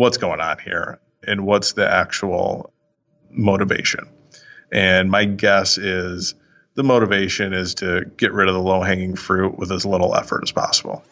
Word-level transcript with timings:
what's 0.00 0.16
going 0.16 0.40
on 0.40 0.56
here 0.58 0.98
and 1.26 1.44
what's 1.44 1.74
the 1.74 1.86
actual 1.86 2.72
motivation. 3.30 4.08
And 4.72 5.10
my 5.10 5.26
guess 5.26 5.76
is 5.76 6.34
the 6.74 6.82
motivation 6.82 7.52
is 7.52 7.74
to 7.76 8.06
get 8.16 8.32
rid 8.32 8.48
of 8.48 8.54
the 8.54 8.62
low 8.62 8.80
hanging 8.80 9.14
fruit 9.14 9.58
with 9.58 9.70
as 9.70 9.84
little 9.84 10.14
effort 10.14 10.42
as 10.42 10.52
possible. 10.52 11.04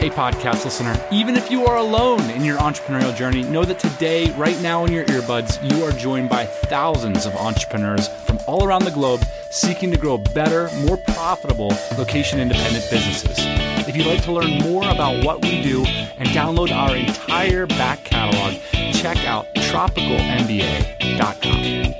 Hey, 0.00 0.10
podcast 0.10 0.64
listener, 0.64 1.00
even 1.12 1.36
if 1.36 1.52
you 1.52 1.66
are 1.66 1.76
alone 1.76 2.28
in 2.30 2.44
your 2.44 2.58
entrepreneurial 2.58 3.16
journey, 3.16 3.44
know 3.44 3.64
that 3.64 3.78
today, 3.78 4.32
right 4.32 4.60
now 4.60 4.84
in 4.84 4.92
your 4.92 5.04
earbuds, 5.04 5.62
you 5.70 5.84
are 5.84 5.92
joined 5.92 6.30
by 6.30 6.46
thousands 6.46 7.26
of 7.26 7.36
entrepreneurs 7.36 8.08
from 8.26 8.40
all 8.48 8.64
around 8.64 8.84
the 8.84 8.90
globe 8.90 9.22
seeking 9.52 9.92
to 9.92 9.96
grow 9.96 10.18
better, 10.18 10.68
more 10.84 10.96
profitable 10.96 11.72
location 11.96 12.40
independent 12.40 12.84
businesses. 12.90 13.51
If 13.92 13.98
you'd 13.98 14.06
like 14.06 14.24
to 14.24 14.32
learn 14.32 14.58
more 14.60 14.88
about 14.88 15.22
what 15.22 15.42
we 15.42 15.62
do 15.62 15.84
and 15.84 16.26
download 16.30 16.70
our 16.70 16.96
entire 16.96 17.66
back 17.66 18.06
catalog, 18.06 18.54
check 18.94 19.18
out 19.26 19.44
tropicalmba.com. 19.54 21.92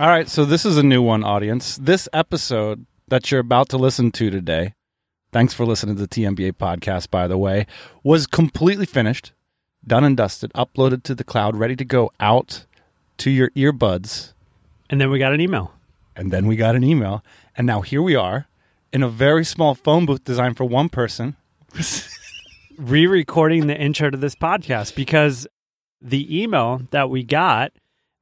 All 0.00 0.08
right, 0.08 0.28
so 0.28 0.44
this 0.44 0.66
is 0.66 0.76
a 0.76 0.82
new 0.82 1.00
one, 1.00 1.22
audience. 1.22 1.76
This 1.76 2.08
episode 2.12 2.84
that 3.06 3.30
you're 3.30 3.38
about 3.38 3.68
to 3.68 3.76
listen 3.76 4.10
to 4.10 4.28
today, 4.28 4.74
thanks 5.30 5.54
for 5.54 5.64
listening 5.64 5.94
to 5.94 6.02
the 6.02 6.08
TMBA 6.08 6.54
podcast, 6.54 7.12
by 7.12 7.28
the 7.28 7.38
way, 7.38 7.68
was 8.02 8.26
completely 8.26 8.86
finished, 8.86 9.34
done 9.86 10.02
and 10.02 10.16
dusted, 10.16 10.52
uploaded 10.54 11.04
to 11.04 11.14
the 11.14 11.22
cloud, 11.22 11.56
ready 11.56 11.76
to 11.76 11.84
go 11.84 12.10
out 12.18 12.66
to 13.18 13.30
your 13.30 13.50
earbuds. 13.50 14.32
And 14.90 15.00
then 15.00 15.10
we 15.10 15.18
got 15.18 15.32
an 15.32 15.40
email. 15.40 15.72
And 16.14 16.30
then 16.30 16.46
we 16.46 16.56
got 16.56 16.76
an 16.76 16.84
email. 16.84 17.24
And 17.56 17.66
now 17.66 17.80
here 17.82 18.02
we 18.02 18.14
are 18.14 18.46
in 18.92 19.02
a 19.02 19.08
very 19.08 19.44
small 19.44 19.74
phone 19.74 20.06
booth 20.06 20.24
designed 20.24 20.56
for 20.56 20.64
one 20.64 20.88
person. 20.88 21.36
Re 22.78 23.06
recording 23.06 23.66
the 23.66 23.76
intro 23.76 24.10
to 24.10 24.16
this 24.16 24.34
podcast 24.34 24.94
because 24.94 25.46
the 26.00 26.42
email 26.42 26.82
that 26.90 27.10
we 27.10 27.22
got 27.22 27.72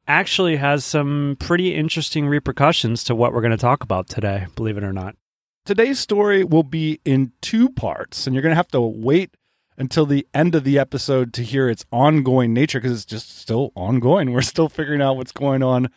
actually 0.06 0.56
has 0.56 0.84
some 0.84 1.36
pretty 1.40 1.74
interesting 1.74 2.26
repercussions 2.26 3.04
to 3.04 3.14
what 3.14 3.32
we're 3.32 3.40
going 3.40 3.50
to 3.50 3.56
talk 3.56 3.82
about 3.82 4.08
today, 4.08 4.46
believe 4.54 4.76
it 4.76 4.84
or 4.84 4.92
not. 4.92 5.16
Today's 5.64 5.98
story 5.98 6.44
will 6.44 6.62
be 6.62 7.00
in 7.04 7.32
two 7.40 7.70
parts, 7.70 8.26
and 8.26 8.34
you're 8.34 8.42
going 8.42 8.50
to 8.52 8.56
have 8.56 8.68
to 8.68 8.80
wait 8.80 9.34
until 9.76 10.06
the 10.06 10.26
end 10.32 10.54
of 10.54 10.64
the 10.64 10.78
episode 10.78 11.32
to 11.34 11.42
hear 11.42 11.68
its 11.68 11.84
ongoing 11.90 12.52
nature 12.52 12.80
because 12.80 12.92
it's 12.92 13.04
just 13.04 13.36
still 13.38 13.72
ongoing. 13.74 14.32
We're 14.32 14.42
still 14.42 14.68
figuring 14.68 15.02
out 15.02 15.16
what's 15.16 15.32
going 15.32 15.62
on 15.62 15.90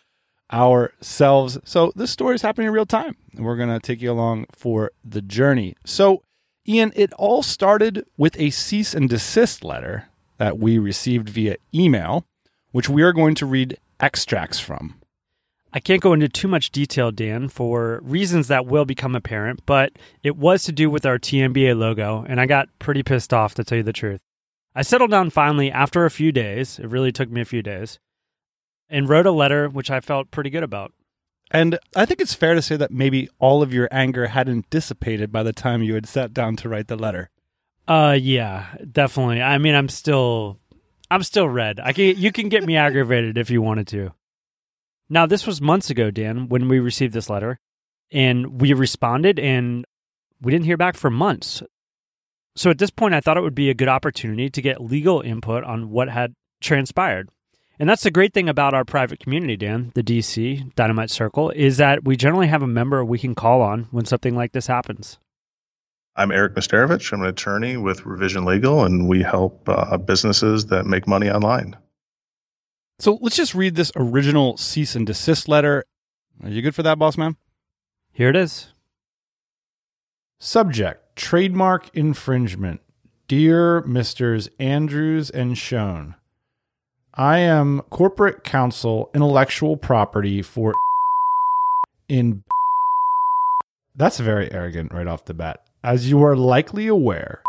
ourselves. 0.52 1.58
So, 1.66 1.92
this 1.96 2.12
story 2.12 2.36
is 2.36 2.42
happening 2.42 2.68
in 2.68 2.74
real 2.74 2.86
time, 2.86 3.16
and 3.36 3.46
we're 3.46 3.58
going 3.58 3.70
to 3.70 3.80
take 3.80 4.02
you 4.02 4.12
along 4.12 4.46
for 4.52 4.92
the 5.04 5.22
journey. 5.22 5.76
So, 5.86 6.24
Ian, 6.68 6.94
it 6.96 7.12
all 7.14 7.44
started 7.44 8.06
with 8.18 8.40
a 8.40 8.50
cease 8.50 8.94
and 8.94 9.10
desist 9.10 9.64
letter 9.64 10.08
that 10.38 10.58
we 10.58 10.78
received 10.78 11.30
via 11.30 11.58
email, 11.74 12.26
which 12.72 12.90
we 12.90 13.04
are 13.04 13.14
going 13.14 13.36
to 13.36 13.46
read 13.46 13.78
extracts 14.00 14.60
from. 14.60 14.96
I 15.78 15.80
can't 15.80 16.02
go 16.02 16.14
into 16.14 16.28
too 16.28 16.48
much 16.48 16.72
detail, 16.72 17.12
Dan, 17.12 17.50
for 17.50 18.00
reasons 18.02 18.48
that 18.48 18.66
will 18.66 18.84
become 18.84 19.14
apparent, 19.14 19.64
but 19.68 19.92
it 20.24 20.36
was 20.36 20.64
to 20.64 20.72
do 20.72 20.90
with 20.90 21.06
our 21.06 21.20
TMBA 21.20 21.78
logo, 21.78 22.26
and 22.28 22.42
I 22.42 22.48
got 22.48 22.70
pretty 22.80 23.04
pissed 23.04 23.32
off 23.32 23.54
to 23.54 23.64
tell 23.64 23.78
you 23.78 23.84
the 23.84 23.94
truth. 23.94 24.20
I 24.74 24.82
settled 24.82 25.12
down 25.12 25.30
finally 25.30 25.72
after 25.72 26.04
a 26.04 26.10
few 26.10 26.32
days, 26.32 26.80
it 26.80 26.88
really 26.88 27.12
took 27.12 27.30
me 27.30 27.42
a 27.42 27.46
few 27.46 27.62
days, 27.62 28.00
and 28.90 29.08
wrote 29.08 29.28
a 29.28 29.32
letter 29.32 29.70
which 29.70 29.92
I 29.92 30.00
felt 30.00 30.32
pretty 30.32 30.50
good 30.50 30.64
about. 30.64 30.94
And 31.52 31.78
I 31.96 32.08
think 32.08 32.22
it's 32.22 32.34
fair 32.34 32.56
to 32.56 32.62
say 32.64 32.76
that 32.76 32.90
maybe 32.90 33.30
all 33.38 33.62
of 33.62 33.72
your 33.72 33.88
anger 33.92 34.26
hadn't 34.26 34.72
dissipated 34.72 35.32
by 35.32 35.44
the 35.44 35.54
time 35.54 35.84
you 35.84 35.94
had 35.94 36.08
sat 36.08 36.34
down 36.34 36.56
to 36.56 36.70
write 36.70 36.88
the 36.88 36.96
letter. 36.96 37.30
Uh 37.88 38.18
yeah, 38.20 38.66
definitely. 38.92 39.44
I 39.44 39.60
mean, 39.60 39.76
I'm 39.76 39.90
still 39.90 40.58
I'm 41.12 41.22
still 41.22 41.48
red. 41.48 41.80
I 41.80 41.94
can 41.94 42.18
you 42.18 42.32
can 42.32 42.50
get 42.50 42.66
me 42.66 42.78
aggravated 42.78 43.38
if 43.38 43.52
you 43.52 43.62
wanted 43.62 43.88
to. 43.90 44.12
Now, 45.10 45.26
this 45.26 45.48
was 45.48 45.62
months 45.62 45.90
ago, 45.90 46.12
Dan, 46.12 46.50
when 46.50 46.68
we 46.68 46.80
received 46.80 47.14
this 47.14 47.30
letter, 47.30 47.60
and 48.12 48.62
we 48.62 48.74
responded 48.74 49.40
and 49.40 49.86
we 50.42 50.52
didn't 50.52 50.66
hear 50.66 50.78
back 50.78 50.96
for 50.96 51.10
months. 51.10 51.64
So 52.56 52.70
at 52.70 52.78
this 52.78 52.90
point, 52.90 53.14
I 53.14 53.20
thought 53.20 53.38
it 53.38 53.42
would 53.42 53.56
be 53.56 53.70
a 53.70 53.76
good 53.76 53.88
opportunity 53.88 54.50
to 54.50 54.62
get 54.62 54.82
legal 54.82 55.22
input 55.22 55.64
on 55.64 55.90
what 55.90 56.10
had 56.10 56.34
transpired. 56.62 57.30
And 57.80 57.88
that's 57.88 58.04
the 58.04 58.12
great 58.12 58.34
thing 58.34 58.50
about 58.50 58.74
our 58.74 58.84
private 58.84 59.20
community, 59.20 59.56
Dan, 59.56 59.92
the 59.94 60.02
DC 60.02 60.74
Dynamite 60.74 61.12
Circle, 61.12 61.52
is 61.52 61.78
that 61.78 62.04
we 62.04 62.16
generally 62.16 62.48
have 62.48 62.64
a 62.64 62.68
member 62.68 63.06
we 63.06 63.20
can 63.20 63.36
call 63.36 63.62
on 63.62 63.88
when 63.92 64.06
something 64.06 64.36
like 64.36 64.52
this 64.52 64.66
happens. 64.66 65.20
I'm 66.16 66.32
Eric 66.32 66.56
Misterovich. 66.56 67.14
I'm 67.14 67.22
an 67.22 67.28
attorney 67.28 67.78
with 67.78 68.04
Revision 68.04 68.46
Legal, 68.46 68.84
and 68.84 69.08
we 69.08 69.22
help 69.22 69.70
uh, 69.70 69.98
businesses 69.98 70.66
that 70.68 70.88
make 70.88 71.08
money 71.08 71.30
online. 71.30 71.78
So 73.00 73.20
let's 73.22 73.36
just 73.36 73.54
read 73.54 73.76
this 73.76 73.92
original 73.96 74.58
cease 74.58 74.96
and 74.96 75.06
desist 75.06 75.48
letter. 75.48 75.84
Are 76.44 76.50
you 76.50 76.62
good 76.64 76.74
for 76.74 76.84
that, 76.84 76.98
boss 76.98 77.18
man? 77.18 77.36
Here 78.12 78.30
it 78.30 78.36
is. 78.36 78.70
Subject 80.40 81.16
Trademark 81.16 81.96
infringement. 81.96 82.82
Dear 83.28 83.82
Misters 83.82 84.50
Andrews 84.60 85.30
and 85.30 85.58
Schoen, 85.58 86.16
I 87.14 87.40
am 87.40 87.82
corporate 87.90 88.44
counsel 88.44 89.12
intellectual 89.14 89.76
property 89.76 90.42
for 90.42 90.74
in. 92.08 92.44
That's 93.96 94.20
very 94.20 94.52
arrogant 94.52 94.94
right 94.94 95.08
off 95.08 95.26
the 95.26 95.34
bat. 95.34 95.60
As 95.84 96.10
you 96.10 96.24
are 96.24 96.36
likely 96.36 96.88
aware, 96.88 97.42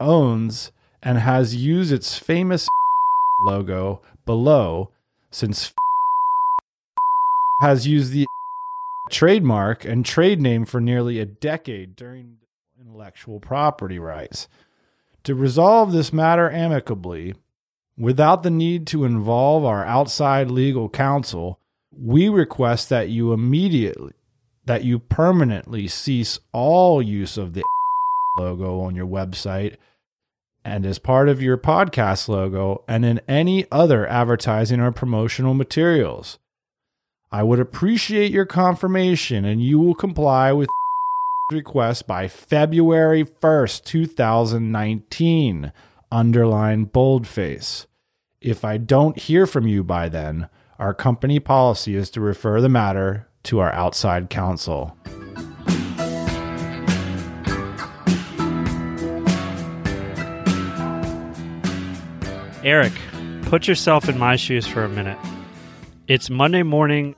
owns 0.00 0.70
and 1.02 1.18
has 1.18 1.56
used 1.56 1.92
its 1.92 2.18
famous 2.18 2.68
logo 3.40 4.02
below 4.26 4.90
since 5.30 5.72
has 7.60 7.86
used 7.86 8.12
the 8.12 8.26
trademark 9.10 9.84
and 9.84 10.04
trade 10.04 10.40
name 10.40 10.64
for 10.64 10.80
nearly 10.80 11.18
a 11.18 11.24
decade 11.24 11.96
during 11.96 12.36
intellectual 12.80 13.40
property 13.40 13.98
rights. 13.98 14.48
To 15.24 15.34
resolve 15.34 15.92
this 15.92 16.12
matter 16.12 16.50
amicably, 16.50 17.34
without 17.98 18.42
the 18.42 18.50
need 18.50 18.86
to 18.88 19.04
involve 19.04 19.64
our 19.64 19.84
outside 19.84 20.50
legal 20.50 20.88
counsel, 20.88 21.58
we 21.92 22.28
request 22.28 22.88
that 22.90 23.08
you 23.08 23.32
immediately 23.32 24.12
that 24.66 24.84
you 24.84 24.98
permanently 24.98 25.88
cease 25.88 26.38
all 26.52 27.00
use 27.00 27.38
of 27.38 27.54
the 27.54 27.62
logo 28.38 28.80
on 28.80 28.94
your 28.94 29.06
website 29.06 29.76
and 30.68 30.84
as 30.84 30.98
part 30.98 31.28
of 31.28 31.42
your 31.42 31.56
podcast 31.56 32.28
logo 32.28 32.84
and 32.86 33.04
in 33.04 33.20
any 33.26 33.66
other 33.72 34.06
advertising 34.06 34.80
or 34.80 34.92
promotional 34.92 35.54
materials. 35.54 36.38
I 37.32 37.42
would 37.42 37.58
appreciate 37.58 38.30
your 38.30 38.46
confirmation 38.46 39.44
and 39.44 39.62
you 39.62 39.78
will 39.78 39.94
comply 39.94 40.52
with 40.52 40.68
request 41.52 42.06
by 42.06 42.28
February 42.28 43.24
1st, 43.24 43.84
2019. 43.84 45.72
Underline 46.10 46.84
boldface. 46.84 47.86
If 48.40 48.64
I 48.64 48.76
don't 48.76 49.18
hear 49.18 49.46
from 49.46 49.66
you 49.66 49.82
by 49.82 50.08
then, 50.08 50.48
our 50.78 50.94
company 50.94 51.40
policy 51.40 51.96
is 51.96 52.08
to 52.10 52.20
refer 52.20 52.60
the 52.60 52.68
matter 52.68 53.26
to 53.44 53.58
our 53.58 53.72
outside 53.72 54.30
counsel. 54.30 54.96
Eric, 62.64 62.92
put 63.42 63.68
yourself 63.68 64.08
in 64.08 64.18
my 64.18 64.34
shoes 64.34 64.66
for 64.66 64.82
a 64.82 64.88
minute. 64.88 65.18
It's 66.08 66.28
Monday 66.28 66.64
morning. 66.64 67.14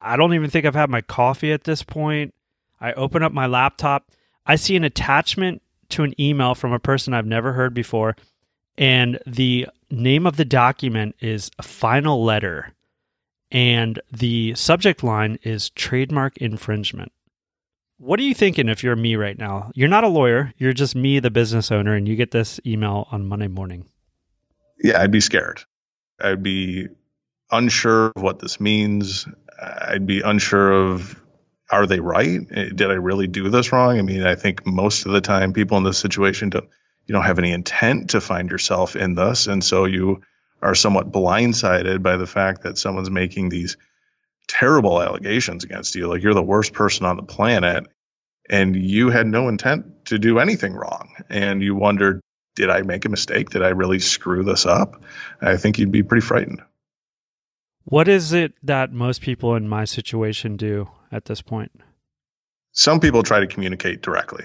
I 0.00 0.16
don't 0.16 0.34
even 0.34 0.50
think 0.50 0.66
I've 0.66 0.74
had 0.74 0.88
my 0.88 1.00
coffee 1.00 1.52
at 1.52 1.64
this 1.64 1.82
point. 1.82 2.32
I 2.80 2.92
open 2.92 3.22
up 3.22 3.32
my 3.32 3.46
laptop. 3.46 4.10
I 4.46 4.54
see 4.54 4.76
an 4.76 4.84
attachment 4.84 5.62
to 5.90 6.04
an 6.04 6.18
email 6.20 6.54
from 6.54 6.72
a 6.72 6.78
person 6.78 7.12
I've 7.12 7.26
never 7.26 7.52
heard 7.54 7.74
before. 7.74 8.14
And 8.78 9.18
the 9.26 9.66
name 9.90 10.26
of 10.26 10.36
the 10.36 10.44
document 10.44 11.16
is 11.20 11.50
a 11.58 11.62
final 11.62 12.22
letter 12.24 12.72
and 13.50 14.00
the 14.12 14.54
subject 14.54 15.02
line 15.02 15.38
is 15.42 15.70
trademark 15.70 16.36
infringement. 16.38 17.12
What 17.98 18.18
are 18.18 18.24
you 18.24 18.34
thinking 18.34 18.68
if 18.68 18.82
you're 18.82 18.96
me 18.96 19.16
right 19.16 19.38
now? 19.38 19.70
You're 19.74 19.88
not 19.88 20.04
a 20.04 20.08
lawyer, 20.08 20.52
you're 20.58 20.72
just 20.72 20.96
me, 20.96 21.20
the 21.20 21.30
business 21.30 21.70
owner, 21.70 21.94
and 21.94 22.08
you 22.08 22.16
get 22.16 22.32
this 22.32 22.58
email 22.66 23.06
on 23.12 23.26
Monday 23.26 23.46
morning. 23.48 23.86
Yeah, 24.78 25.00
I'd 25.00 25.10
be 25.10 25.20
scared. 25.20 25.60
I'd 26.20 26.42
be 26.42 26.88
unsure 27.50 28.12
of 28.14 28.22
what 28.22 28.38
this 28.38 28.60
means. 28.60 29.26
I'd 29.60 30.06
be 30.06 30.20
unsure 30.20 30.72
of 30.72 31.20
are 31.70 31.86
they 31.86 32.00
right? 32.00 32.40
Eh, 32.50 32.68
did 32.74 32.90
I 32.90 32.94
really 32.94 33.26
do 33.26 33.48
this 33.48 33.72
wrong? 33.72 33.98
I 33.98 34.02
mean, 34.02 34.22
I 34.24 34.34
think 34.34 34.66
most 34.66 35.06
of 35.06 35.12
the 35.12 35.20
time 35.20 35.52
people 35.52 35.78
in 35.78 35.84
this 35.84 35.98
situation 35.98 36.50
don't 36.50 36.68
you 37.06 37.12
don't 37.12 37.24
have 37.24 37.38
any 37.38 37.52
intent 37.52 38.10
to 38.10 38.20
find 38.20 38.50
yourself 38.50 38.96
in 38.96 39.14
this, 39.14 39.46
and 39.46 39.62
so 39.62 39.84
you 39.84 40.22
are 40.62 40.74
somewhat 40.74 41.12
blindsided 41.12 42.02
by 42.02 42.16
the 42.16 42.26
fact 42.26 42.62
that 42.62 42.78
someone's 42.78 43.10
making 43.10 43.50
these 43.50 43.76
terrible 44.48 45.02
allegations 45.02 45.64
against 45.64 45.94
you. 45.94 46.08
Like 46.08 46.22
you're 46.22 46.34
the 46.34 46.42
worst 46.42 46.72
person 46.72 47.04
on 47.06 47.16
the 47.16 47.22
planet 47.22 47.86
and 48.48 48.76
you 48.76 49.10
had 49.10 49.26
no 49.26 49.48
intent 49.48 50.06
to 50.06 50.18
do 50.18 50.38
anything 50.38 50.74
wrong. 50.74 51.14
And 51.28 51.62
you 51.62 51.74
wondered, 51.74 52.20
did 52.54 52.70
I 52.70 52.82
make 52.82 53.04
a 53.04 53.08
mistake? 53.08 53.50
Did 53.50 53.62
I 53.62 53.70
really 53.70 53.98
screw 53.98 54.44
this 54.44 54.66
up? 54.66 55.02
I 55.40 55.56
think 55.56 55.78
you'd 55.78 55.92
be 55.92 56.02
pretty 56.02 56.24
frightened. 56.24 56.62
What 57.84 58.08
is 58.08 58.32
it 58.32 58.54
that 58.62 58.92
most 58.92 59.20
people 59.20 59.54
in 59.56 59.68
my 59.68 59.84
situation 59.84 60.56
do 60.56 60.88
at 61.12 61.26
this 61.26 61.42
point? 61.42 61.72
Some 62.72 63.00
people 63.00 63.22
try 63.22 63.40
to 63.40 63.46
communicate 63.46 64.02
directly. 64.02 64.44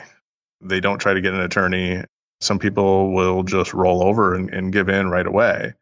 They 0.62 0.82
don't 0.82 1.00
try 1.00 1.14
to 1.14 1.22
get 1.22 1.34
an 1.34 1.40
attorney. 1.40 2.04
Some 2.42 2.60
people 2.60 3.14
will 3.14 3.44
just 3.44 3.74
roll 3.74 4.04
over 4.04 4.36
and, 4.36 4.54
and 4.54 4.74
give 4.74 4.90
in 4.90 5.10
right 5.10 5.26
away. 5.26 5.74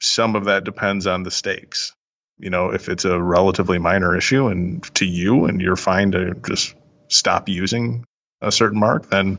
Some 0.00 0.34
of 0.34 0.46
that 0.46 0.64
depends 0.64 1.06
on 1.06 1.22
the 1.22 1.30
stakes. 1.30 1.94
You 2.38 2.50
know, 2.50 2.70
if 2.70 2.88
it's 2.88 3.04
a 3.04 3.20
relatively 3.20 3.78
minor 3.78 4.16
issue 4.16 4.48
and 4.48 4.82
to 4.96 5.04
you 5.04 5.44
and 5.44 5.60
you're 5.60 5.76
fine 5.76 6.12
to 6.12 6.34
just 6.46 6.74
stop 7.08 7.48
using 7.48 8.04
a 8.40 8.50
certain 8.50 8.80
mark, 8.80 9.08
then 9.08 9.38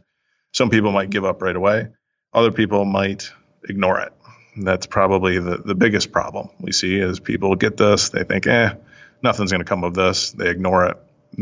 some 0.53 0.69
people 0.69 0.91
might 0.91 1.09
give 1.09 1.25
up 1.25 1.41
right 1.41 1.55
away. 1.55 1.89
Other 2.35 2.51
people 2.51 2.83
might 2.83 3.31
ignore 3.67 4.01
it. 4.01 4.11
That's 4.57 4.87
probably 4.87 5.39
the, 5.39 5.57
the 5.57 5.73
biggest 5.73 6.11
problem 6.11 6.49
we 6.59 6.73
see 6.73 6.97
is 6.97 7.21
people 7.21 7.55
get 7.55 7.77
this, 7.77 8.09
they 8.09 8.25
think, 8.25 8.45
eh, 8.45 8.75
nothing's 9.23 9.51
going 9.51 9.63
to 9.63 9.67
come 9.67 9.85
of 9.85 9.93
this. 9.93 10.31
They 10.31 10.49
ignore 10.49 10.85
it. 10.87 10.97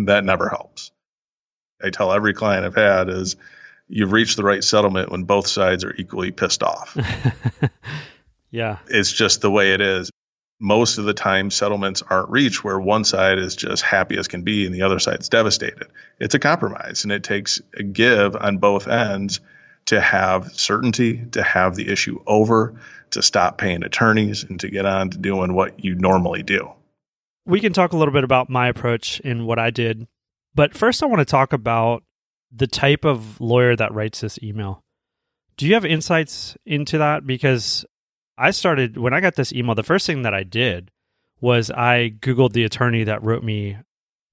That 0.06 0.24
never 0.24 0.50
helps. 0.50 0.92
I 1.84 1.90
tell 1.90 2.14
every 2.14 2.36
client 2.36 2.64
I've 2.64 2.76
had 2.76 3.10
is 3.10 3.36
you've 3.88 4.12
reached 4.12 4.38
the 4.38 4.44
right 4.44 4.64
settlement 4.64 5.12
when 5.12 5.24
both 5.24 5.48
sides 5.48 5.84
are 5.84 5.96
equally 5.96 6.30
pissed 6.30 6.62
off. 6.62 6.96
yeah. 8.52 8.78
It's 8.88 9.12
just 9.12 9.42
the 9.42 9.52
way 9.52 9.74
it 9.74 9.82
is 9.82 10.12
most 10.60 11.00
of 11.00 11.06
the 11.06 11.14
time 11.14 11.50
settlements 11.50 12.04
aren't 12.08 12.30
reached 12.30 12.64
where 12.64 12.80
one 12.80 13.04
side 13.04 13.40
is 13.40 13.56
just 13.56 13.82
happy 13.82 14.18
as 14.18 14.28
can 14.28 14.44
be 14.44 14.68
and 14.68 14.74
the 14.74 14.84
other 14.84 15.00
side's 15.00 15.28
devastated. 15.28 15.88
It's 16.20 16.36
a 16.36 16.40
compromise 16.40 17.04
and 17.04 17.12
it 17.12 17.24
takes 17.24 17.62
a 17.76 17.84
give 17.84 18.36
on 18.36 18.60
both 18.60 18.88
ends 18.88 19.42
to 19.86 20.00
have 20.00 20.54
certainty, 20.54 21.26
to 21.32 21.44
have 21.44 21.76
the 21.76 21.90
issue 21.90 22.22
over, 22.26 22.76
to 23.12 23.22
stop 23.22 23.58
paying 23.58 23.84
attorneys 23.84 24.44
and 24.44 24.60
to 24.60 24.70
get 24.70 24.86
on 24.86 25.10
to 25.10 25.18
doing 25.18 25.54
what 25.54 25.84
you 25.84 25.96
normally 25.96 26.44
do. 26.44 26.72
We 27.46 27.60
can 27.60 27.74
talk 27.74 27.94
a 27.94 27.98
little 27.98 28.14
bit 28.14 28.24
about 28.24 28.50
my 28.50 28.68
approach 28.68 29.22
and 29.24 29.46
what 29.46 29.60
I 29.60 29.70
did. 29.70 30.08
But 30.56 30.76
first 30.76 31.04
I 31.04 31.08
want 31.08 31.20
to 31.20 31.26
talk 31.26 31.54
about 31.54 32.04
the 32.52 32.68
type 32.68 33.06
of 33.06 33.42
lawyer 33.42 33.76
that 33.76 33.94
writes 33.94 34.22
this 34.22 34.40
email. 34.42 34.84
Do 35.58 35.68
you 35.68 35.74
have 35.74 35.86
insights 35.86 36.56
into 36.66 37.00
that 37.00 37.26
because 37.26 37.86
I 38.38 38.52
started 38.52 38.98
when 38.98 39.14
I 39.14 39.20
got 39.20 39.36
this 39.36 39.54
email, 39.54 39.76
the 39.76 39.84
first 39.84 40.08
thing 40.08 40.24
that 40.24 40.34
I 40.34 40.44
did 40.44 40.90
was 41.42 41.70
I 41.70 42.12
Googled 42.20 42.54
the 42.54 42.64
attorney 42.64 43.04
that 43.04 43.24
wrote 43.24 43.44
me 43.44 43.78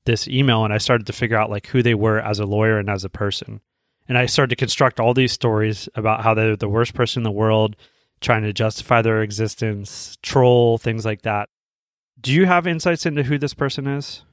this 0.05 0.29
email 0.29 0.65
and 0.65 0.73
I 0.73 0.79
started 0.79 1.07
to 1.09 1.13
figure 1.13 1.37
out 1.37 1.51
like 1.51 1.67
who 1.67 1.83
they 1.83 1.95
were 1.95 2.21
as 2.21 2.39
a 2.39 2.47
lawyer 2.47 2.79
and 2.79 2.89
as 2.89 3.05
a 3.05 3.11
person. 3.11 3.61
And 4.11 4.19
I 4.19 4.27
started 4.27 4.51
to 4.51 4.57
construct 4.57 4.99
all 4.99 5.15
these 5.15 5.31
stories 5.31 5.89
about 5.95 6.25
how 6.25 6.35
they're 6.35 6.57
the 6.57 6.69
worst 6.69 6.95
person 6.95 7.21
in 7.21 7.23
the 7.23 7.31
world, 7.31 7.77
trying 8.21 8.43
to 8.43 8.53
justify 8.53 9.03
their 9.03 9.23
existence, 9.23 10.19
troll, 10.21 10.79
things 10.79 11.05
like 11.05 11.23
that. 11.23 11.49
Do 12.21 12.33
you 12.33 12.45
have 12.45 12.67
insights 12.67 13.07
into 13.07 13.23
who 13.23 13.39
this 13.39 13.55
person 13.55 13.87
is? 13.87 14.25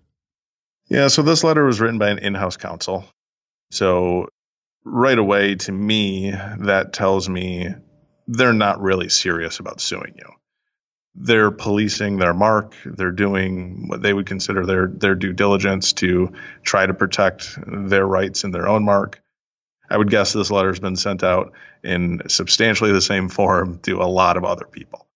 Yeah, 0.87 1.09
so 1.09 1.21
this 1.21 1.43
letter 1.43 1.63
was 1.63 1.79
written 1.79 1.99
by 1.99 2.09
an 2.09 2.17
in 2.17 2.33
house 2.33 2.57
counsel. 2.57 3.05
So 3.69 4.29
right 4.83 5.19
away, 5.19 5.53
to 5.53 5.71
me, 5.71 6.31
that 6.31 6.91
tells 6.91 7.29
me 7.29 7.69
they're 8.27 8.53
not 8.53 8.81
really 8.81 9.09
serious 9.09 9.59
about 9.59 9.79
suing 9.79 10.15
you. 10.17 10.31
They're 11.13 11.51
policing 11.51 12.17
their 12.17 12.33
mark. 12.33 12.73
They're 12.83 13.11
doing 13.11 13.89
what 13.89 14.01
they 14.01 14.11
would 14.11 14.25
consider 14.25 14.65
their 14.65 14.87
their 14.87 15.13
due 15.13 15.33
diligence 15.33 15.93
to 15.93 16.33
try 16.63 16.83
to 16.83 16.95
protect 16.95 17.59
their 17.67 18.07
rights 18.07 18.43
in 18.43 18.49
their 18.49 18.67
own 18.67 18.83
mark. 18.83 19.21
I 19.89 19.97
would 19.97 20.09
guess 20.09 20.33
this 20.33 20.51
letter 20.51 20.69
has 20.69 20.79
been 20.79 20.95
sent 20.95 21.23
out 21.23 21.53
in 21.83 22.21
substantially 22.27 22.91
the 22.91 23.01
same 23.01 23.29
form 23.29 23.79
to 23.83 24.01
a 24.01 24.05
lot 24.05 24.37
of 24.37 24.43
other 24.43 24.65
people. 24.65 25.07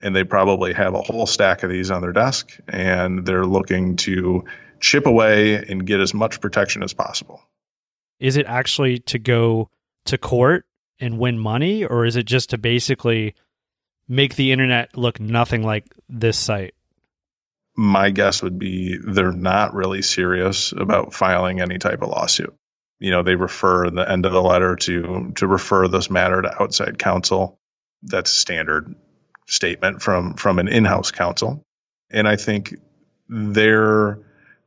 And 0.00 0.14
they 0.14 0.24
probably 0.24 0.72
have 0.74 0.94
a 0.94 1.02
whole 1.02 1.26
stack 1.26 1.64
of 1.64 1.70
these 1.70 1.90
on 1.90 2.02
their 2.02 2.12
desk 2.12 2.56
and 2.68 3.26
they're 3.26 3.46
looking 3.46 3.96
to 3.96 4.44
chip 4.80 5.06
away 5.06 5.56
and 5.56 5.86
get 5.86 6.00
as 6.00 6.14
much 6.14 6.40
protection 6.40 6.82
as 6.82 6.92
possible. 6.92 7.42
Is 8.20 8.36
it 8.36 8.46
actually 8.46 8.98
to 9.00 9.18
go 9.18 9.70
to 10.06 10.18
court 10.18 10.64
and 11.00 11.18
win 11.18 11.38
money, 11.38 11.84
or 11.84 12.04
is 12.04 12.16
it 12.16 12.24
just 12.24 12.50
to 12.50 12.58
basically 12.58 13.34
make 14.08 14.34
the 14.34 14.50
internet 14.52 14.96
look 14.96 15.20
nothing 15.20 15.62
like 15.62 15.84
this 16.08 16.36
site? 16.36 16.74
My 17.76 18.10
guess 18.10 18.42
would 18.42 18.58
be 18.58 18.98
they're 18.98 19.30
not 19.30 19.74
really 19.74 20.02
serious 20.02 20.72
about 20.72 21.14
filing 21.14 21.60
any 21.60 21.78
type 21.78 22.02
of 22.02 22.08
lawsuit. 22.08 22.52
You 23.00 23.10
know, 23.10 23.22
they 23.22 23.36
refer 23.36 23.84
in 23.84 23.94
the 23.94 24.10
end 24.10 24.26
of 24.26 24.32
the 24.32 24.42
letter 24.42 24.76
to 24.76 25.32
to 25.36 25.46
refer 25.46 25.88
this 25.88 26.10
matter 26.10 26.42
to 26.42 26.62
outside 26.62 26.98
counsel. 26.98 27.58
That's 28.02 28.32
a 28.32 28.36
standard 28.36 28.94
statement 29.46 30.02
from 30.02 30.34
from 30.34 30.58
an 30.58 30.68
in-house 30.68 31.10
counsel. 31.10 31.62
And 32.10 32.26
I 32.26 32.36
think 32.36 32.74
they're 33.28 34.18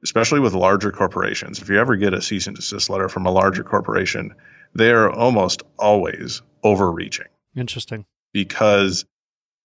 especially 0.04 0.40
with 0.40 0.54
larger 0.54 0.92
corporations. 0.92 1.62
If 1.62 1.70
you 1.70 1.80
ever 1.80 1.96
get 1.96 2.14
a 2.14 2.22
cease 2.22 2.48
and 2.48 2.56
desist 2.56 2.90
letter 2.90 3.10
from 3.10 3.26
a 3.26 3.32
larger 3.32 3.64
corporation, 3.64 4.34
they're 4.74 5.12
almost 5.12 5.64
always 5.78 6.42
overreaching. 6.64 7.28
Interesting. 7.56 8.06
Because 8.34 9.06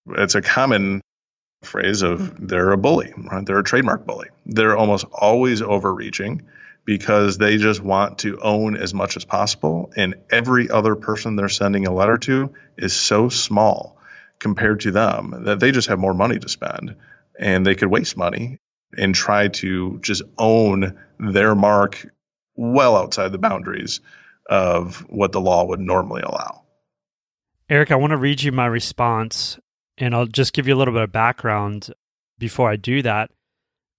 it's 0.08 0.34
a 0.34 0.42
common 0.42 1.00
phrase 1.62 2.02
of 2.02 2.20
hmm. 2.20 2.46
they're 2.46 2.72
a 2.72 2.78
bully, 2.78 3.12
right? 3.16 3.44
They're 3.46 3.58
a 3.58 3.64
trademark 3.64 4.06
bully. 4.06 4.28
They're 4.44 4.76
almost 4.76 5.06
always 5.12 5.62
overreaching 5.62 6.46
because 6.86 7.36
they 7.36 7.58
just 7.58 7.82
want 7.82 8.20
to 8.20 8.38
own 8.40 8.76
as 8.76 8.94
much 8.94 9.16
as 9.16 9.24
possible. 9.24 9.92
And 9.96 10.14
every 10.30 10.70
other 10.70 10.94
person 10.94 11.36
they're 11.36 11.48
sending 11.48 11.86
a 11.86 11.92
letter 11.92 12.16
to 12.18 12.54
is 12.78 12.94
so 12.94 13.28
small 13.28 13.98
compared 14.38 14.80
to 14.80 14.92
them 14.92 15.42
that 15.44 15.60
they 15.60 15.72
just 15.72 15.88
have 15.88 15.98
more 15.98 16.14
money 16.14 16.38
to 16.38 16.48
spend 16.48 16.96
and 17.38 17.66
they 17.66 17.74
could 17.74 17.90
waste 17.90 18.16
money 18.16 18.60
and 18.96 19.14
try 19.14 19.48
to 19.48 19.98
just 20.00 20.22
own 20.38 20.96
their 21.18 21.54
mark 21.54 22.06
well 22.54 22.96
outside 22.96 23.32
the 23.32 23.38
boundaries 23.38 24.00
of 24.48 25.00
what 25.10 25.32
the 25.32 25.40
law 25.40 25.64
would 25.64 25.80
normally 25.80 26.22
allow. 26.22 26.62
Eric, 27.68 27.90
I 27.90 27.96
want 27.96 28.12
to 28.12 28.16
read 28.16 28.42
you 28.42 28.52
my 28.52 28.66
response 28.66 29.58
and 29.98 30.14
I'll 30.14 30.26
just 30.26 30.52
give 30.52 30.68
you 30.68 30.74
a 30.74 30.78
little 30.78 30.94
bit 30.94 31.02
of 31.02 31.10
background 31.10 31.92
before 32.38 32.70
I 32.70 32.76
do 32.76 33.02
that. 33.02 33.30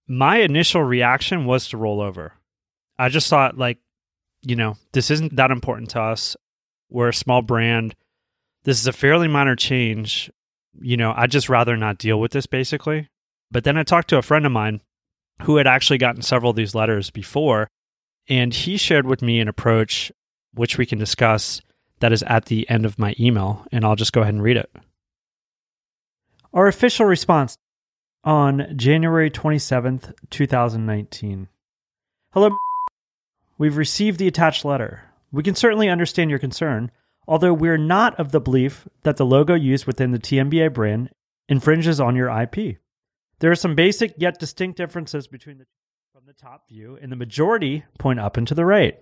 My 0.06 0.38
initial 0.38 0.82
reaction 0.82 1.44
was 1.44 1.68
to 1.68 1.76
roll 1.76 2.00
over. 2.00 2.32
I 2.98 3.08
just 3.08 3.28
thought, 3.28 3.56
like, 3.56 3.78
you 4.42 4.56
know, 4.56 4.76
this 4.92 5.10
isn't 5.10 5.36
that 5.36 5.50
important 5.50 5.90
to 5.90 6.00
us. 6.00 6.36
We're 6.90 7.08
a 7.08 7.14
small 7.14 7.42
brand. 7.42 7.94
This 8.64 8.80
is 8.80 8.86
a 8.86 8.92
fairly 8.92 9.28
minor 9.28 9.56
change. 9.56 10.30
You 10.80 10.96
know, 10.96 11.12
I'd 11.16 11.30
just 11.30 11.48
rather 11.48 11.76
not 11.76 11.98
deal 11.98 12.20
with 12.20 12.32
this 12.32 12.46
basically. 12.46 13.08
But 13.50 13.64
then 13.64 13.76
I 13.76 13.82
talked 13.82 14.08
to 14.10 14.18
a 14.18 14.22
friend 14.22 14.46
of 14.46 14.52
mine 14.52 14.80
who 15.42 15.56
had 15.56 15.66
actually 15.66 15.98
gotten 15.98 16.22
several 16.22 16.50
of 16.50 16.56
these 16.56 16.74
letters 16.74 17.10
before, 17.10 17.68
and 18.28 18.52
he 18.52 18.76
shared 18.76 19.06
with 19.06 19.22
me 19.22 19.40
an 19.40 19.48
approach 19.48 20.12
which 20.54 20.76
we 20.76 20.86
can 20.86 20.98
discuss, 20.98 21.60
that 22.00 22.12
is 22.12 22.22
at 22.24 22.46
the 22.46 22.68
end 22.68 22.84
of 22.84 22.98
my 22.98 23.14
email, 23.18 23.64
and 23.70 23.84
I'll 23.84 23.96
just 23.96 24.12
go 24.12 24.22
ahead 24.22 24.34
and 24.34 24.42
read 24.42 24.56
it. 24.56 24.70
Our 26.52 26.66
official 26.66 27.06
response 27.06 27.56
on 28.24 28.72
January 28.76 29.30
27th, 29.30 30.12
2019. 30.30 31.48
Hello, 32.32 32.56
we've 33.58 33.76
received 33.76 34.18
the 34.18 34.28
attached 34.28 34.64
letter. 34.64 35.02
We 35.30 35.42
can 35.42 35.54
certainly 35.54 35.88
understand 35.88 36.30
your 36.30 36.38
concern, 36.38 36.90
although 37.26 37.52
we're 37.52 37.76
not 37.76 38.18
of 38.18 38.32
the 38.32 38.40
belief 38.40 38.88
that 39.02 39.18
the 39.18 39.26
logo 39.26 39.54
used 39.54 39.86
within 39.86 40.12
the 40.12 40.18
TMBA 40.18 40.72
brand 40.72 41.10
infringes 41.48 42.00
on 42.00 42.16
your 42.16 42.30
IP. 42.30 42.78
There 43.40 43.50
are 43.50 43.56
some 43.56 43.74
basic 43.74 44.14
yet 44.16 44.38
distinct 44.38 44.78
differences 44.78 45.28
between 45.28 45.58
the 45.58 45.66
from 46.18 46.26
the 46.26 46.32
top 46.32 46.68
view, 46.68 46.98
and 47.00 47.12
the 47.12 47.16
majority 47.16 47.84
point 47.96 48.18
up 48.18 48.36
and 48.36 48.48
to 48.48 48.54
the 48.54 48.64
right. 48.64 48.98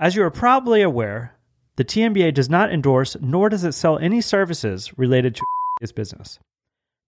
As 0.00 0.16
you 0.16 0.24
are 0.24 0.32
probably 0.32 0.82
aware, 0.82 1.38
the 1.76 1.84
TMBA 1.84 2.34
does 2.34 2.50
not 2.50 2.72
endorse 2.72 3.16
nor 3.20 3.48
does 3.48 3.62
it 3.62 3.70
sell 3.70 3.98
any 3.98 4.20
services 4.20 4.92
related 4.98 5.36
to 5.36 5.42
its 5.80 5.92
business. 5.92 6.40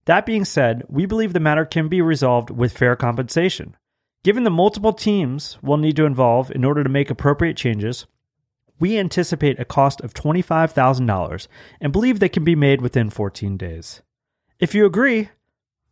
That 0.04 0.26
being 0.26 0.44
said, 0.44 0.84
we 0.88 1.06
believe 1.06 1.32
the 1.32 1.40
matter 1.40 1.64
can 1.64 1.88
be 1.88 2.00
resolved 2.00 2.50
with 2.50 2.76
fair 2.76 2.94
compensation. 2.94 3.76
Given 4.22 4.44
the 4.44 4.50
multiple 4.50 4.92
teams 4.92 5.56
we'll 5.62 5.78
need 5.78 5.96
to 5.96 6.04
involve 6.04 6.50
in 6.50 6.62
order 6.62 6.84
to 6.84 6.90
make 6.90 7.08
appropriate 7.08 7.56
changes, 7.56 8.06
we 8.78 8.98
anticipate 8.98 9.58
a 9.58 9.64
cost 9.64 10.02
of 10.02 10.12
$25,000 10.12 11.48
and 11.80 11.92
believe 11.92 12.20
they 12.20 12.28
can 12.28 12.44
be 12.44 12.54
made 12.54 12.82
within 12.82 13.08
14 13.08 13.56
days. 13.56 14.02
If 14.58 14.74
you 14.74 14.84
agree, 14.84 15.30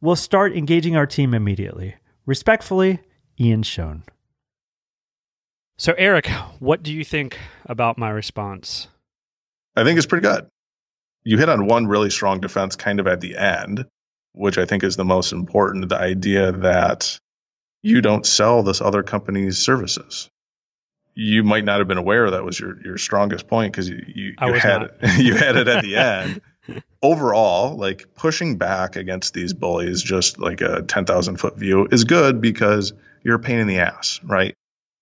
we'll 0.03 0.17
start 0.17 0.55
engaging 0.55 0.95
our 0.95 1.07
team 1.07 1.33
immediately. 1.33 1.97
Respectfully, 2.27 3.01
Ian 3.41 3.63
Schoen. 3.63 4.05
So, 5.79 5.95
Eric, 5.97 6.27
what 6.59 6.83
do 6.83 6.93
you 6.93 7.05
think 7.05 7.39
about 7.65 7.97
my 7.97 8.11
response? 8.11 8.89
I 9.75 9.85
think 9.85 9.97
it's 9.97 10.07
pretty 10.07 10.27
good. 10.27 10.49
You 11.25 11.39
hit 11.39 11.49
on 11.49 11.67
one 11.67 11.87
really 11.87 12.11
strong 12.11 12.41
defense 12.41 12.77
kind 12.77 13.01
of 13.01 13.07
at 13.07 13.23
the 13.23 13.39
end, 13.39 13.87
which 14.33 14.59
I 14.59 14.67
think 14.67 14.85
is 14.85 14.97
the 14.97 15.05
most 15.05 15.33
important 15.33 15.89
the 15.89 15.99
idea 15.99 16.53
that 16.53 17.19
you 17.83 18.01
don't 18.01 18.27
sell 18.27 18.63
this 18.63 18.81
other 18.81 19.03
company's 19.03 19.59
services. 19.59 20.29
You 21.15 21.43
might 21.43 21.65
not 21.65 21.79
have 21.79 21.89
been 21.89 21.99
aware 21.99 22.31
that 22.31 22.45
was 22.45 22.59
your, 22.59 22.81
your 22.83 22.99
strongest 22.99 23.49
point 23.49 23.73
because 23.73 23.89
you, 23.89 24.01
you, 24.07 24.35
you 24.41 24.53
had 24.55 24.83
it, 24.83 24.93
you 25.19 25.35
had 25.35 25.57
it 25.57 25.69
at 25.69 25.83
the 25.83 25.97
end. 25.97 26.41
Overall, 27.03 27.77
like 27.77 28.15
pushing 28.15 28.59
back 28.59 28.97
against 28.97 29.35
these 29.35 29.53
bullies, 29.53 30.03
just 30.03 30.39
like 30.39 30.61
a 30.61 30.83
10,000 30.83 31.37
foot 31.37 31.57
view 31.57 31.89
is 31.91 32.05
good 32.05 32.41
because 32.41 32.93
you're 33.23 33.37
a 33.37 33.41
pain 33.41 33.59
in 33.59 33.67
the 33.67 33.79
ass, 33.79 34.21
right? 34.23 34.55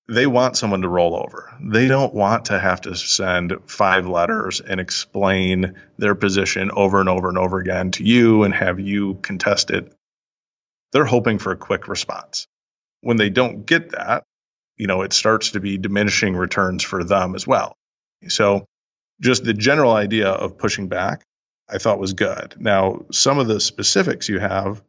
They 0.09 0.27
want 0.27 0.57
someone 0.57 0.83
to 0.83 0.89
roll 0.89 1.17
over. 1.17 1.53
They 1.61 1.89
don't 1.89 2.15
want 2.15 2.47
to 2.47 2.59
have 2.59 2.83
to 2.83 2.95
send 2.95 3.55
five 3.67 4.07
letters 4.07 4.61
and 4.61 4.79
explain 4.79 5.75
their 5.99 6.15
position 6.15 6.71
over 6.71 7.01
and 7.01 7.09
over 7.09 7.29
and 7.29 7.39
over 7.39 7.59
again 7.59 7.91
to 7.93 8.05
you 8.05 8.45
and 8.45 8.55
have 8.55 8.79
you 8.79 9.15
contest 9.17 9.71
it. 9.71 9.93
They're 10.93 11.05
hoping 11.05 11.39
for 11.39 11.51
a 11.51 11.57
quick 11.57 11.89
response. 11.89 12.47
When 13.01 13.17
they 13.17 13.31
don't 13.31 13.67
get 13.67 13.91
that, 13.91 14.25
you 14.77 14.87
know, 14.87 15.03
it 15.03 15.13
starts 15.13 15.53
to 15.53 15.61
be 15.61 15.79
diminishing 15.79 16.37
returns 16.37 16.83
for 16.83 17.03
them 17.03 17.35
as 17.35 17.47
well. 17.47 17.77
So 18.29 18.67
just 19.21 19.45
the 19.45 19.55
general 19.55 19.93
idea 19.93 20.29
of 20.29 20.59
pushing 20.59 20.89
back, 20.89 21.23
I 21.69 21.79
thought 21.79 21.99
was 21.99 22.13
good. 22.13 22.55
Now, 22.59 23.07
some 23.11 23.39
of 23.39 23.49
the 23.49 23.61
specifics 23.61 24.29
you 24.29 24.39
have, 24.39 24.83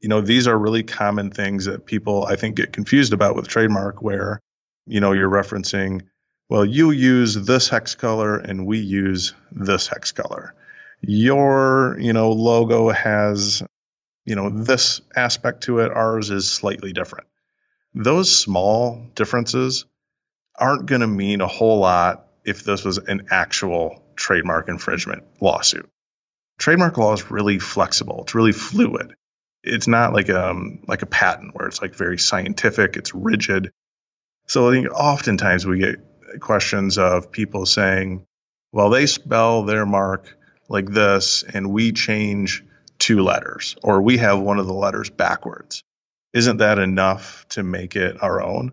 you 0.00 0.08
know, 0.08 0.20
these 0.20 0.46
are 0.46 0.58
really 0.58 0.82
common 0.82 1.30
things 1.30 1.66
that 1.66 1.86
people 1.86 2.24
I 2.24 2.36
think 2.36 2.56
get 2.56 2.72
confused 2.72 3.12
about 3.12 3.36
with 3.36 3.48
trademark 3.48 4.02
where, 4.02 4.40
you 4.86 5.00
know, 5.00 5.12
you're 5.12 5.30
referencing, 5.30 6.02
well, 6.48 6.64
you 6.64 6.90
use 6.90 7.34
this 7.34 7.68
hex 7.68 7.94
color 7.94 8.36
and 8.36 8.66
we 8.66 8.78
use 8.78 9.34
this 9.52 9.86
hex 9.86 10.12
color. 10.12 10.54
Your, 11.02 11.96
you 11.98 12.12
know, 12.12 12.32
logo 12.32 12.90
has, 12.90 13.62
you 14.24 14.34
know, 14.34 14.50
this 14.50 15.00
aspect 15.14 15.62
to 15.64 15.78
it. 15.80 15.92
Ours 15.92 16.30
is 16.30 16.50
slightly 16.50 16.92
different 16.92 17.26
those 17.94 18.36
small 18.36 19.06
differences 19.14 19.84
aren't 20.58 20.86
going 20.86 21.00
to 21.00 21.06
mean 21.06 21.40
a 21.40 21.46
whole 21.46 21.80
lot 21.80 22.26
if 22.44 22.64
this 22.64 22.84
was 22.84 22.98
an 22.98 23.28
actual 23.30 24.02
trademark 24.16 24.68
infringement 24.68 25.24
lawsuit. 25.40 25.88
Trademark 26.58 26.98
law 26.98 27.14
is 27.14 27.30
really 27.30 27.58
flexible. 27.58 28.22
It's 28.22 28.34
really 28.34 28.52
fluid. 28.52 29.14
It's 29.62 29.88
not 29.88 30.12
like 30.12 30.30
um 30.30 30.80
like 30.86 31.02
a 31.02 31.06
patent 31.06 31.54
where 31.54 31.66
it's 31.66 31.82
like 31.82 31.94
very 31.94 32.18
scientific, 32.18 32.96
it's 32.96 33.14
rigid. 33.14 33.70
So 34.46 34.68
I 34.68 34.72
think 34.72 34.88
oftentimes 34.90 35.66
we 35.66 35.78
get 35.78 35.96
questions 36.40 36.98
of 36.98 37.32
people 37.32 37.66
saying, 37.66 38.24
well, 38.72 38.90
they 38.90 39.06
spell 39.06 39.64
their 39.64 39.86
mark 39.86 40.36
like 40.68 40.86
this 40.86 41.42
and 41.42 41.72
we 41.72 41.92
change 41.92 42.64
two 42.98 43.22
letters 43.22 43.76
or 43.82 44.02
we 44.02 44.18
have 44.18 44.38
one 44.38 44.58
of 44.58 44.66
the 44.66 44.74
letters 44.74 45.10
backwards 45.10 45.82
isn't 46.32 46.58
that 46.58 46.78
enough 46.78 47.46
to 47.50 47.62
make 47.62 47.96
it 47.96 48.22
our 48.22 48.42
own? 48.42 48.72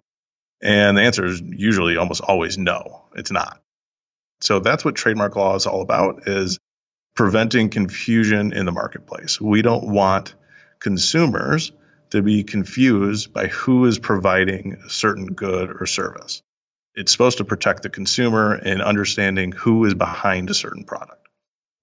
And 0.61 0.97
the 0.97 1.01
answer 1.01 1.25
is 1.25 1.41
usually 1.41 1.97
almost 1.97 2.21
always 2.21 2.57
no, 2.57 3.05
it's 3.15 3.31
not. 3.31 3.61
So 4.41 4.59
that's 4.59 4.85
what 4.85 4.95
trademark 4.95 5.35
law 5.35 5.55
is 5.55 5.65
all 5.65 5.81
about 5.81 6.27
is 6.27 6.59
preventing 7.15 7.69
confusion 7.69 8.53
in 8.53 8.65
the 8.65 8.71
marketplace. 8.71 9.41
We 9.41 9.61
don't 9.61 9.89
want 9.89 10.35
consumers 10.79 11.71
to 12.11 12.21
be 12.21 12.43
confused 12.43 13.33
by 13.33 13.47
who 13.47 13.85
is 13.85 13.99
providing 13.99 14.77
a 14.85 14.89
certain 14.89 15.27
good 15.33 15.69
or 15.79 15.85
service. 15.85 16.41
It's 16.95 17.11
supposed 17.11 17.39
to 17.39 17.45
protect 17.45 17.83
the 17.83 17.89
consumer 17.89 18.55
in 18.55 18.81
understanding 18.81 19.51
who 19.51 19.85
is 19.85 19.93
behind 19.93 20.49
a 20.49 20.53
certain 20.53 20.83
product. 20.83 21.27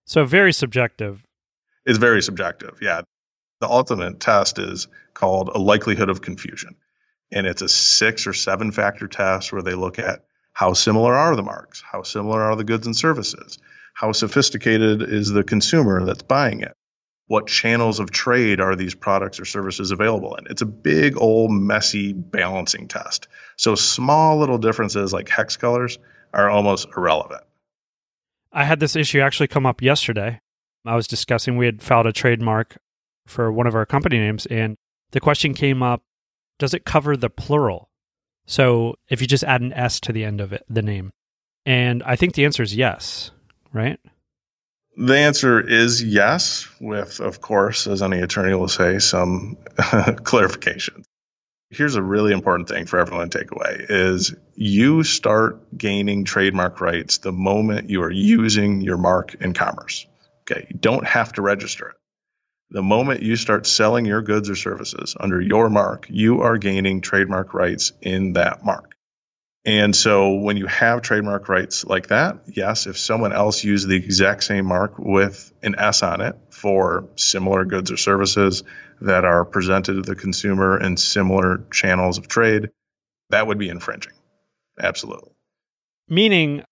So 0.07 0.25
very 0.25 0.53
subjective. 0.53 1.23
It's 1.87 1.99
very 1.99 2.23
subjective. 2.23 2.79
Yeah. 2.81 3.03
The 3.61 3.69
ultimate 3.69 4.21
test 4.21 4.59
is 4.59 4.89
called 5.15 5.49
a 5.49 5.59
likelihood 5.59 6.11
of 6.11 6.21
confusion. 6.21 6.77
And 7.33 7.47
it's 7.47 7.63
a 7.63 7.69
six 7.69 8.27
or 8.27 8.33
seven 8.33 8.73
factor 8.73 9.09
test 9.09 9.53
where 9.53 9.63
they 9.63 9.75
look 9.75 9.99
at 9.99 10.25
how 10.53 10.73
similar 10.73 11.15
are 11.15 11.35
the 11.35 11.43
marks? 11.43 11.83
How 11.83 12.03
similar 12.03 12.41
are 12.41 12.57
the 12.57 12.65
goods 12.65 12.87
and 12.87 12.97
services? 12.97 13.59
How 13.93 14.13
sophisticated 14.13 15.03
is 15.03 15.31
the 15.31 15.45
consumer 15.45 16.05
that's 16.05 16.23
buying 16.23 16.61
it? 16.61 16.75
What 17.27 17.47
channels 17.47 18.01
of 18.01 18.11
trade 18.11 18.61
are 18.61 18.77
these 18.77 18.95
products 18.95 19.41
or 19.41 19.47
services 19.47 19.91
available 19.91 20.37
in? 20.37 20.47
It's 20.49 20.63
a 20.63 20.67
big, 20.67 21.17
old, 21.17 21.51
messy 21.51 22.13
balancing 22.13 22.87
test. 22.87 23.29
So 23.57 23.75
small 23.75 24.39
little 24.39 24.59
differences 24.59 25.13
like 25.13 25.29
hex 25.29 25.57
colors 25.57 25.99
are 26.33 26.51
almost 26.51 26.89
irrelevant. 26.97 27.43
I 28.53 28.65
had 28.65 28.79
this 28.79 28.95
issue 28.95 29.21
actually 29.21 29.49
come 29.49 29.67
up 29.67 29.83
yesterday. 29.83 30.41
I 30.87 30.95
was 30.95 31.09
discussing, 31.09 31.57
we 31.57 31.67
had 31.67 31.83
filed 31.83 32.07
a 32.07 32.13
trademark 32.13 32.77
for 33.27 33.53
one 33.53 33.67
of 33.67 33.75
our 33.75 33.87
company 33.87 34.19
names, 34.19 34.47
and 34.47 34.77
the 35.11 35.21
question 35.21 35.55
came 35.55 35.83
up 35.83 36.03
does 36.59 36.75
it 36.75 36.85
cover 36.85 37.17
the 37.17 37.31
plural? 37.31 37.91
So 38.47 38.95
if 39.09 39.21
you 39.21 39.27
just 39.27 39.45
add 39.45 39.61
an 39.61 39.73
S 39.73 40.01
to 40.01 40.13
the 40.13 40.25
end 40.25 40.41
of 40.41 40.53
it, 40.53 40.65
the 40.69 40.83
name. 40.83 41.11
And 41.67 42.03
I 42.03 42.17
think 42.17 42.35
the 42.35 42.45
answer 42.45 42.63
is 42.63 42.75
yes, 42.77 43.31
right? 43.73 43.99
The 44.97 45.19
answer 45.19 45.61
is 45.61 46.03
yes, 46.03 46.69
with, 46.81 47.21
of 47.21 47.41
course, 47.41 47.87
as 47.87 48.03
any 48.03 48.21
attorney 48.21 48.55
will 48.55 48.69
say, 48.69 48.99
some 48.99 49.57
clarification. 50.23 51.05
Here's 51.71 51.97
a 51.97 52.03
really 52.03 52.33
important 52.33 52.69
thing 52.69 52.87
for 52.87 53.01
everyone 53.01 53.31
to 53.31 53.39
take 53.39 53.51
away 53.51 53.87
is 53.89 54.35
you 54.55 55.03
start 55.03 55.77
gaining 55.77 56.25
trademark 56.25 56.81
rights 56.81 57.19
the 57.19 57.33
moment 57.33 57.91
you 57.91 58.03
are 58.03 58.11
using 58.11 58.83
your 58.83 58.99
mark 58.99 59.35
in 59.41 59.55
commerce. 59.55 60.07
Okay. 60.43 60.67
You 60.71 60.79
don't 60.79 61.07
have 61.07 61.33
to 61.33 61.43
register 61.43 61.89
it. 61.89 61.97
The 62.71 62.83
moment 62.83 63.23
you 63.23 63.37
start 63.37 63.67
selling 63.67 64.05
your 64.05 64.23
goods 64.23 64.51
or 64.51 64.57
services 64.57 65.17
under 65.19 65.41
your 65.41 65.71
mark, 65.71 66.07
you 66.11 66.43
are 66.43 66.59
gaining 66.59 67.01
trademark 67.01 67.55
rights 67.55 67.93
in 68.01 68.33
that 68.33 68.65
mark. 68.65 68.95
And 69.65 69.97
so 69.97 70.35
when 70.35 70.59
you 70.59 70.67
have 70.67 71.01
trademark 71.01 71.49
rights 71.49 71.85
like 71.85 72.09
that, 72.09 72.41
yes, 72.49 72.87
if 72.87 72.99
someone 72.99 73.33
else 73.33 73.65
used 73.65 73.89
the 73.89 73.97
exact 73.97 74.45
same 74.45 74.67
mark 74.67 74.99
with 74.99 75.53
an 75.63 75.77
S 75.79 76.03
on 76.03 76.21
it 76.21 76.37
for 76.51 77.09
similar 77.17 77.65
goods 77.65 77.91
or 77.91 77.97
services 77.97 78.63
that 79.01 79.25
are 79.25 79.45
presented 79.45 79.95
to 79.95 80.03
the 80.03 80.17
consumer 80.17 80.79
in 80.79 80.99
similar 80.99 81.65
channels 81.71 82.19
of 82.19 82.29
trade, 82.29 82.71
that 83.31 83.47
would 83.47 83.59
be 83.59 83.71
infringing. 83.71 84.13
Absolutely. 84.79 85.31
Meaning, 86.09 86.63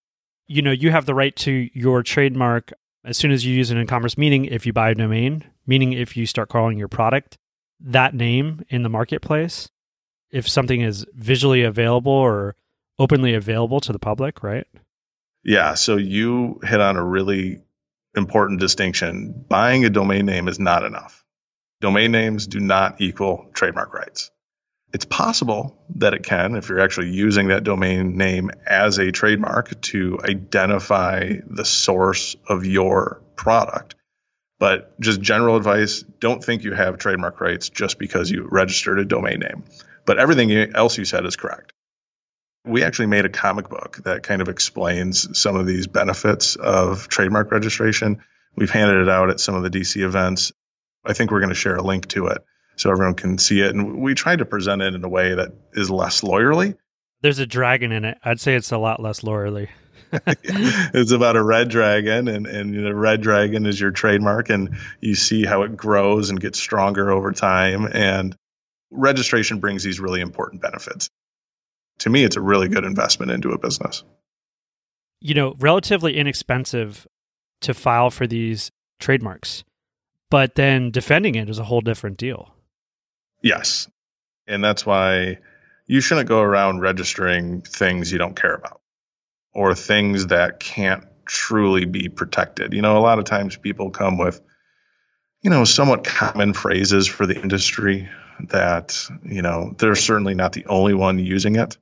you 0.47 0.61
know, 0.61 0.71
you 0.71 0.91
have 0.91 1.07
the 1.07 1.15
right 1.15 1.35
to 1.37 1.69
your 1.73 2.03
trademark 2.03 2.73
as 3.03 3.17
soon 3.17 3.31
as 3.31 3.45
you 3.45 3.55
use 3.55 3.71
it 3.71 3.77
in 3.77 3.87
commerce, 3.87 4.17
meaning 4.17 4.45
if 4.45 4.65
you 4.65 4.73
buy 4.73 4.91
a 4.91 4.95
domain, 4.95 5.45
meaning 5.65 5.93
if 5.93 6.17
you 6.17 6.25
start 6.25 6.49
calling 6.49 6.77
your 6.77 6.87
product 6.87 7.37
that 7.79 8.13
name 8.13 8.61
in 8.69 8.83
the 8.83 8.89
marketplace, 8.89 9.69
if 10.31 10.47
something 10.47 10.81
is 10.81 11.05
visually 11.13 11.63
available 11.63 12.11
or 12.11 12.55
openly 12.97 13.33
available 13.33 13.79
to 13.81 13.91
the 13.91 13.99
public, 13.99 14.43
right? 14.43 14.67
Yeah. 15.43 15.73
So 15.73 15.97
you 15.97 16.59
hit 16.63 16.79
on 16.79 16.95
a 16.95 17.03
really 17.03 17.61
important 18.15 18.59
distinction. 18.59 19.45
Buying 19.47 19.85
a 19.85 19.89
domain 19.89 20.25
name 20.25 20.47
is 20.47 20.59
not 20.59 20.83
enough. 20.83 21.23
Domain 21.81 22.11
names 22.11 22.47
do 22.47 22.59
not 22.59 23.01
equal 23.01 23.49
trademark 23.53 23.93
rights. 23.93 24.31
It's 24.93 25.05
possible 25.05 25.83
that 25.95 26.13
it 26.13 26.23
can 26.23 26.55
if 26.55 26.69
you're 26.69 26.79
actually 26.79 27.09
using 27.09 27.47
that 27.47 27.63
domain 27.63 28.15
name 28.15 28.51
as 28.65 28.99
a 28.99 29.11
trademark 29.11 29.81
to 29.81 30.19
identify 30.23 31.33
the 31.47 31.65
source 31.65 32.35
of 32.47 32.65
your 32.65 33.21
product. 33.35 33.95
But 34.63 34.97
just 34.97 35.19
general 35.19 35.57
advice 35.57 36.03
don't 36.21 36.41
think 36.41 36.63
you 36.63 36.71
have 36.71 36.97
trademark 36.97 37.41
rights 37.41 37.67
just 37.67 37.99
because 37.99 38.31
you 38.31 38.47
registered 38.49 38.97
a 38.97 39.03
domain 39.03 39.39
name. 39.39 39.65
But 40.05 40.19
everything 40.19 40.53
else 40.73 40.97
you 40.97 41.03
said 41.03 41.25
is 41.25 41.35
correct. 41.35 41.73
We 42.63 42.85
actually 42.85 43.07
made 43.07 43.25
a 43.25 43.29
comic 43.29 43.67
book 43.67 43.97
that 44.05 44.23
kind 44.23 44.41
of 44.41 44.47
explains 44.47 45.37
some 45.37 45.57
of 45.57 45.65
these 45.65 45.87
benefits 45.87 46.55
of 46.55 47.09
trademark 47.09 47.51
registration. 47.51 48.23
We've 48.55 48.69
handed 48.69 49.01
it 49.01 49.09
out 49.09 49.29
at 49.29 49.41
some 49.41 49.55
of 49.55 49.63
the 49.63 49.69
DC 49.69 50.01
events. 50.01 50.53
I 51.03 51.11
think 51.11 51.31
we're 51.31 51.41
going 51.41 51.49
to 51.49 51.55
share 51.55 51.75
a 51.75 51.83
link 51.83 52.07
to 52.11 52.27
it 52.27 52.37
so 52.77 52.89
everyone 52.89 53.15
can 53.15 53.39
see 53.39 53.59
it. 53.59 53.75
And 53.75 53.97
we 54.01 54.13
tried 54.13 54.39
to 54.39 54.45
present 54.45 54.81
it 54.81 54.95
in 54.95 55.03
a 55.03 55.09
way 55.09 55.35
that 55.35 55.51
is 55.73 55.91
less 55.91 56.21
lawyerly. 56.21 56.77
There's 57.19 57.39
a 57.39 57.45
dragon 57.45 57.91
in 57.91 58.05
it. 58.05 58.17
I'd 58.23 58.39
say 58.39 58.55
it's 58.55 58.71
a 58.71 58.77
lot 58.77 59.01
less 59.01 59.23
lawyerly. 59.23 59.67
it's 60.43 61.11
about 61.11 61.35
a 61.35 61.43
red 61.43 61.69
dragon, 61.69 62.27
and 62.27 62.45
and 62.45 62.73
you 62.75 62.81
know, 62.81 62.91
red 62.91 63.21
dragon 63.21 63.65
is 63.65 63.79
your 63.79 63.91
trademark, 63.91 64.49
and 64.49 64.77
you 65.01 65.15
see 65.15 65.43
how 65.43 65.63
it 65.63 65.75
grows 65.75 66.29
and 66.29 66.39
gets 66.39 66.59
stronger 66.59 67.11
over 67.11 67.31
time. 67.31 67.87
And 67.91 68.35
registration 68.91 69.59
brings 69.59 69.83
these 69.83 69.99
really 69.99 70.21
important 70.21 70.61
benefits. 70.61 71.09
To 71.99 72.09
me, 72.09 72.23
it's 72.23 72.35
a 72.35 72.41
really 72.41 72.67
good 72.67 72.83
investment 72.83 73.31
into 73.31 73.51
a 73.51 73.57
business. 73.57 74.03
You 75.19 75.33
know, 75.33 75.55
relatively 75.59 76.17
inexpensive 76.17 77.07
to 77.61 77.73
file 77.73 78.11
for 78.11 78.27
these 78.27 78.71
trademarks, 78.99 79.63
but 80.29 80.55
then 80.55 80.91
defending 80.91 81.35
it 81.35 81.49
is 81.49 81.59
a 81.59 81.63
whole 81.63 81.81
different 81.81 82.17
deal. 82.17 82.53
Yes. 83.41 83.87
And 84.47 84.63
that's 84.63 84.85
why 84.85 85.39
you 85.87 86.01
shouldn't 86.01 86.27
go 86.27 86.41
around 86.41 86.81
registering 86.81 87.61
things 87.61 88.11
you 88.11 88.17
don't 88.17 88.35
care 88.35 88.53
about 88.53 88.82
or 89.53 89.75
things 89.75 90.27
that 90.27 90.59
can't 90.59 91.05
truly 91.25 91.85
be 91.85 92.09
protected. 92.09 92.73
You 92.73 92.81
know, 92.81 92.97
a 92.97 92.99
lot 92.99 93.19
of 93.19 93.25
times 93.25 93.55
people 93.55 93.91
come 93.91 94.17
with, 94.17 94.41
you 95.41 95.49
know, 95.49 95.63
somewhat 95.63 96.03
common 96.03 96.53
phrases 96.53 97.07
for 97.07 97.25
the 97.25 97.39
industry 97.39 98.09
that, 98.49 99.07
you 99.23 99.41
know, 99.41 99.73
they're 99.77 99.95
certainly 99.95 100.35
not 100.35 100.53
the 100.53 100.65
only 100.65 100.93
one 100.93 101.19
using 101.19 101.55
it. 101.55 101.77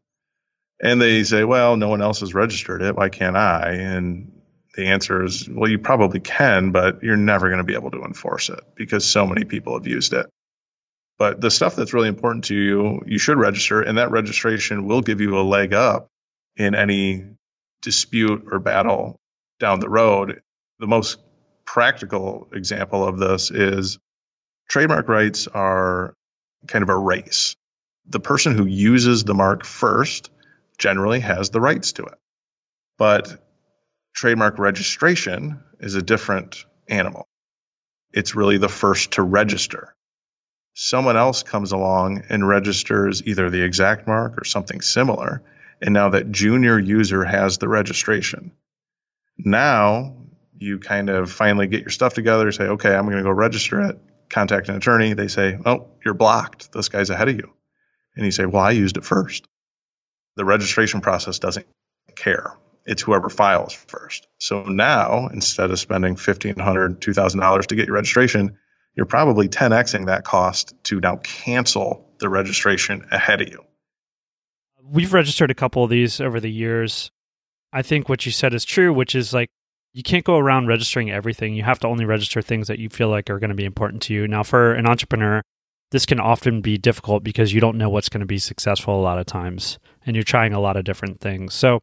And 0.82 1.02
they 1.02 1.24
say, 1.24 1.44
well, 1.44 1.78
no 1.78 1.90
one 1.90 2.02
else 2.02 2.22
has 2.22 2.34
registered 2.34 2.82
it. 2.82 2.96
Why 2.96 3.10
can't 3.10 3.38
I? 3.38 3.74
And 3.74 4.42
the 4.76 4.88
answer 4.88 5.24
is, 5.24 5.48
well, 5.50 5.70
you 5.70 5.80
probably 5.80 6.20
can, 6.20 6.72
but 6.72 7.04
you're 7.04 7.18
never 7.18 7.50
going 7.50 7.60
to 7.60 7.64
be 7.64 7.76
able 7.76 7.92
to 7.92 8.04
enforce 8.04 8.50
it 8.50 8.62
because 8.76 9.06
so 9.06 9.28
many 9.28 9.46
people 9.46 9.74
have 9.78 9.88
used 9.88 10.14
it. 10.14 10.28
But 11.20 11.40
the 11.40 11.52
stuff 11.52 11.76
that's 11.76 11.94
really 11.94 12.08
important 12.08 12.46
to 12.46 12.56
you, 12.56 13.02
you 13.06 13.20
should 13.20 13.38
register, 13.38 13.82
and 13.82 14.00
that 14.00 14.10
registration 14.10 14.88
will 14.88 15.02
give 15.02 15.22
you 15.22 15.38
a 15.38 15.42
leg 15.42 15.74
up 15.74 16.08
in 16.56 16.74
any 16.74 17.26
dispute 17.82 18.48
or 18.52 18.60
battle 18.60 19.20
down 19.60 19.80
the 19.80 19.90
road. 19.90 20.42
The 20.80 20.88
most 20.88 21.20
practical 21.66 22.48
example 22.54 23.08
of 23.08 23.18
this 23.18 23.52
is 23.52 24.00
trademark 24.70 25.08
rights 25.08 25.48
are 25.48 26.14
kind 26.68 26.84
of 26.84 26.90
a 26.90 26.98
race. 26.98 27.56
The 28.08 28.20
person 28.20 28.58
who 28.58 28.66
uses 28.66 29.24
the 29.24 29.34
mark 29.34 29.66
first 29.66 30.32
generally 30.78 31.20
has 31.20 31.50
the 31.50 31.62
rights 31.62 31.94
to 31.94 32.04
it. 32.04 32.18
But 32.98 33.44
trademark 34.14 34.60
registration 34.60 35.64
is 35.80 35.96
a 35.96 36.02
different 36.02 36.66
animal. 36.88 37.28
It's 38.14 38.36
really 38.36 38.58
the 38.58 38.70
first 38.70 39.12
to 39.14 39.22
register. 39.22 39.96
Someone 40.74 41.18
else 41.18 41.44
comes 41.44 41.72
along 41.72 42.24
and 42.30 42.48
registers 42.48 43.24
either 43.26 43.50
the 43.50 43.62
exact 43.64 44.08
mark 44.08 44.38
or 44.38 44.46
something 44.46 44.82
similar. 44.82 45.44
And 45.82 45.94
now 45.94 46.10
that 46.10 46.32
junior 46.32 46.78
user 46.78 47.24
has 47.24 47.58
the 47.58 47.68
registration. 47.68 48.52
Now 49.38 50.16
you 50.58 50.78
kind 50.78 51.10
of 51.10 51.32
finally 51.32 51.68
get 51.68 51.82
your 51.82 51.90
stuff 51.90 52.14
together, 52.14 52.52
say, 52.52 52.66
okay, 52.66 52.94
I'm 52.94 53.06
going 53.06 53.18
to 53.18 53.24
go 53.24 53.32
register 53.32 53.82
it, 53.82 54.00
contact 54.30 54.70
an 54.70 54.76
attorney. 54.76 55.14
They 55.14 55.28
say, 55.28 55.58
oh, 55.66 55.88
you're 56.06 56.14
blocked. 56.14 56.72
This 56.72 56.90
guy's 56.90 57.10
ahead 57.10 57.30
of 57.30 57.36
you. 57.36 57.52
And 58.16 58.26
you 58.26 58.32
say, 58.32 58.46
well, 58.46 58.62
I 58.62 58.72
used 58.72 58.98
it 58.98 59.06
first. 59.06 59.48
The 60.36 60.46
registration 60.46 61.02
process 61.02 61.40
doesn't 61.40 61.66
care. 62.16 62.54
It's 62.86 63.02
whoever 63.02 63.30
files 63.30 63.74
first. 63.74 64.28
So 64.38 64.64
now, 64.64 65.28
instead 65.28 65.72
of 65.72 65.80
spending 65.80 66.16
$1,500, 66.16 66.56
$2,000 67.00 67.66
to 67.68 67.76
get 67.76 67.88
your 67.88 67.96
registration, 67.96 68.58
you're 68.96 69.06
probably 69.06 69.50
10xing 69.50 70.08
that 70.08 70.24
cost 70.24 70.74
to 70.86 71.00
now 71.00 71.18
cancel 71.18 72.10
the 72.20 72.30
registration 72.30 73.08
ahead 73.12 73.42
of 73.42 73.50
you. 73.50 73.64
We've 74.84 75.14
registered 75.14 75.52
a 75.52 75.56
couple 75.56 75.84
of 75.84 75.90
these 75.90 76.20
over 76.20 76.40
the 76.40 76.52
years. 76.52 77.12
I 77.74 77.82
think 77.82 78.10
what 78.10 78.26
you 78.26 78.32
said 78.32 78.54
is 78.54 78.66
true, 78.66 78.94
which 78.94 79.16
is 79.16 79.34
like 79.34 79.50
you 79.94 80.04
can't 80.04 80.26
go 80.26 80.38
around 80.38 80.68
registering 80.68 81.12
everything. 81.12 81.54
You 81.54 81.64
have 81.64 81.80
to 81.80 81.88
only 81.88 82.06
register 82.06 82.42
things 82.42 82.68
that 82.68 82.80
you 82.80 82.90
feel 82.90 83.10
like 83.10 83.30
are 83.30 83.40
going 83.40 83.50
to 83.50 83.56
be 83.56 83.66
important 83.66 84.02
to 84.04 84.14
you. 84.14 84.28
Now, 84.28 84.44
for 84.44 84.74
an 84.74 84.88
entrepreneur, 84.88 85.42
this 85.92 86.06
can 86.06 86.20
often 86.20 86.62
be 86.62 86.78
difficult 86.78 87.24
because 87.24 87.54
you 87.54 87.60
don't 87.60 87.78
know 87.78 87.90
what's 87.90 88.10
going 88.10 88.22
to 88.22 88.26
be 88.26 88.40
successful 88.40 89.00
a 89.00 89.02
lot 89.02 89.20
of 89.20 89.26
times 89.26 89.78
and 90.06 90.16
you're 90.16 90.24
trying 90.24 90.54
a 90.54 90.60
lot 90.60 90.78
of 90.78 90.86
different 90.86 91.20
things. 91.20 91.54
So, 91.54 91.82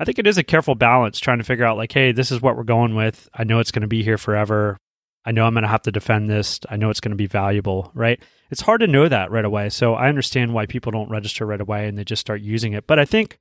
I 0.00 0.04
think 0.04 0.20
it 0.20 0.28
is 0.28 0.38
a 0.38 0.44
careful 0.44 0.76
balance 0.76 1.18
trying 1.18 1.38
to 1.38 1.44
figure 1.44 1.64
out, 1.64 1.76
like, 1.76 1.90
hey, 1.90 2.12
this 2.12 2.30
is 2.30 2.40
what 2.40 2.56
we're 2.56 2.62
going 2.62 2.94
with. 2.94 3.28
I 3.34 3.42
know 3.42 3.58
it's 3.58 3.72
going 3.72 3.82
to 3.82 3.88
be 3.88 4.04
here 4.04 4.18
forever. 4.18 4.78
I 5.24 5.32
know 5.32 5.44
I'm 5.44 5.54
going 5.54 5.62
to 5.62 5.68
have 5.68 5.82
to 5.82 5.92
defend 5.92 6.28
this. 6.28 6.60
I 6.70 6.76
know 6.76 6.90
it's 6.90 7.00
going 7.00 7.10
to 7.10 7.16
be 7.16 7.26
valuable, 7.26 7.90
right? 7.94 8.20
It's 8.50 8.62
hard 8.62 8.80
to 8.80 8.86
know 8.86 9.08
that 9.08 9.30
right 9.30 9.44
away. 9.44 9.68
So 9.68 9.94
I 9.94 10.08
understand 10.08 10.54
why 10.54 10.66
people 10.66 10.92
don't 10.92 11.10
register 11.10 11.44
right 11.44 11.60
away 11.60 11.86
and 11.86 11.98
they 11.98 12.04
just 12.04 12.20
start 12.20 12.40
using 12.40 12.72
it. 12.72 12.86
But 12.86 12.98
I 12.98 13.04
think 13.04 13.38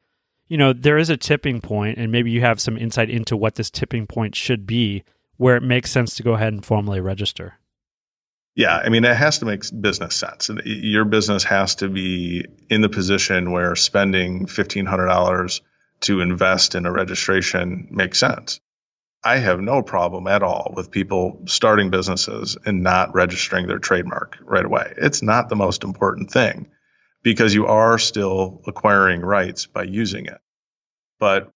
you 0.48 0.58
know, 0.58 0.74
there 0.74 0.98
is 0.98 1.10
a 1.10 1.18
tipping 1.18 1.62
point, 1.62 1.98
and 1.98 2.12
maybe 2.12 2.32
you 2.32 2.42
have 2.42 2.60
some 2.60 2.78
insight 2.78 3.10
into 3.10 3.36
what 3.36 3.56
this 3.56 3.70
tipping 3.70 4.08
point 4.08 4.36
should 4.36 4.66
be 4.66 5.04
where 5.38 5.56
it 5.56 5.64
makes 5.64 5.92
sense 5.92 6.16
to 6.16 6.24
go 6.24 6.34
ahead 6.34 6.54
and 6.54 6.66
formally 6.66 7.00
register. 7.00 7.56
Yeah, 8.56 8.76
I 8.76 8.90
mean, 8.90 9.06
it 9.06 9.16
has 9.16 9.40
to 9.40 9.46
make 9.46 9.64
business 9.80 10.16
sense. 10.16 10.50
Your 10.66 11.06
business 11.06 11.44
has 11.44 11.76
to 11.76 11.90
be 11.90 12.46
in 12.70 12.82
the 12.82 12.90
position 12.90 13.52
where 13.52 13.76
spending 13.76 14.48
$1,500 14.48 15.62
to 16.00 16.22
invest 16.22 16.74
in 16.74 16.88
a 16.88 16.92
registration 16.92 17.88
makes 17.92 18.20
sense. 18.20 18.60
I 19.28 19.40
have 19.40 19.60
no 19.60 19.82
problem 19.84 20.26
at 20.26 20.42
all 20.42 20.72
with 20.74 20.90
people 20.90 21.42
starting 21.48 21.90
businesses 21.90 22.58
and 22.66 22.82
not 22.82 23.14
registering 23.14 23.68
their 23.68 23.78
trademark 23.78 24.38
right 24.42 24.64
away. 24.64 24.94
It's 24.96 25.22
not 25.22 25.50
the 25.50 25.56
most 25.58 25.84
important 25.84 26.32
thing 26.32 26.68
because 27.24 27.54
you 27.54 27.68
are 27.68 28.00
still 28.00 28.62
acquiring 28.68 29.20
rights 29.20 29.66
by 29.66 29.84
using 29.84 30.28
it. 30.28 30.38
But 31.20 31.52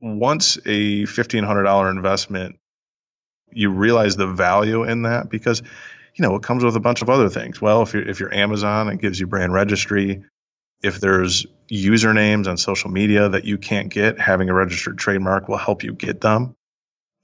once 0.00 0.56
a 0.64 1.02
$1,500 1.02 1.90
investment, 1.90 2.56
you 3.52 3.68
realize 3.68 4.16
the 4.16 4.26
value 4.26 4.84
in 4.84 5.02
that 5.02 5.28
because, 5.28 5.60
you 6.14 6.22
know, 6.22 6.36
it 6.36 6.42
comes 6.42 6.64
with 6.64 6.74
a 6.74 6.80
bunch 6.80 7.02
of 7.02 7.10
other 7.10 7.28
things. 7.28 7.60
Well, 7.60 7.82
if 7.82 7.92
you're, 7.92 8.08
if 8.08 8.18
you're 8.18 8.32
Amazon, 8.32 8.88
it 8.88 8.98
gives 8.98 9.20
you 9.20 9.26
brand 9.26 9.52
registry. 9.52 10.24
If 10.82 11.00
there's 11.00 11.44
usernames 11.70 12.46
on 12.46 12.56
social 12.56 12.90
media 12.90 13.28
that 13.28 13.44
you 13.44 13.58
can't 13.58 13.90
get, 13.90 14.18
having 14.18 14.48
a 14.48 14.54
registered 14.54 14.96
trademark 14.96 15.48
will 15.48 15.58
help 15.58 15.84
you 15.84 15.92
get 15.92 16.22
them. 16.22 16.56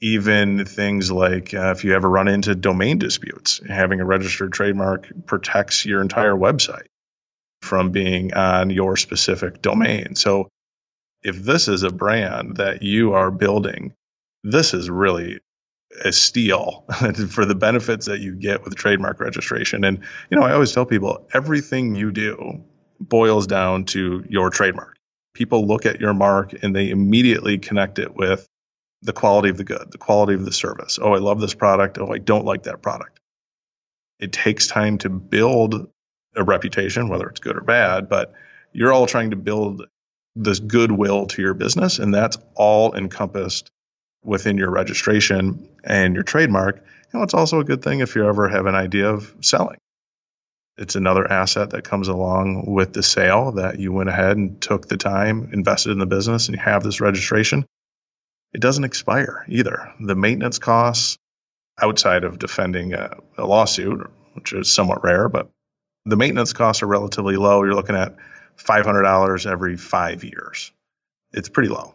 Even 0.03 0.65
things 0.65 1.13
like 1.13 1.53
uh, 1.53 1.73
if 1.73 1.85
you 1.85 1.95
ever 1.95 2.09
run 2.09 2.29
into 2.29 2.55
domain 2.55 2.99
disputes, 2.99 3.61
having 3.69 4.01
a 4.01 4.05
registered 4.05 4.53
trademark 4.53 5.07
protects 5.27 5.85
your 5.85 6.01
entire 6.01 6.35
website 6.35 6.87
from 7.63 7.91
being 7.91 8.33
on 8.33 8.71
your 8.71 8.97
specific 8.97 9.61
domain. 9.61 10.15
So 10.15 10.49
if 11.23 11.37
this 11.37 11.69
is 11.69 11.83
a 11.83 11.91
brand 11.91 12.57
that 12.57 12.83
you 12.83 13.13
are 13.13 13.31
building, 13.31 13.93
this 14.43 14.73
is 14.73 14.89
really 14.89 15.41
a 16.05 16.13
steal 16.13 16.85
for 17.31 17.45
the 17.45 17.55
benefits 17.55 18.07
that 18.07 18.21
you 18.21 18.35
get 18.35 18.65
with 18.65 18.75
trademark 18.75 19.21
registration. 19.21 19.85
And, 19.85 20.01
you 20.31 20.39
know, 20.39 20.45
I 20.45 20.53
always 20.53 20.73
tell 20.73 20.87
people 20.87 21.29
everything 21.35 21.95
you 21.95 22.11
do 22.11 22.65
boils 22.99 23.47
down 23.47 23.85
to 23.87 24.25
your 24.29 24.51
trademark. 24.51 24.97
People 25.35 25.67
look 25.67 25.87
at 25.87 26.01
your 26.01 26.15
mark 26.15 26.63
and 26.63 26.75
they 26.75 26.91
immediately 26.91 27.59
connect 27.59 27.99
it 27.99 28.15
with 28.15 28.47
the 29.03 29.13
quality 29.13 29.49
of 29.49 29.57
the 29.57 29.65
good, 29.65 29.91
the 29.91 29.99
quality 29.99 30.35
of 30.35 30.45
the 30.45 30.53
service. 30.53 30.99
Oh, 31.01 31.15
I 31.15 31.19
love 31.19 31.41
this 31.41 31.55
product. 31.55 31.99
Oh, 31.99 32.13
I 32.13 32.19
don't 32.19 32.45
like 32.45 32.65
that 32.65 32.83
product. 32.83 33.21
It 34.19 34.33
takes 34.33 34.67
time 34.67 34.99
to 34.99 35.09
build 35.09 35.89
a 36.37 36.45
reputation, 36.45 37.09
whether 37.09 37.29
it's 37.29 37.41
good 37.41 37.57
or 37.57 37.63
bad, 37.63 38.09
but 38.09 38.35
you're 38.73 38.93
all 38.93 39.07
trying 39.07 39.31
to 39.31 39.37
build 39.37 39.87
this 40.37 40.61
goodwill 40.61 41.27
to 41.27 41.43
your 41.43 41.55
business, 41.55 41.99
and 41.99 42.15
that's 42.15 42.39
all 42.55 42.95
encompassed 42.95 43.71
within 44.23 44.59
your 44.59 44.71
registration 44.71 45.69
and 45.83 46.15
your 46.15 46.23
trademark. 46.23 46.77
You 46.77 47.19
know, 47.19 47.23
it's 47.25 47.35
also 47.35 47.61
a 47.61 47.65
good 47.65 47.83
thing 47.83 48.01
if 48.01 48.15
you 48.15 48.29
ever 48.29 48.49
have 48.49 48.67
an 48.67 48.75
idea 48.75 49.09
of 49.09 49.35
selling. 49.41 49.79
It's 50.77 50.95
another 50.95 51.31
asset 51.31 51.71
that 51.71 51.85
comes 51.85 52.09
along 52.09 52.67
with 52.67 52.93
the 52.93 53.03
sale 53.03 53.53
that 53.53 53.79
you 53.79 53.93
went 53.93 54.09
ahead 54.09 54.37
and 54.37 54.61
took 54.61 54.87
the 54.87 54.97
time, 54.97 55.51
invested 55.53 55.91
in 55.91 55.99
the 55.99 56.07
business, 56.07 56.49
and 56.49 56.57
you 56.57 56.63
have 56.63 56.83
this 56.83 57.01
registration. 57.01 57.67
It 58.53 58.61
doesn't 58.61 58.85
expire 58.85 59.45
either. 59.49 59.93
The 60.01 60.17
maintenance 60.17 60.59
costs 60.59 61.19
outside 61.81 62.25
of 62.25 62.39
defending 62.39 62.95
a, 62.95 63.17
a 63.39 63.47
lawsuit, 63.47 64.11
which 64.35 64.53
is 64.53 64.71
somewhat 64.71 65.05
rare, 65.05 65.29
but 65.29 65.51
the 66.05 66.17
maintenance 66.17 66.53
costs 66.53 66.83
are 66.83 66.87
relatively 66.87 67.37
low. 67.37 67.63
You're 67.63 67.75
looking 67.75 67.97
at 67.97 68.17
$500 68.59 69.51
every 69.51 69.77
five 69.77 70.25
years. 70.25 70.73
It's 71.33 71.49
pretty 71.49 71.69
low. 71.69 71.95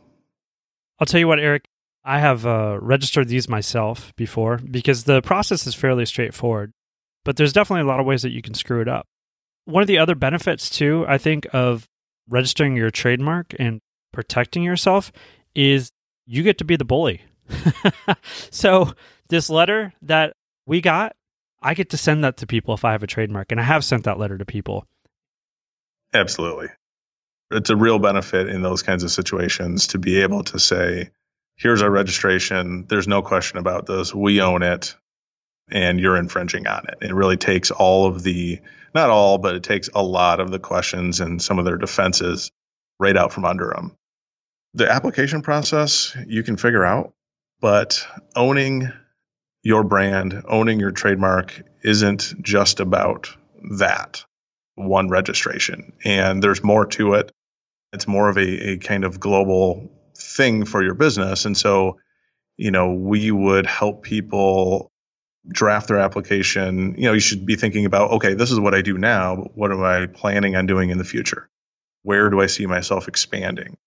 I'll 0.99 1.05
tell 1.05 1.19
you 1.19 1.27
what, 1.27 1.39
Eric, 1.39 1.65
I 2.03 2.19
have 2.19 2.45
uh, 2.45 2.77
registered 2.81 3.27
these 3.27 3.49
myself 3.49 4.13
before 4.15 4.57
because 4.57 5.03
the 5.03 5.21
process 5.21 5.67
is 5.67 5.75
fairly 5.75 6.05
straightforward, 6.05 6.71
but 7.25 7.35
there's 7.35 7.53
definitely 7.53 7.81
a 7.81 7.87
lot 7.87 7.99
of 7.99 8.05
ways 8.05 8.21
that 8.21 8.31
you 8.31 8.41
can 8.41 8.53
screw 8.53 8.81
it 8.81 8.87
up. 8.87 9.07
One 9.65 9.81
of 9.81 9.87
the 9.87 9.97
other 9.97 10.15
benefits, 10.15 10.69
too, 10.69 11.05
I 11.07 11.17
think, 11.17 11.47
of 11.51 11.87
registering 12.29 12.75
your 12.75 12.91
trademark 12.91 13.55
and 13.59 13.81
protecting 14.13 14.63
yourself 14.63 15.11
is 15.55 15.91
you 16.25 16.43
get 16.43 16.57
to 16.59 16.65
be 16.65 16.75
the 16.75 16.85
bully. 16.85 17.21
so, 18.51 18.93
this 19.29 19.49
letter 19.49 19.93
that 20.01 20.35
we 20.65 20.81
got 20.81 21.15
I 21.65 21.73
get 21.73 21.89
to 21.89 21.97
send 21.97 22.23
that 22.23 22.37
to 22.37 22.47
people 22.47 22.75
if 22.75 22.85
I 22.85 22.91
have 22.91 23.01
a 23.01 23.07
trademark, 23.07 23.51
and 23.51 23.59
I 23.59 23.63
have 23.63 23.83
sent 23.83 24.03
that 24.03 24.19
letter 24.19 24.37
to 24.37 24.45
people. 24.45 24.85
Absolutely. 26.13 26.67
It's 27.49 27.71
a 27.71 27.75
real 27.75 27.97
benefit 27.97 28.49
in 28.49 28.61
those 28.61 28.83
kinds 28.83 29.03
of 29.03 29.09
situations 29.09 29.87
to 29.87 29.97
be 29.97 30.21
able 30.21 30.43
to 30.43 30.59
say, 30.59 31.09
here's 31.55 31.81
our 31.81 31.89
registration. 31.89 32.85
There's 32.87 33.07
no 33.07 33.23
question 33.23 33.57
about 33.57 33.87
this. 33.87 34.13
We 34.13 34.41
own 34.41 34.61
it 34.61 34.95
and 35.71 35.99
you're 35.99 36.17
infringing 36.17 36.67
on 36.67 36.85
it. 36.87 36.99
It 37.01 37.15
really 37.15 37.37
takes 37.37 37.71
all 37.71 38.05
of 38.05 38.21
the, 38.21 38.59
not 38.93 39.09
all, 39.09 39.39
but 39.39 39.55
it 39.55 39.63
takes 39.63 39.89
a 39.95 40.03
lot 40.03 40.39
of 40.39 40.51
the 40.51 40.59
questions 40.59 41.19
and 41.19 41.41
some 41.41 41.57
of 41.57 41.65
their 41.65 41.77
defenses 41.77 42.51
right 42.99 43.17
out 43.17 43.33
from 43.33 43.45
under 43.45 43.73
them. 43.75 43.97
The 44.75 44.91
application 44.91 45.41
process 45.41 46.15
you 46.27 46.43
can 46.43 46.57
figure 46.57 46.83
out, 46.83 47.13
but 47.61 48.05
owning 48.35 48.91
your 49.63 49.85
brand, 49.85 50.43
owning 50.49 50.81
your 50.81 50.91
trademark 50.91 51.61
isn't 51.81 52.33
just 52.41 52.81
about 52.81 53.29
that 53.77 54.25
one 54.75 55.07
registration. 55.07 55.93
And 56.03 56.43
there's 56.43 56.61
more 56.61 56.87
to 56.87 57.13
it. 57.13 57.31
It's 57.93 58.05
more 58.05 58.27
of 58.27 58.37
a, 58.37 58.71
a 58.71 58.77
kind 58.77 59.05
of 59.05 59.17
global 59.17 59.89
thing 60.17 60.65
for 60.65 60.83
your 60.83 60.93
business. 60.93 61.45
And 61.45 61.55
so, 61.55 61.99
you 62.57 62.71
know, 62.71 62.95
we 62.95 63.31
would 63.31 63.65
help 63.65 64.03
people 64.03 64.91
draft 65.47 65.87
their 65.87 65.99
application, 65.99 66.95
you 66.97 67.05
know, 67.05 67.13
you 67.13 67.21
should 67.21 67.45
be 67.45 67.55
thinking 67.55 67.85
about, 67.85 68.11
okay, 68.11 68.33
this 68.33 68.51
is 68.51 68.59
what 68.59 68.75
I 68.75 68.81
do 68.81 68.97
now, 68.97 69.37
but 69.37 69.55
what 69.55 69.71
am 69.71 69.81
I 69.81 70.07
planning 70.07 70.57
on 70.57 70.65
doing 70.65 70.89
in 70.89 70.97
the 70.97 71.05
future? 71.05 71.49
Where 72.01 72.29
do 72.29 72.41
I 72.41 72.47
see 72.47 72.65
myself 72.65 73.07
expanding? 73.07 73.77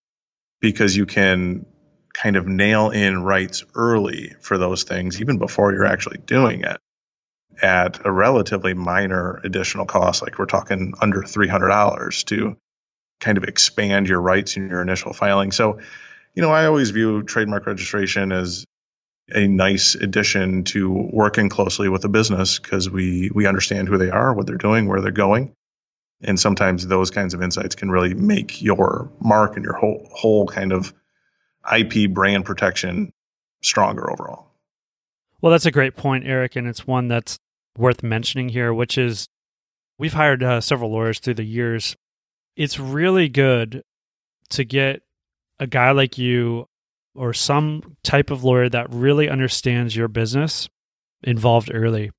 Because 0.61 0.97
you 0.97 1.07
can 1.07 1.67
kind 2.13 2.37
of 2.37 2.47
nail 2.47 2.91
in 2.91 3.23
rights 3.23 3.65
early 3.75 4.35
for 4.41 4.59
those 4.59 4.85
things, 4.85 5.21
even 5.21 5.39
before 5.39 5.73
you're 5.73 5.87
actually 5.87 6.19
doing 6.19 6.63
it 6.63 6.79
at 7.61 8.05
a 8.05 8.11
relatively 8.11 8.75
minor 8.75 9.41
additional 9.45 9.87
cost. 9.87 10.23
Like 10.23 10.39
we're 10.39 10.47
talking 10.47 10.95
under 11.01 11.23
$300 11.23 12.25
to 12.27 12.57
kind 13.21 13.39
of 13.39 13.45
expand 13.45 14.09
your 14.09 14.21
rights 14.21 14.57
in 14.57 14.69
your 14.69 14.83
initial 14.83 15.13
filing. 15.13 15.53
So, 15.53 15.81
you 16.35 16.43
know, 16.43 16.51
I 16.51 16.67
always 16.67 16.91
view 16.91 17.23
trademark 17.23 17.67
registration 17.67 18.33
as 18.33 18.65
a 19.31 19.47
nice 19.47 19.95
addition 19.95 20.65
to 20.65 20.91
working 20.91 21.49
closely 21.49 21.89
with 21.89 22.05
a 22.05 22.09
business 22.09 22.59
because 22.59 22.89
we 22.89 23.31
we 23.35 23.47
understand 23.47 23.89
who 23.89 23.99
they 23.99 24.11
are, 24.11 24.33
what 24.33 24.47
they're 24.47 24.57
doing, 24.57 24.87
where 24.87 25.01
they're 25.01 25.11
going, 25.11 25.53
and 26.23 26.39
sometimes 26.39 26.87
those 26.87 27.11
kinds 27.11 27.35
of 27.35 27.43
insights 27.43 27.75
can 27.75 27.91
really 27.91 28.15
make 28.15 28.61
your 28.61 29.11
mark 29.21 29.57
and 29.57 29.65
your 29.65 29.75
whole 29.75 30.09
whole 30.13 30.47
kind 30.47 30.73
of 30.73 30.93
IP 31.77 32.11
brand 32.11 32.45
protection 32.45 33.13
stronger 33.63 34.11
overall. 34.11 34.47
Well, 35.41 35.53
that's 35.53 35.67
a 35.67 35.71
great 35.71 35.97
point, 35.97 36.27
Eric, 36.27 36.57
and 36.57 36.67
it's 36.67 36.87
one 36.87 37.09
that's 37.09 37.39
worth 37.77 38.03
mentioning 38.03 38.49
here, 38.49 38.75
which 38.75 38.99
is 38.99 39.29
we've 39.99 40.15
hired 40.15 40.43
uh, 40.43 40.61
several 40.61 40.91
lawyers 40.91 41.21
through 41.21 41.35
the 41.35 41.45
years. 41.45 41.97
It's 42.57 42.79
really 42.79 43.29
good 43.29 43.83
to 44.51 44.65
get 44.65 45.03
a 45.61 45.67
guy 45.67 45.93
like 45.93 46.19
you 46.19 46.69
or 47.15 47.33
some 47.33 47.97
type 48.03 48.31
of 48.31 48.45
lawyer 48.45 48.69
that 48.69 48.93
really 48.93 49.29
understands 49.29 49.95
your 49.95 50.09
business 50.09 50.69
involved 51.23 51.71
early. 51.73 52.11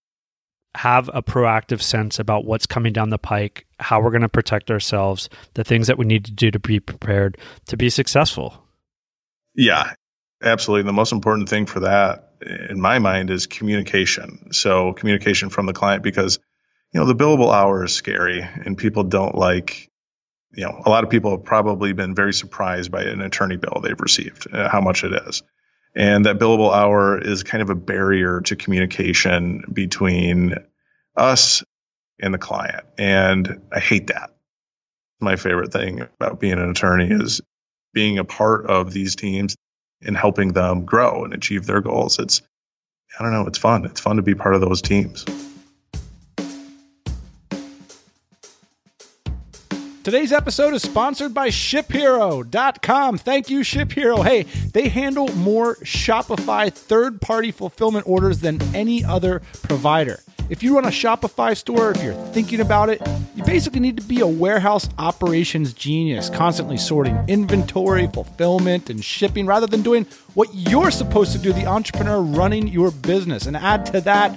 Have 0.80 1.10
a 1.13 1.22
proactive 1.22 1.82
sense 1.82 2.20
about 2.20 2.46
what's 2.46 2.65
coming 2.65 2.94
down 2.94 3.10
the 3.10 3.18
pike, 3.18 3.65
how 3.80 4.02
we're 4.02 4.12
going 4.12 4.22
to 4.22 4.30
protect 4.30 4.72
ourselves, 4.72 5.30
the 5.54 5.63
things 5.63 5.88
that 5.88 5.98
we 5.98 6.06
need 6.06 6.26
to 6.26 6.32
do 6.32 6.52
to 6.52 6.60
be 6.60 6.80
prepared 6.80 7.38
to 7.68 7.76
be 7.76 7.89
successful. 7.89 8.63
Yeah, 9.54 9.94
absolutely. 10.42 10.88
The 10.88 10.94
most 10.94 11.12
important 11.12 11.50
thing 11.50 11.65
for 11.65 11.82
that, 11.82 12.32
in 12.70 12.80
my 12.80 13.00
mind, 13.00 13.30
is 13.30 13.46
communication. 13.46 14.54
So, 14.54 14.94
communication 14.94 15.50
from 15.50 15.65
the 15.65 15.74
client 15.74 16.02
because, 16.02 16.39
you 16.94 17.00
know, 17.02 17.06
the 17.06 17.15
billable 17.15 17.54
hour 17.54 17.84
is 17.84 17.94
scary 17.94 18.42
and 18.42 18.78
people 18.78 19.04
don't 19.04 19.36
like 19.36 19.89
you 20.54 20.63
know, 20.63 20.82
a 20.86 20.89
lot 20.89 21.04
of 21.04 21.10
people 21.10 21.32
have 21.32 21.44
probably 21.44 21.94
been 21.94 22.15
very 22.15 22.34
surprised 22.34 22.92
by 22.92 23.04
an 23.04 23.22
attorney 23.22 23.58
bill 23.58 23.82
they've 23.84 24.00
received, 24.00 24.48
uh, 24.52 24.70
how 24.70 24.82
much 24.82 25.04
it 25.04 25.13
is. 25.28 25.44
And 25.96 26.26
that 26.26 26.39
billable 26.39 26.74
hour 26.74 27.20
is 27.20 27.44
kind 27.44 27.62
of 27.62 27.70
a 27.70 27.76
barrier 27.76 28.42
to 28.42 28.56
communication 28.56 29.63
between 29.72 30.56
us 31.19 31.63
and 32.21 32.34
the 32.34 32.38
client. 32.38 32.86
And 32.97 33.62
I 33.71 33.79
hate 33.79 34.08
that. 34.08 34.32
My 35.19 35.36
favorite 35.36 35.73
thing 35.73 36.01
about 36.01 36.39
being 36.39 36.53
an 36.53 36.69
attorney 36.69 37.10
is 37.10 37.41
being 37.93 38.17
a 38.19 38.23
part 38.23 38.67
of 38.67 38.91
these 38.91 39.15
teams 39.15 39.55
and 40.01 40.15
helping 40.15 40.53
them 40.53 40.86
grow 40.86 41.25
and 41.25 41.34
achieve 41.34 41.65
their 41.65 41.82
goals. 41.82 42.19
It's, 42.19 42.41
I 43.17 43.23
don't 43.23 43.34
know, 43.34 43.47
it's 43.47 43.58
fun. 43.58 43.86
It's 43.86 43.99
fun 43.99 44.15
to 44.15 44.21
be 44.21 44.36
part 44.36 44.55
of 44.55 44.62
those 44.62 44.82
teams. 44.82 45.25
Today's 50.10 50.34
episode 50.34 50.74
is 50.74 50.82
sponsored 50.82 51.36
by 51.36 51.50
ShipHero.com. 51.50 53.19
Thank 53.19 53.52
you, 53.52 53.60
ShipHero. 53.60 54.26
Hey, 54.26 54.41
they 54.74 54.88
handle 54.88 55.28
more 55.36 55.76
Shopify 55.84 56.74
third 56.74 57.22
party 57.22 57.52
fulfillment 57.52 58.08
orders 58.08 58.39
than 58.39 58.60
any 58.76 59.06
other 59.06 59.43
provider. 59.62 60.19
If 60.50 60.63
you 60.63 60.74
run 60.74 60.86
a 60.86 60.88
Shopify 60.88 61.56
store, 61.56 61.91
if 61.91 62.02
you're 62.02 62.15
thinking 62.32 62.60
about 62.60 62.89
it, 62.89 63.08
you 63.36 63.43
basically 63.43 63.82
need 63.82 63.98
to 63.98 64.04
be 64.04 64.22
a 64.22 64.28
warehouse 64.28 64.89
operations 64.98 65.74
genius, 65.74 66.28
constantly 66.32 66.78
sorting 66.78 67.15
inventory, 67.28 68.08
fulfillment, 68.08 68.89
and 68.89 69.06
shipping 69.06 69.45
rather 69.45 69.67
than 69.67 69.84
doing 69.84 70.08
what 70.34 70.50
you're 70.54 70.89
supposed 70.89 71.34
to 71.34 71.38
do, 71.38 71.54
the 71.54 71.67
entrepreneur 71.67 72.19
running 72.19 72.67
your 72.67 72.89
business. 72.89 73.45
And 73.45 73.56
add 73.56 73.86
to 73.88 74.02
that, 74.02 74.36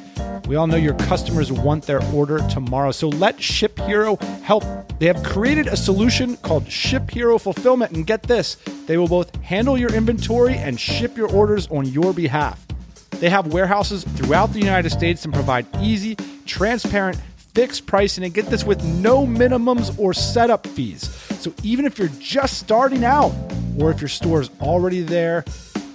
we 0.53 0.57
all 0.57 0.67
know 0.67 0.77
your 0.77 0.93
customers 0.93 1.51
want 1.51 1.85
their 1.85 2.05
order 2.13 2.47
tomorrow. 2.51 2.91
So 2.91 3.09
let 3.09 3.43
Ship 3.43 3.75
Hero 3.79 4.17
help. 4.43 4.63
They 4.99 5.07
have 5.07 5.23
created 5.23 5.67
a 5.67 5.79
solution 5.79 6.37
called 6.37 6.71
Ship 6.71 7.09
Hero 7.09 7.39
Fulfillment. 7.39 7.93
And 7.93 8.07
get 8.07 8.25
this, 8.25 8.57
they 8.87 8.99
will 8.99 9.09
both 9.09 9.35
handle 9.37 9.79
your 9.79 9.91
inventory 9.95 10.59
and 10.59 10.79
ship 10.79 11.17
your 11.17 11.33
orders 11.33 11.69
on 11.69 11.87
your 11.87 12.13
behalf. 12.13 12.67
They 13.13 13.31
have 13.31 13.55
warehouses 13.55 14.05
throughout 14.05 14.53
the 14.53 14.59
United 14.59 14.91
States 14.91 15.25
and 15.25 15.33
provide 15.33 15.67
easy, 15.81 16.17
transparent, 16.45 17.19
fixed 17.55 17.87
pricing 17.87 18.23
and 18.25 18.35
get 18.35 18.45
this 18.45 18.63
with 18.63 18.85
no 18.85 19.27
minimums 19.27 19.99
or 19.99 20.13
setup 20.13 20.67
fees. 20.67 21.09
So 21.41 21.55
even 21.63 21.87
if 21.87 21.99
you're 21.99 22.09
just 22.21 22.59
starting 22.59 23.07
out 23.07 23.33
or 23.81 23.91
if 23.91 24.03
your 24.03 24.09
store 24.09 24.43
is 24.43 24.51
already 24.61 25.01
there, 25.01 25.47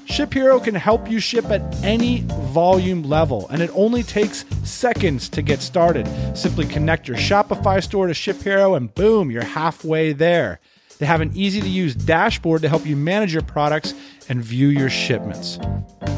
Ship 0.09 0.33
Hero 0.33 0.59
can 0.59 0.73
help 0.73 1.09
you 1.11 1.19
ship 1.19 1.45
at 1.45 1.61
any 1.83 2.23
volume 2.27 3.03
level, 3.03 3.47
and 3.49 3.61
it 3.61 3.69
only 3.73 4.03
takes 4.03 4.45
seconds 4.63 5.27
to 5.29 5.41
get 5.41 5.61
started. 5.61 6.07
Simply 6.35 6.65
connect 6.65 7.07
your 7.07 7.17
Shopify 7.17 7.83
store 7.83 8.07
to 8.07 8.13
Ship 8.13 8.41
Hero, 8.41 8.75
and 8.75 8.93
boom, 8.95 9.29
you're 9.29 9.43
halfway 9.43 10.13
there. 10.13 10.59
They 10.97 11.05
have 11.05 11.21
an 11.21 11.31
easy 11.35 11.61
to 11.61 11.69
use 11.69 11.93
dashboard 11.93 12.61
to 12.61 12.69
help 12.69 12.85
you 12.85 12.95
manage 12.95 13.33
your 13.33 13.43
products 13.43 13.93
and 14.29 14.41
view 14.41 14.69
your 14.69 14.89
shipments. 14.89 15.59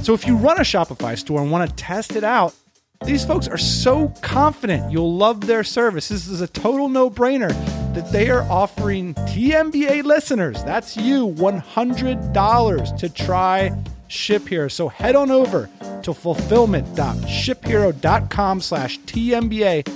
So 0.04 0.13
if 0.13 0.25
you 0.25 0.38
run 0.38 0.58
a 0.58 0.62
Shopify 0.62 1.17
store 1.17 1.41
and 1.41 1.52
want 1.52 1.67
to 1.67 1.75
test 1.75 2.15
it 2.15 2.23
out, 2.23 2.54
these 3.06 3.25
folks 3.25 3.47
are 3.47 3.58
so 3.58 4.10
confident 4.21 4.91
you'll 4.91 5.15
love 5.15 5.47
their 5.47 5.63
service. 5.63 6.10
This 6.10 6.28
is 6.28 6.41
a 6.41 6.47
total 6.47 6.89
no 6.89 7.10
brainer 7.10 7.52
that 7.93 8.12
they 8.12 8.30
are 8.30 8.43
offering 8.43 9.13
TMBA 9.13 10.04
listeners, 10.04 10.63
that's 10.63 10.95
you, 10.95 11.30
$100 11.30 12.97
to 12.97 13.10
try 13.10 13.71
Ship 14.08 14.47
Hero. 14.47 14.67
So 14.67 14.89
head 14.89 15.15
on 15.15 15.32
over 15.32 15.69
to 16.04 16.13
fulfillment.shiphero.com 16.13 18.62
slash 18.62 18.99
TMBA 19.02 19.88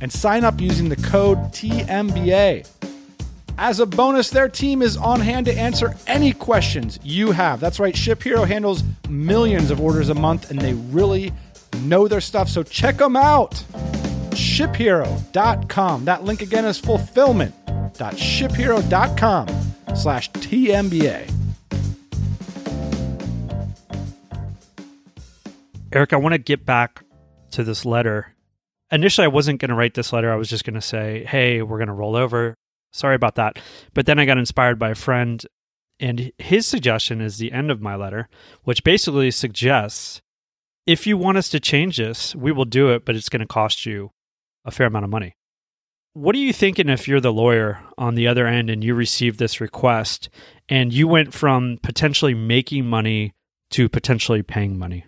and 0.00 0.12
sign 0.12 0.44
up 0.44 0.60
using 0.60 0.88
the 0.88 0.96
code 0.96 1.38
TMBA. 1.52 2.68
As 3.58 3.78
a 3.78 3.86
bonus, 3.86 4.30
their 4.30 4.48
team 4.48 4.80
is 4.80 4.96
on 4.96 5.20
hand 5.20 5.46
to 5.46 5.52
answer 5.52 5.94
any 6.06 6.32
questions 6.32 6.98
you 7.02 7.32
have. 7.32 7.60
That's 7.60 7.78
right, 7.78 7.96
Ship 7.96 8.22
Hero 8.22 8.44
handles 8.44 8.82
millions 9.08 9.70
of 9.70 9.80
orders 9.80 10.08
a 10.08 10.14
month 10.14 10.50
and 10.50 10.60
they 10.60 10.74
really 10.74 11.32
know 11.82 12.08
their 12.08 12.22
stuff. 12.22 12.48
So 12.48 12.62
check 12.62 12.96
them 12.96 13.16
out. 13.16 13.62
ShipHero.com. 14.40 16.06
That 16.06 16.24
link 16.24 16.42
again 16.42 16.64
is 16.64 16.78
fulfillment.shiphero.com 16.78 19.48
slash 19.94 20.30
TMBA. 20.32 21.32
Eric, 25.92 26.12
I 26.12 26.16
want 26.16 26.34
to 26.34 26.38
get 26.38 26.64
back 26.64 27.02
to 27.50 27.64
this 27.64 27.84
letter. 27.84 28.36
Initially, 28.92 29.24
I 29.24 29.28
wasn't 29.28 29.60
going 29.60 29.70
to 29.70 29.74
write 29.74 29.94
this 29.94 30.12
letter. 30.12 30.32
I 30.32 30.36
was 30.36 30.48
just 30.48 30.64
going 30.64 30.74
to 30.74 30.80
say, 30.80 31.24
hey, 31.24 31.62
we're 31.62 31.78
going 31.78 31.88
to 31.88 31.92
roll 31.92 32.14
over. 32.16 32.54
Sorry 32.92 33.16
about 33.16 33.34
that. 33.36 33.58
But 33.92 34.06
then 34.06 34.18
I 34.18 34.24
got 34.24 34.38
inspired 34.38 34.78
by 34.78 34.90
a 34.90 34.94
friend, 34.94 35.44
and 35.98 36.32
his 36.38 36.66
suggestion 36.66 37.20
is 37.20 37.38
the 37.38 37.52
end 37.52 37.70
of 37.70 37.82
my 37.82 37.96
letter, 37.96 38.28
which 38.64 38.84
basically 38.84 39.30
suggests 39.30 40.22
if 40.86 41.06
you 41.06 41.16
want 41.16 41.38
us 41.38 41.48
to 41.50 41.60
change 41.60 41.98
this, 41.98 42.34
we 42.34 42.52
will 42.52 42.64
do 42.64 42.90
it, 42.90 43.04
but 43.04 43.14
it's 43.14 43.28
going 43.28 43.40
to 43.40 43.46
cost 43.46 43.84
you 43.84 44.10
a 44.70 44.72
fair 44.72 44.86
amount 44.86 45.04
of 45.04 45.10
money. 45.10 45.34
What 46.14 46.34
are 46.34 46.38
you 46.38 46.52
thinking 46.52 46.88
if 46.88 47.06
you're 47.06 47.20
the 47.20 47.32
lawyer 47.32 47.80
on 47.96 48.14
the 48.14 48.26
other 48.26 48.46
end 48.46 48.70
and 48.70 48.82
you 48.82 48.94
receive 48.94 49.36
this 49.36 49.60
request 49.60 50.28
and 50.68 50.92
you 50.92 51.06
went 51.06 51.34
from 51.34 51.78
potentially 51.82 52.34
making 52.34 52.86
money 52.86 53.32
to 53.70 53.88
potentially 53.88 54.42
paying 54.42 54.78
money? 54.78 55.04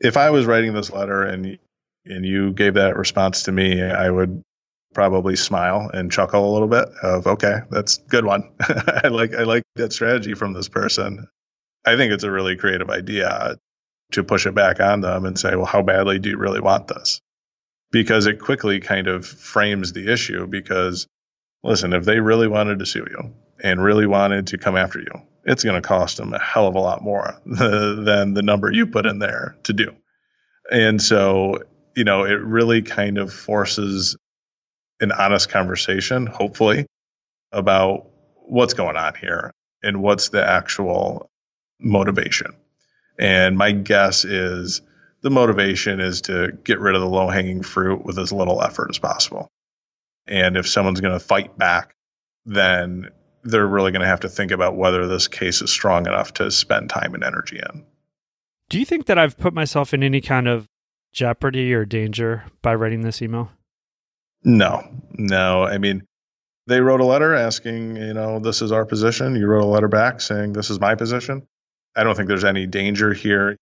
If 0.00 0.16
I 0.16 0.30
was 0.30 0.46
writing 0.46 0.72
this 0.74 0.90
letter 0.90 1.22
and 1.22 1.58
and 2.04 2.26
you 2.26 2.52
gave 2.52 2.74
that 2.74 2.96
response 2.96 3.44
to 3.44 3.52
me, 3.52 3.80
I 3.80 4.10
would 4.10 4.42
probably 4.92 5.36
smile 5.36 5.90
and 5.92 6.12
chuckle 6.12 6.50
a 6.50 6.52
little 6.52 6.68
bit 6.68 6.88
of 7.02 7.26
okay 7.26 7.60
that's 7.70 7.96
good 8.08 8.24
one 8.24 8.50
i 8.60 9.08
like 9.08 9.34
i 9.34 9.42
like 9.42 9.62
that 9.76 9.92
strategy 9.92 10.34
from 10.34 10.52
this 10.52 10.68
person 10.68 11.26
i 11.86 11.96
think 11.96 12.12
it's 12.12 12.24
a 12.24 12.30
really 12.30 12.56
creative 12.56 12.90
idea 12.90 13.56
to 14.12 14.22
push 14.22 14.46
it 14.46 14.54
back 14.54 14.80
on 14.80 15.00
them 15.00 15.24
and 15.24 15.38
say 15.38 15.56
well 15.56 15.64
how 15.64 15.82
badly 15.82 16.18
do 16.18 16.28
you 16.28 16.36
really 16.36 16.60
want 16.60 16.88
this 16.88 17.22
because 17.92 18.26
it 18.26 18.40
quickly 18.40 18.80
kind 18.80 19.06
of 19.06 19.24
frames 19.26 19.92
the 19.92 20.12
issue 20.12 20.46
because 20.46 21.06
listen 21.62 21.92
if 21.92 22.04
they 22.04 22.20
really 22.20 22.48
wanted 22.48 22.80
to 22.80 22.86
sue 22.86 23.06
you 23.10 23.32
and 23.62 23.82
really 23.82 24.06
wanted 24.06 24.48
to 24.48 24.58
come 24.58 24.76
after 24.76 24.98
you 24.98 25.12
it's 25.44 25.64
going 25.64 25.80
to 25.80 25.86
cost 25.86 26.16
them 26.16 26.32
a 26.32 26.38
hell 26.40 26.66
of 26.66 26.74
a 26.74 26.80
lot 26.80 27.02
more 27.02 27.40
than 27.46 28.34
the 28.34 28.42
number 28.42 28.72
you 28.72 28.86
put 28.86 29.06
in 29.06 29.18
there 29.20 29.56
to 29.62 29.72
do 29.72 29.94
and 30.70 31.00
so 31.00 31.58
you 31.94 32.04
know 32.04 32.24
it 32.24 32.40
really 32.40 32.82
kind 32.82 33.18
of 33.18 33.32
forces 33.32 34.16
an 35.02 35.12
honest 35.12 35.50
conversation, 35.50 36.26
hopefully, 36.26 36.86
about 37.50 38.06
what's 38.46 38.72
going 38.72 38.96
on 38.96 39.14
here 39.16 39.50
and 39.82 40.00
what's 40.00 40.28
the 40.28 40.48
actual 40.48 41.28
motivation. 41.80 42.54
And 43.18 43.58
my 43.58 43.72
guess 43.72 44.24
is 44.24 44.80
the 45.22 45.30
motivation 45.30 46.00
is 46.00 46.22
to 46.22 46.52
get 46.64 46.80
rid 46.80 46.94
of 46.94 47.00
the 47.00 47.08
low 47.08 47.28
hanging 47.28 47.62
fruit 47.62 48.04
with 48.04 48.18
as 48.18 48.32
little 48.32 48.60
effort 48.62 48.88
as 48.90 48.98
possible. 48.98 49.48
And 50.26 50.56
if 50.56 50.68
someone's 50.68 51.00
going 51.00 51.18
to 51.18 51.24
fight 51.24 51.56
back, 51.56 51.94
then 52.44 53.08
they're 53.44 53.66
really 53.66 53.92
going 53.92 54.02
to 54.02 54.08
have 54.08 54.20
to 54.20 54.28
think 54.28 54.52
about 54.52 54.76
whether 54.76 55.08
this 55.08 55.28
case 55.28 55.62
is 55.62 55.70
strong 55.70 56.06
enough 56.06 56.34
to 56.34 56.50
spend 56.50 56.90
time 56.90 57.14
and 57.14 57.24
energy 57.24 57.58
in. 57.58 57.84
Do 58.68 58.78
you 58.78 58.84
think 58.84 59.06
that 59.06 59.18
I've 59.18 59.36
put 59.36 59.52
myself 59.52 59.92
in 59.92 60.02
any 60.02 60.20
kind 60.20 60.48
of 60.48 60.68
jeopardy 61.12 61.74
or 61.74 61.84
danger 61.84 62.44
by 62.62 62.74
writing 62.74 63.02
this 63.02 63.20
email? 63.20 63.50
No, 64.44 64.82
no. 65.12 65.64
I 65.64 65.78
mean, 65.78 66.04
they 66.66 66.80
wrote 66.80 67.00
a 67.00 67.04
letter 67.04 67.34
asking, 67.34 67.96
you 67.96 68.14
know, 68.14 68.38
this 68.38 68.62
is 68.62 68.72
our 68.72 68.86
position. 68.86 69.36
You 69.36 69.46
wrote 69.46 69.62
a 69.62 69.66
letter 69.66 69.88
back 69.88 70.20
saying, 70.20 70.52
this 70.52 70.70
is 70.70 70.80
my 70.80 70.94
position. 70.94 71.46
I 71.94 72.04
don't 72.04 72.16
think 72.16 72.28
there's 72.28 72.44
any 72.44 72.66
danger 72.66 73.12
here. 73.12 73.56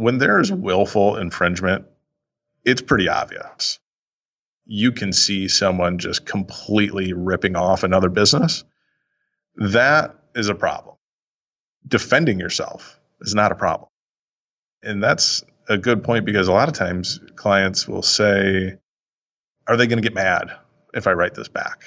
When 0.00 0.16
there 0.16 0.40
is 0.40 0.50
mm-hmm. 0.50 0.62
willful 0.62 1.16
infringement, 1.16 1.84
it's 2.64 2.80
pretty 2.80 3.08
obvious. 3.08 3.78
You 4.64 4.92
can 4.92 5.12
see 5.12 5.48
someone 5.48 5.98
just 5.98 6.24
completely 6.24 7.12
ripping 7.12 7.54
off 7.54 7.82
another 7.82 8.08
business. 8.08 8.64
That 9.56 10.14
is 10.34 10.48
a 10.48 10.54
problem. 10.54 10.96
Defending 11.86 12.40
yourself 12.40 12.98
is 13.20 13.34
not 13.34 13.52
a 13.52 13.54
problem. 13.54 13.90
And 14.82 15.02
that's 15.02 15.44
a 15.68 15.76
good 15.76 16.02
point 16.02 16.24
because 16.24 16.48
a 16.48 16.52
lot 16.52 16.68
of 16.68 16.74
times 16.74 17.20
clients 17.36 17.86
will 17.86 18.02
say, 18.02 18.78
Are 19.66 19.76
they 19.76 19.86
going 19.86 19.98
to 19.98 20.02
get 20.02 20.14
mad 20.14 20.50
if 20.94 21.06
I 21.06 21.12
write 21.12 21.34
this 21.34 21.48
back? 21.48 21.84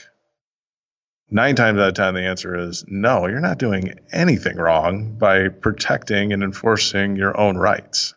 Nine 1.29 1.55
times 1.55 1.79
out 1.79 1.89
of 1.89 1.93
10, 1.95 2.13
the 2.13 2.21
answer 2.21 2.55
is 2.55 2.85
no, 2.87 3.27
you're 3.27 3.39
not 3.39 3.57
doing 3.57 3.95
anything 4.11 4.57
wrong 4.57 5.17
by 5.17 5.49
protecting 5.49 6.31
and 6.33 6.43
enforcing 6.43 7.15
your 7.15 7.39
own 7.39 7.57
rights. 7.57 8.13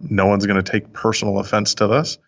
No 0.00 0.26
one's 0.26 0.46
going 0.46 0.62
to 0.62 0.70
take 0.70 0.92
personal 0.92 1.38
offense 1.38 1.76
to 1.76 1.86
this. 1.86 2.18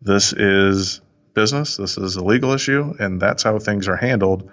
This 0.00 0.32
is 0.32 1.00
business, 1.34 1.76
this 1.76 1.96
is 1.96 2.16
a 2.16 2.24
legal 2.24 2.52
issue, 2.52 2.94
and 2.98 3.20
that's 3.20 3.42
how 3.42 3.58
things 3.58 3.88
are 3.88 3.96
handled. 3.96 4.50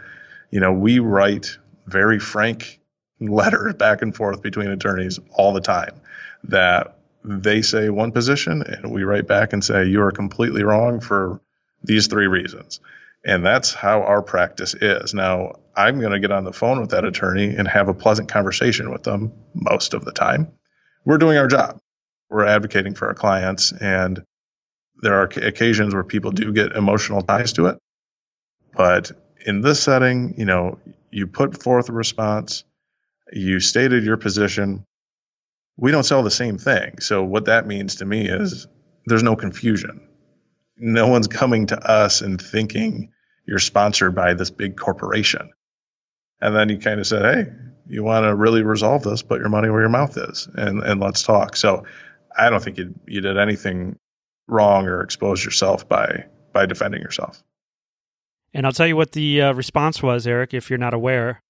You 0.52 0.62
know, 0.62 0.72
we 0.72 1.00
write 1.00 1.58
very 1.86 2.20
frank 2.20 2.80
letters 3.20 3.74
back 3.78 4.02
and 4.02 4.16
forth 4.16 4.42
between 4.42 4.70
attorneys 4.70 5.20
all 5.32 5.54
the 5.54 5.62
time 5.62 6.00
that 6.46 6.98
they 7.24 7.62
say 7.62 7.90
one 7.90 8.12
position 8.12 8.64
and 8.64 8.92
we 8.92 9.04
write 9.04 9.28
back 9.28 9.54
and 9.54 9.64
say 9.64 9.86
you 9.86 10.02
are 10.02 10.12
completely 10.12 10.64
wrong 10.64 11.00
for 11.00 11.40
these 11.84 12.08
three 12.08 12.28
reasons 12.28 12.82
and 13.26 13.46
that's 13.46 13.74
how 13.74 14.02
our 14.02 14.22
practice 14.22 14.74
is. 14.74 15.14
Now, 15.14 15.54
I'm 15.76 16.00
going 16.00 16.12
to 16.12 16.20
get 16.20 16.32
on 16.32 16.44
the 16.44 16.54
phone 16.54 16.82
with 16.82 16.92
that 16.92 17.06
attorney 17.06 17.56
and 17.56 17.68
have 17.68 17.88
a 17.88 17.94
pleasant 17.94 18.30
conversation 18.30 18.92
with 18.92 19.04
them 19.04 19.32
most 19.54 19.94
of 19.94 20.06
the 20.06 20.12
time. 20.12 20.52
We're 21.06 21.18
doing 21.18 21.38
our 21.38 21.48
job. 21.48 21.80
We're 22.30 22.46
advocating 22.46 22.96
for 22.96 23.08
our 23.08 23.14
clients, 23.14 23.72
and 23.72 24.24
there 25.02 25.16
are 25.16 25.24
occasions 25.24 25.94
where 25.94 26.04
people 26.04 26.32
do 26.32 26.52
get 26.52 26.74
emotional 26.74 27.22
ties 27.22 27.54
to 27.54 27.68
it. 27.68 27.78
But 28.76 29.12
in 29.46 29.62
this 29.62 29.82
setting, 29.82 30.36
you 30.38 30.46
know, 30.46 30.80
you 31.12 31.28
put 31.28 31.62
forth 31.62 31.90
a 31.90 31.94
response, 31.94 32.64
you 33.32 33.60
stated 33.60 34.04
your 34.04 34.18
position. 34.18 34.86
We 35.78 35.92
don't 35.92 36.04
sell 36.04 36.24
the 36.24 36.32
same 36.32 36.58
thing. 36.58 37.00
So, 37.00 37.24
what 37.24 37.46
that 37.46 37.68
means 37.68 37.96
to 37.96 38.06
me 38.06 38.28
is 38.28 38.68
there's 39.06 39.24
no 39.24 39.36
confusion 39.36 40.08
no 40.78 41.08
one's 41.08 41.28
coming 41.28 41.68
to 41.68 41.78
us 41.90 42.22
and 42.22 42.42
thinking 42.42 43.12
you're 43.46 43.60
sponsored 43.60 44.16
by 44.16 44.34
this 44.34 44.50
big 44.50 44.78
corporation. 44.78 45.52
And 46.42 46.56
then 46.56 46.70
you 46.70 46.78
kind 46.78 47.00
of 47.00 47.08
said, 47.08 47.24
hey, 47.24 47.52
you 47.88 48.04
want 48.04 48.26
to 48.26 48.36
really 48.36 48.64
resolve 48.64 49.04
this, 49.04 49.22
put 49.22 49.40
your 49.40 49.50
money 49.50 49.70
where 49.70 49.82
your 49.82 49.90
mouth 49.90 50.18
is 50.18 50.48
and, 50.56 50.82
and 50.84 51.00
let's 51.00 51.24
talk. 51.24 51.56
So 51.56 51.84
I 52.38 52.50
don't 52.50 52.64
think 52.64 52.78
you, 52.78 52.94
you 53.06 53.22
did 53.22 53.38
anything 53.38 53.98
wrong 54.48 54.88
or 54.88 55.02
expose 55.02 55.44
yourself 55.44 55.88
by, 55.88 56.26
by 56.54 56.66
defending 56.66 57.02
yourself. 57.02 57.44
And 58.54 58.66
I'll 58.66 58.72
tell 58.72 58.88
you 58.88 58.96
what 58.96 59.14
the 59.14 59.42
uh, 59.42 59.54
response 59.54 60.04
was, 60.04 60.28
Eric. 60.28 60.54
If 60.54 60.70
you're 60.70 60.80
not 60.80 60.94
aware, 60.94 61.42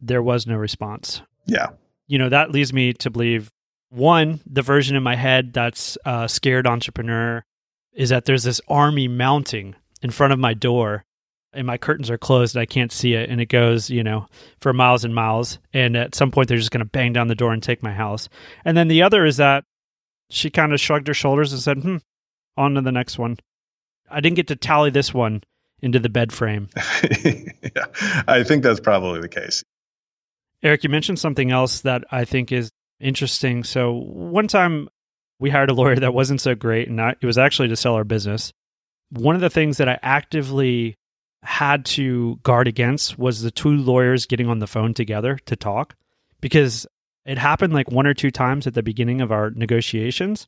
there 0.00 0.22
was 0.22 0.46
no 0.46 0.56
response. 0.56 1.22
Yeah. 1.46 1.68
You 2.06 2.18
know, 2.18 2.28
that 2.28 2.50
leads 2.50 2.72
me 2.72 2.92
to 2.94 3.10
believe 3.10 3.50
one, 3.90 4.40
the 4.46 4.62
version 4.62 4.96
in 4.96 5.02
my 5.02 5.14
head 5.14 5.52
that's 5.52 5.96
uh, 6.04 6.26
scared 6.26 6.66
entrepreneur 6.66 7.44
is 7.92 8.10
that 8.10 8.24
there's 8.24 8.44
this 8.44 8.60
army 8.68 9.08
mounting 9.08 9.74
in 10.02 10.10
front 10.10 10.32
of 10.32 10.38
my 10.38 10.54
door 10.54 11.04
and 11.52 11.66
my 11.66 11.78
curtains 11.78 12.10
are 12.10 12.18
closed 12.18 12.54
and 12.54 12.62
I 12.62 12.66
can't 12.66 12.92
see 12.92 13.14
it 13.14 13.30
and 13.30 13.40
it 13.40 13.46
goes, 13.46 13.90
you 13.90 14.04
know, 14.04 14.26
for 14.60 14.72
miles 14.72 15.04
and 15.04 15.14
miles 15.14 15.58
and 15.72 15.96
at 15.96 16.14
some 16.14 16.30
point 16.30 16.48
they're 16.48 16.58
just 16.58 16.70
going 16.70 16.84
to 16.84 16.90
bang 16.90 17.12
down 17.12 17.28
the 17.28 17.34
door 17.34 17.52
and 17.52 17.62
take 17.62 17.82
my 17.82 17.92
house. 17.92 18.28
And 18.64 18.76
then 18.76 18.88
the 18.88 19.02
other 19.02 19.24
is 19.24 19.38
that 19.38 19.64
she 20.30 20.50
kind 20.50 20.72
of 20.72 20.80
shrugged 20.80 21.08
her 21.08 21.14
shoulders 21.14 21.52
and 21.52 21.62
said, 21.62 21.78
"Hmm, 21.78 21.96
on 22.56 22.74
to 22.74 22.80
the 22.80 22.92
next 22.92 23.18
one." 23.18 23.38
I 24.10 24.20
didn't 24.20 24.36
get 24.36 24.48
to 24.48 24.56
tally 24.56 24.90
this 24.90 25.12
one 25.12 25.42
into 25.80 25.98
the 25.98 26.08
bed 26.08 26.32
frame. 26.32 26.68
yeah, 26.76 27.86
I 28.26 28.42
think 28.42 28.62
that's 28.62 28.80
probably 28.80 29.20
the 29.20 29.28
case. 29.28 29.64
Eric, 30.62 30.82
you 30.82 30.90
mentioned 30.90 31.18
something 31.18 31.50
else 31.50 31.80
that 31.82 32.04
I 32.10 32.24
think 32.24 32.50
is 32.50 32.70
interesting. 33.00 33.64
So, 33.64 33.92
one 33.92 34.48
time 34.48 34.88
we 35.40 35.50
hired 35.50 35.70
a 35.70 35.74
lawyer 35.74 35.96
that 35.96 36.14
wasn't 36.14 36.40
so 36.40 36.54
great, 36.54 36.88
and 36.88 36.98
it 37.00 37.26
was 37.26 37.38
actually 37.38 37.68
to 37.68 37.76
sell 37.76 37.94
our 37.94 38.04
business. 38.04 38.52
One 39.10 39.34
of 39.34 39.40
the 39.40 39.50
things 39.50 39.78
that 39.78 39.88
I 39.88 39.98
actively 40.02 40.96
had 41.42 41.84
to 41.84 42.36
guard 42.42 42.66
against 42.68 43.18
was 43.18 43.42
the 43.42 43.50
two 43.50 43.70
lawyers 43.70 44.26
getting 44.26 44.48
on 44.48 44.58
the 44.58 44.66
phone 44.66 44.92
together 44.94 45.38
to 45.46 45.56
talk 45.56 45.94
because 46.40 46.86
it 47.24 47.38
happened 47.38 47.72
like 47.72 47.90
one 47.90 48.06
or 48.06 48.14
two 48.14 48.30
times 48.30 48.66
at 48.66 48.74
the 48.74 48.82
beginning 48.82 49.20
of 49.20 49.30
our 49.30 49.50
negotiations. 49.50 50.46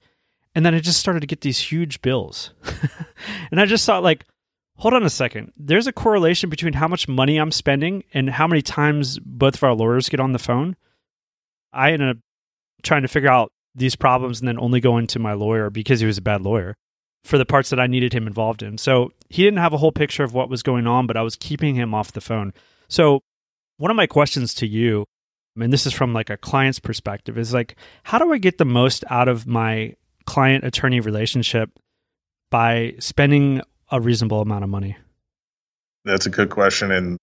And 0.55 0.67
then 0.67 0.75
I 0.75 0.81
just 0.81 0.99
started 0.99 1.21
to 1.21 1.27
get 1.27 1.43
these 1.43 1.59
huge 1.59 2.03
bills. 2.03 2.53
and 3.51 3.61
I 3.61 3.67
just 3.67 3.87
thought, 3.87 4.03
like, 4.03 4.25
hold 4.77 4.95
on 4.95 5.05
a 5.05 5.11
second. 5.11 5.53
There's 5.57 5.87
a 5.87 5.93
correlation 5.93 6.51
between 6.51 6.73
how 6.73 6.89
much 6.89 7.07
money 7.07 7.37
I'm 7.37 7.53
spending 7.53 8.03
and 8.13 8.29
how 8.29 8.49
many 8.49 8.63
times 8.63 9.19
both 9.21 9.55
of 9.55 9.63
our 9.63 9.75
lawyers 9.75 10.09
get 10.09 10.21
on 10.21 10.33
the 10.33 10.39
phone. 10.39 10.75
I 11.73 11.93
ended 11.93 12.17
up 12.17 12.17
trying 12.83 13.03
to 13.03 13.09
figure 13.09 13.31
out 13.31 13.53
these 13.75 13.97
problems 13.97 14.41
and 14.41 14.49
then 14.49 14.59
only 14.59 14.81
going 14.81 15.07
to 15.09 15.19
my 15.19 15.33
lawyer 15.33 15.71
because 15.71 16.01
he 16.01 16.07
was 16.07 16.19
a 16.19 16.23
bad 16.23 16.43
lawyer 16.43 16.77
for 17.23 17.39
the 17.39 17.45
parts 17.45 17.71
that 17.71 17.81
I 17.81 17.87
needed 17.87 18.13
him 18.13 18.27
involved 18.27 18.63
in. 18.63 18.79
So 18.79 19.13
he 19.29 19.45
didn't 19.45 19.59
have 19.59 19.73
a 19.73 19.79
whole 19.79 19.93
picture 19.93 20.25
of 20.25 20.35
what 20.35 20.49
was 20.49 20.63
going 20.63 20.87
on, 20.87 21.07
but 21.07 21.17
I 21.17 21.23
was 21.23 21.37
keeping 21.37 21.75
him 21.75 21.95
off 21.95 22.13
the 22.13 22.21
phone. 22.21 22.53
So 22.89 23.21
one 23.77 23.91
of 23.91 23.97
my 23.97 24.07
questions 24.07 24.55
to 24.55 24.67
you, 24.67 25.05
and 25.59 25.73
this 25.73 25.87
is 25.87 25.93
from 25.93 26.13
like 26.13 26.31
a 26.31 26.37
client's 26.37 26.79
perspective, 26.79 27.39
is 27.39 27.53
like, 27.53 27.77
how 28.05 28.19
do 28.19 28.33
I 28.33 28.39
get 28.39 28.59
the 28.59 28.65
most 28.65 29.05
out 29.11 29.29
of 29.29 29.47
my 29.47 29.95
client 30.25 30.65
attorney 30.65 31.01
relationship 31.01 31.71
by 32.51 32.95
spending 32.99 33.61
a 33.91 34.01
reasonable 34.01 34.41
amount 34.41 34.65
of 34.65 34.71
money? 34.71 34.97
That's 36.05 36.27
a 36.27 36.31
good 36.31 36.51
question. 36.51 36.91
And 36.91 37.19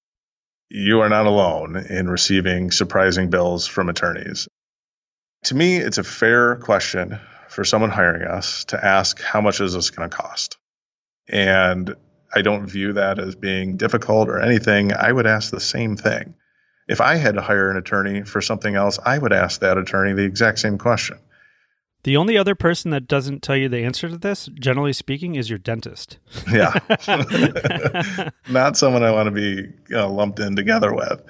you 0.69 1.01
are 1.01 1.09
not 1.09 1.25
alone 1.25 1.77
in 1.77 2.09
receiving 2.09 2.71
surprising 2.71 3.29
bills 3.29 3.65
from 3.65 3.89
attorneys. 3.89 4.47
To 5.43 5.55
me, 5.55 5.77
it's 5.77 5.97
a 5.97 6.03
fair 6.03 6.55
question 6.57 7.19
for 7.49 7.63
someone 7.63 7.89
hiring 7.89 8.23
us 8.23 8.65
to 8.65 8.83
ask 8.83 9.21
how 9.21 9.41
much 9.41 9.61
is 9.61 9.73
this 9.73 9.89
going 9.89 10.09
to 10.09 10.15
cost? 10.15 10.57
And 11.29 11.95
I 12.33 12.41
don't 12.41 12.67
view 12.67 12.93
that 12.93 13.19
as 13.19 13.35
being 13.35 13.77
difficult 13.77 14.29
or 14.29 14.39
anything. 14.39 14.93
I 14.93 15.11
would 15.11 15.27
ask 15.27 15.51
the 15.51 15.59
same 15.59 15.95
thing. 15.95 16.35
If 16.87 17.01
I 17.01 17.15
had 17.15 17.35
to 17.35 17.41
hire 17.41 17.69
an 17.69 17.77
attorney 17.77 18.23
for 18.23 18.41
something 18.41 18.75
else, 18.75 18.99
I 19.03 19.17
would 19.17 19.33
ask 19.33 19.61
that 19.61 19.77
attorney 19.77 20.13
the 20.13 20.23
exact 20.23 20.59
same 20.59 20.77
question. 20.77 21.19
The 22.03 22.15
only 22.15 22.37
other 22.37 22.55
person 22.55 22.91
that 22.91 23.07
doesn't 23.07 23.43
tell 23.43 23.57
you 23.57 23.67
the 23.67 23.83
answer 23.83 24.07
to 24.07 24.17
this, 24.17 24.49
generally 24.53 24.93
speaking, 24.93 25.35
is 25.35 25.49
your 25.49 25.59
dentist. 25.59 26.19
yeah. 26.49 26.73
Not 28.49 28.77
someone 28.77 29.03
I 29.03 29.11
want 29.11 29.27
to 29.27 29.31
be 29.31 29.67
lumped 29.89 30.39
in 30.39 30.55
together 30.55 30.93
with. 30.93 31.21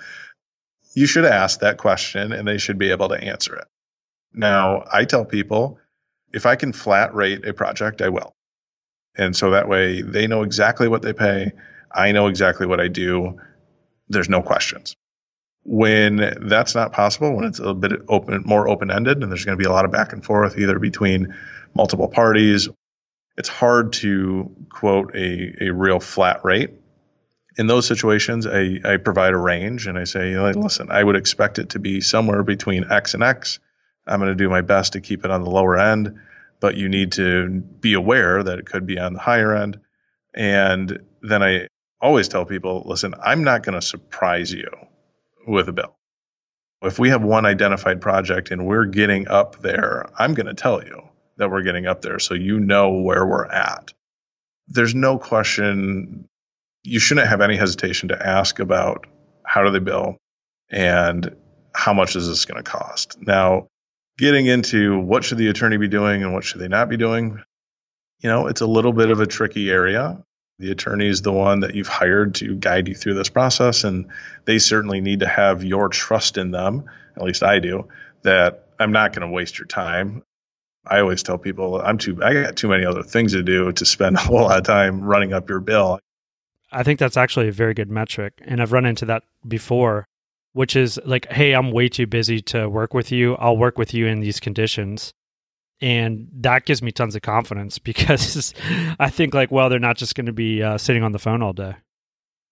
You 0.94 1.08
should 1.08 1.26
ask 1.26 1.62
that 1.62 1.78
question 1.78 2.32
and 2.32 2.48
they 2.48 2.58
should 2.58 2.78
be 2.78 2.92
able 2.92 3.10
to 3.10 3.16
answer 3.16 3.56
it. 3.56 3.66
Now, 4.34 4.84
I 4.92 5.06
tell 5.06 5.26
people 5.26 5.80
if 6.34 6.46
I 6.46 6.56
can 6.56 6.74
flat 6.74 7.14
rate 7.16 7.46
a 7.46 7.54
project, 7.54 8.02
I 8.02 8.10
will. 8.10 8.34
And 9.16 9.36
so 9.36 9.52
that 9.52 9.68
way 9.68 10.02
they 10.02 10.28
know 10.28 10.44
exactly 10.44 10.88
what 10.88 11.02
they 11.02 11.14
pay. 11.14 11.52
I 11.92 12.12
know 12.12 12.28
exactly 12.28 12.68
what 12.68 12.80
I 12.80 12.88
do. 12.88 13.40
There's 14.10 14.30
no 14.30 14.42
questions. 14.42 14.96
When 15.64 16.38
that's 16.42 16.76
not 16.76 16.94
possible, 16.94 17.36
when 17.36 17.46
it's 17.46 17.60
a 17.60 17.74
bit 17.74 17.94
open, 18.08 18.44
more 18.46 18.70
open 18.70 18.92
ended, 18.92 19.22
and 19.22 19.32
there's 19.32 19.44
going 19.44 19.58
to 19.58 19.62
be 19.62 19.68
a 19.68 19.72
lot 19.72 19.86
of 19.86 19.92
back 19.92 20.14
and 20.14 20.24
forth 20.24 20.58
either 20.58 20.80
between 20.80 21.36
multiple 21.74 22.08
parties, 22.08 22.70
it's 23.38 23.50
hard 23.50 23.94
to 23.94 24.56
quote 24.70 25.16
a, 25.16 25.66
a 25.66 25.74
real 25.74 26.00
flat 26.00 26.44
rate. 26.46 26.72
In 27.58 27.68
those 27.68 27.88
situations, 27.88 28.46
I, 28.48 28.80
I 28.86 28.98
provide 28.98 29.34
a 29.34 29.38
range 29.38 29.88
and 29.88 29.98
I 29.98 30.04
say, 30.04 30.38
listen, 30.38 30.92
I 30.92 31.04
would 31.04 31.16
expect 31.16 31.60
it 31.60 31.70
to 31.70 31.80
be 31.80 32.02
somewhere 32.02 32.44
between 32.44 32.92
X 32.92 33.14
and 33.14 33.24
X. 33.24 33.60
I'm 34.08 34.20
going 34.20 34.32
to 34.32 34.36
do 34.36 34.50
my 34.50 34.62
best 34.62 34.94
to 34.94 35.02
keep 35.02 35.26
it 35.26 35.32
on 35.32 35.44
the 35.44 35.50
lower 35.50 35.78
end, 35.78 36.20
but 36.60 36.78
you 36.78 36.90
need 36.90 37.14
to 37.14 37.50
be 37.50 37.94
aware 37.94 38.44
that 38.44 38.60
it 38.60 38.66
could 38.66 38.86
be 38.86 39.00
on 39.00 39.14
the 39.14 39.20
higher 39.20 39.56
end. 39.56 39.80
And 40.34 41.00
then 41.22 41.44
I 41.44 41.68
always 42.02 42.28
tell 42.28 42.46
people, 42.46 42.84
listen, 42.86 43.14
I'm 43.22 43.44
not 43.44 43.64
going 43.64 43.76
to 43.80 43.82
surprise 43.86 44.52
you 44.54 44.70
with 45.48 45.70
a 45.70 45.74
bill. 45.74 45.96
If 46.84 47.00
we 47.00 47.10
have 47.10 47.24
one 47.24 47.46
identified 47.46 48.02
project 48.02 48.52
and 48.52 48.68
we're 48.68 48.86
getting 48.86 49.28
up 49.28 49.60
there, 49.62 50.06
I'm 50.18 50.34
going 50.36 50.48
to 50.48 50.54
tell 50.54 50.84
you. 50.84 51.02
that 51.38 51.50
we're 51.52 51.64
getting 51.64 51.88
up 51.88 52.02
there. 52.02 52.20
So 52.20 52.34
you 52.34 52.60
know 52.60 53.00
where 53.02 53.26
we're 53.26 53.46
at. 53.46 53.94
There's 54.68 54.96
no 54.96 55.18
question 55.18 56.28
you 56.84 57.00
shouldn't 57.00 57.28
have 57.28 57.42
any 57.42 57.58
hesitation 57.58 58.10
to 58.10 58.28
ask 58.28 58.60
about 58.60 59.06
how 59.46 59.64
do 59.64 59.72
they 59.72 59.80
bill 59.80 60.18
and 60.70 61.36
how 61.74 61.94
much 61.94 62.16
is 62.16 62.28
this 62.28 62.46
going 62.46 62.64
to 62.64 62.70
cost. 62.70 63.18
Now, 63.22 63.68
getting 64.18 64.48
into 64.48 65.00
what 65.00 65.24
should 65.24 65.38
the 65.38 65.48
attorney 65.48 65.78
be 65.78 65.88
doing 65.88 66.24
and 66.24 66.34
what 66.34 66.44
should 66.44 66.60
they 66.60 66.68
not 66.68 66.90
be 66.90 66.98
doing, 66.98 67.42
you 68.20 68.30
know, 68.30 68.48
it's 68.48 68.62
a 68.62 68.68
little 68.68 68.94
bit 68.94 69.12
of 69.12 69.20
a 69.20 69.28
tricky 69.28 69.70
area. 69.70 70.24
The 70.60 70.72
attorney 70.72 71.08
is 71.08 71.22
the 71.22 71.32
one 71.32 71.60
that 71.60 71.76
you've 71.76 71.88
hired 71.88 72.34
to 72.36 72.56
guide 72.56 72.88
you 72.88 72.96
through 72.96 73.14
this 73.14 73.30
process, 73.30 73.84
and 73.84 74.08
they 74.46 74.58
certainly 74.58 75.02
need 75.02 75.20
to 75.20 75.28
have 75.28 75.64
your 75.64 75.88
trust 75.88 76.38
in 76.38 76.50
them. 76.50 76.86
At 77.16 77.22
least 77.22 77.44
I 77.44 77.60
do. 77.60 77.88
That 78.24 78.70
I'm 78.80 78.92
not 78.92 79.14
going 79.14 79.28
to 79.28 79.32
waste 79.32 79.60
your 79.60 79.68
time. 79.68 80.24
I 80.86 81.00
always 81.00 81.22
tell 81.22 81.38
people 81.38 81.80
I'm 81.80 82.00
too. 82.00 82.24
I 82.24 82.34
got 82.34 82.56
too 82.56 82.70
many 82.70 82.86
other 82.86 83.04
things 83.04 83.34
to 83.34 83.44
do 83.44 83.72
to 83.72 83.86
spend 83.86 84.16
a 84.16 84.20
whole 84.20 84.42
lot 84.42 84.58
of 84.58 84.64
time 84.64 85.02
running 85.02 85.32
up 85.32 85.48
your 85.48 85.60
bill. 85.60 86.00
I 86.72 86.82
think 86.82 87.00
that's 87.00 87.18
actually 87.18 87.48
a 87.48 87.52
very 87.52 87.76
good 87.76 87.92
metric, 87.92 88.34
and 88.44 88.60
I've 88.60 88.72
run 88.72 88.86
into 88.86 89.06
that 89.06 89.24
before, 89.48 90.08
which 90.54 90.76
is 90.76 91.00
like, 91.06 91.32
hey, 91.32 91.54
I'm 91.54 91.72
way 91.72 91.90
too 91.90 92.08
busy 92.08 92.42
to 92.44 92.68
work 92.68 92.94
with 92.94 93.12
you. 93.12 93.36
I'll 93.36 93.58
work 93.58 93.78
with 93.78 93.94
you 93.94 94.08
in 94.08 94.20
these 94.20 94.40
conditions 94.40 95.14
and 95.82 96.28
that 96.40 96.66
gives 96.66 96.82
me 96.82 96.92
tons 96.92 97.16
of 97.16 97.22
confidence 97.22 97.80
because 97.80 98.54
I 99.00 99.10
think 99.10 99.34
like, 99.34 99.52
well, 99.52 99.70
they're 99.70 99.80
not 99.80 99.98
just 99.98 100.16
going 100.16 100.26
to 100.26 100.34
be 100.34 100.64
uh, 100.64 100.78
sitting 100.78 101.04
on 101.04 101.12
the 101.12 101.20
phone 101.20 101.42
all 101.42 101.54
day. 101.54 101.76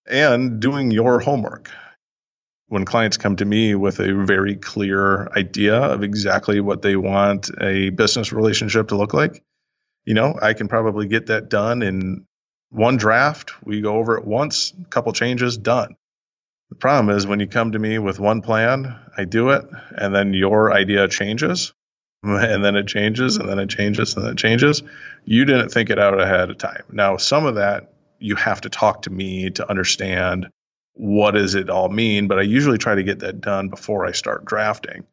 And 0.07 0.59
doing 0.59 0.91
your 0.91 1.19
homework. 1.19 1.71
When 2.67 2.83
clients 2.83 3.17
come 3.17 3.35
to 3.35 3.45
me 3.45 3.75
with 3.75 3.99
a 3.99 4.25
very 4.25 4.55
clear 4.55 5.27
idea 5.33 5.75
of 5.75 6.01
exactly 6.01 6.59
what 6.61 6.81
they 6.81 6.95
want 6.95 7.51
a 7.61 7.91
business 7.91 8.33
relationship 8.33 8.87
to 8.87 8.95
look 8.95 9.13
like, 9.13 9.43
you 10.03 10.15
know, 10.15 10.37
I 10.41 10.53
can 10.53 10.67
probably 10.67 11.07
get 11.07 11.27
that 11.27 11.49
done 11.49 11.83
in 11.83 12.25
one 12.69 12.97
draft. 12.97 13.51
We 13.63 13.81
go 13.81 13.97
over 13.97 14.17
it 14.17 14.25
once, 14.25 14.73
a 14.81 14.89
couple 14.89 15.13
changes, 15.13 15.57
done. 15.57 15.95
The 16.69 16.75
problem 16.75 17.15
is 17.15 17.27
when 17.27 17.39
you 17.39 17.47
come 17.47 17.71
to 17.71 17.79
me 17.79 17.99
with 17.99 18.19
one 18.19 18.41
plan, 18.41 18.99
I 19.15 19.25
do 19.25 19.51
it, 19.51 19.65
and 19.91 20.13
then 20.13 20.33
your 20.33 20.73
idea 20.73 21.07
changes 21.07 21.73
and 22.23 22.65
then 22.65 22.75
it 22.75 22.87
changes 22.87 23.37
and 23.37 23.47
then 23.47 23.59
it 23.59 23.69
changes 23.69 24.15
and 24.15 24.25
then 24.25 24.31
it 24.31 24.37
changes. 24.37 24.81
You 25.25 25.45
didn't 25.45 25.69
think 25.69 25.89
it 25.89 25.99
out 25.99 26.19
ahead 26.19 26.49
of 26.49 26.57
time. 26.57 26.83
Now, 26.91 27.17
some 27.17 27.45
of 27.45 27.55
that 27.55 27.93
you 28.19 28.35
have 28.35 28.61
to 28.61 28.69
talk 28.69 29.03
to 29.03 29.09
me 29.11 29.51
to 29.51 29.69
understand 29.69 30.47
what 30.93 31.31
does 31.31 31.53
it 31.53 31.69
all 31.69 31.89
mean, 31.89 32.27
but 32.27 32.39
I 32.39 32.43
usually 32.43 32.77
try 32.77 32.95
to 32.95 33.03
get 33.03 33.19
that 33.19 33.41
done 33.41 33.69
before 33.69 34.05
I 34.05 34.13
start 34.13 34.45
drafting. 34.45 35.03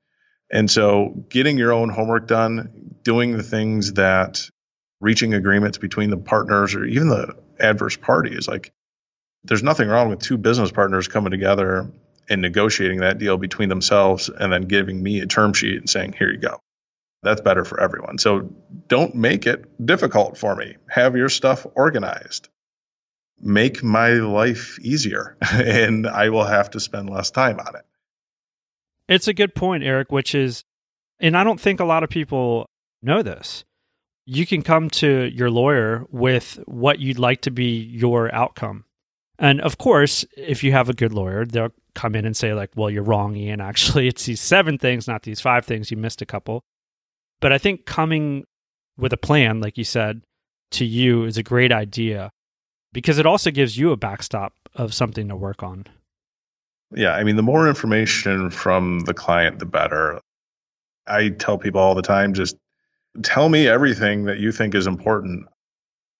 And 0.50 0.70
so 0.70 1.24
getting 1.28 1.58
your 1.58 1.72
own 1.72 1.88
homework 1.88 2.28
done, 2.28 2.96
doing 3.02 3.36
the 3.36 3.42
things 3.42 3.94
that 3.94 4.48
reaching 5.00 5.34
agreements 5.34 5.78
between 5.78 6.10
the 6.10 6.16
partners 6.16 6.74
or 6.74 6.84
even 6.84 7.08
the 7.08 7.34
adverse 7.58 7.96
parties, 7.96 8.48
like 8.48 8.72
there's 9.44 9.62
nothing 9.62 9.88
wrong 9.88 10.08
with 10.08 10.20
two 10.20 10.38
business 10.38 10.70
partners 10.70 11.08
coming 11.08 11.30
together 11.30 11.90
and 12.28 12.40
negotiating 12.40 13.00
that 13.00 13.18
deal 13.18 13.36
between 13.36 13.68
themselves 13.68 14.28
and 14.28 14.52
then 14.52 14.62
giving 14.62 15.02
me 15.02 15.20
a 15.20 15.26
term 15.26 15.52
sheet 15.52 15.78
and 15.78 15.90
saying, 15.90 16.12
here 16.12 16.30
you 16.30 16.38
go 16.38 16.60
that's 17.22 17.40
better 17.40 17.64
for 17.64 17.80
everyone. 17.80 18.18
So 18.18 18.52
don't 18.88 19.14
make 19.14 19.46
it 19.46 19.64
difficult 19.84 20.36
for 20.36 20.54
me. 20.56 20.76
Have 20.88 21.16
your 21.16 21.28
stuff 21.28 21.66
organized. 21.74 22.48
Make 23.40 23.82
my 23.82 24.10
life 24.14 24.78
easier, 24.80 25.36
and 25.52 26.06
I 26.06 26.28
will 26.30 26.44
have 26.44 26.70
to 26.70 26.80
spend 26.80 27.10
less 27.10 27.30
time 27.30 27.58
on 27.58 27.76
it. 27.76 27.84
It's 29.08 29.28
a 29.28 29.34
good 29.34 29.54
point, 29.54 29.82
Eric, 29.82 30.12
which 30.12 30.34
is, 30.34 30.64
and 31.20 31.36
I 31.36 31.44
don't 31.44 31.60
think 31.60 31.80
a 31.80 31.84
lot 31.84 32.04
of 32.04 32.10
people 32.10 32.66
know 33.02 33.22
this. 33.22 33.64
You 34.24 34.46
can 34.46 34.62
come 34.62 34.90
to 34.90 35.24
your 35.34 35.50
lawyer 35.50 36.06
with 36.10 36.60
what 36.66 37.00
you'd 37.00 37.18
like 37.18 37.40
to 37.42 37.50
be 37.50 37.78
your 37.80 38.32
outcome. 38.32 38.84
And 39.38 39.60
of 39.60 39.78
course, 39.78 40.24
if 40.36 40.62
you 40.62 40.72
have 40.72 40.88
a 40.88 40.94
good 40.94 41.12
lawyer, 41.12 41.44
they'll 41.44 41.72
come 41.94 42.14
in 42.14 42.24
and 42.24 42.36
say, 42.36 42.54
like, 42.54 42.70
well, 42.76 42.90
you're 42.90 43.02
wrong, 43.02 43.36
Ian. 43.36 43.60
Actually, 43.72 44.08
it's 44.08 44.24
these 44.24 44.40
seven 44.40 44.78
things, 44.78 45.08
not 45.08 45.22
these 45.22 45.40
five 45.40 45.64
things. 45.64 45.90
You 45.90 45.96
missed 45.96 46.22
a 46.22 46.26
couple. 46.26 46.62
But 47.40 47.52
I 47.52 47.58
think 47.58 47.86
coming 47.86 48.44
with 48.96 49.12
a 49.12 49.16
plan, 49.16 49.60
like 49.60 49.76
you 49.76 49.84
said, 49.84 50.22
to 50.72 50.84
you 50.84 51.24
is 51.24 51.36
a 51.36 51.42
great 51.42 51.72
idea 51.72 52.30
because 52.92 53.18
it 53.18 53.26
also 53.26 53.50
gives 53.50 53.76
you 53.76 53.90
a 53.90 53.96
backstop 53.96 54.54
of 54.74 54.94
something 54.94 55.28
to 55.28 55.36
work 55.36 55.62
on. 55.62 55.86
Yeah, 56.94 57.14
I 57.14 57.24
mean, 57.24 57.36
the 57.36 57.42
more 57.42 57.68
information 57.68 58.50
from 58.50 59.00
the 59.00 59.14
client, 59.14 59.58
the 59.58 59.66
better. 59.66 60.20
I 61.06 61.30
tell 61.30 61.58
people 61.58 61.80
all 61.80 61.94
the 61.94 62.02
time 62.02 62.34
just 62.34 62.56
tell 63.22 63.48
me 63.48 63.66
everything 63.66 64.24
that 64.24 64.38
you 64.38 64.52
think 64.52 64.74
is 64.74 64.86
important. 64.86 65.46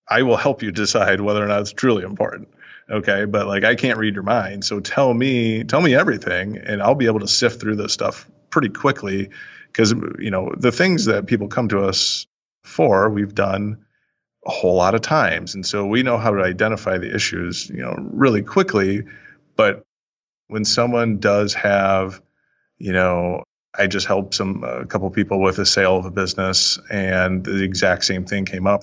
I 0.08 0.22
will 0.22 0.36
help 0.36 0.62
you 0.62 0.72
decide 0.72 1.20
whether 1.20 1.42
or 1.42 1.46
not 1.46 1.60
it's 1.60 1.72
truly 1.72 2.02
important. 2.02 2.48
Okay. 2.90 3.24
But 3.24 3.46
like, 3.46 3.64
I 3.64 3.74
can't 3.74 3.98
read 3.98 4.14
your 4.14 4.24
mind. 4.24 4.64
So 4.64 4.80
tell 4.80 5.12
me, 5.12 5.64
tell 5.64 5.80
me 5.80 5.94
everything, 5.94 6.58
and 6.58 6.82
I'll 6.82 6.94
be 6.94 7.06
able 7.06 7.20
to 7.20 7.28
sift 7.28 7.60
through 7.60 7.76
this 7.76 7.92
stuff 7.92 8.28
pretty 8.50 8.68
quickly 8.68 9.30
because 9.72 9.92
you 10.18 10.30
know 10.30 10.52
the 10.56 10.70
things 10.70 11.06
that 11.06 11.26
people 11.26 11.48
come 11.48 11.68
to 11.68 11.80
us 11.80 12.26
for 12.62 13.10
we've 13.10 13.34
done 13.34 13.84
a 14.46 14.50
whole 14.50 14.76
lot 14.76 14.94
of 14.94 15.00
times 15.00 15.54
and 15.54 15.66
so 15.66 15.86
we 15.86 16.02
know 16.02 16.18
how 16.18 16.30
to 16.30 16.42
identify 16.42 16.98
the 16.98 17.12
issues 17.12 17.68
you 17.68 17.82
know 17.82 17.94
really 17.98 18.42
quickly 18.42 19.04
but 19.56 19.82
when 20.48 20.64
someone 20.64 21.18
does 21.18 21.54
have 21.54 22.20
you 22.78 22.92
know 22.92 23.42
i 23.76 23.86
just 23.86 24.06
helped 24.06 24.34
some 24.34 24.62
a 24.64 24.84
couple 24.84 25.08
people 25.10 25.40
with 25.40 25.58
a 25.58 25.66
sale 25.66 25.96
of 25.96 26.04
a 26.04 26.10
business 26.10 26.78
and 26.90 27.44
the 27.44 27.62
exact 27.62 28.04
same 28.04 28.24
thing 28.24 28.44
came 28.44 28.66
up 28.66 28.82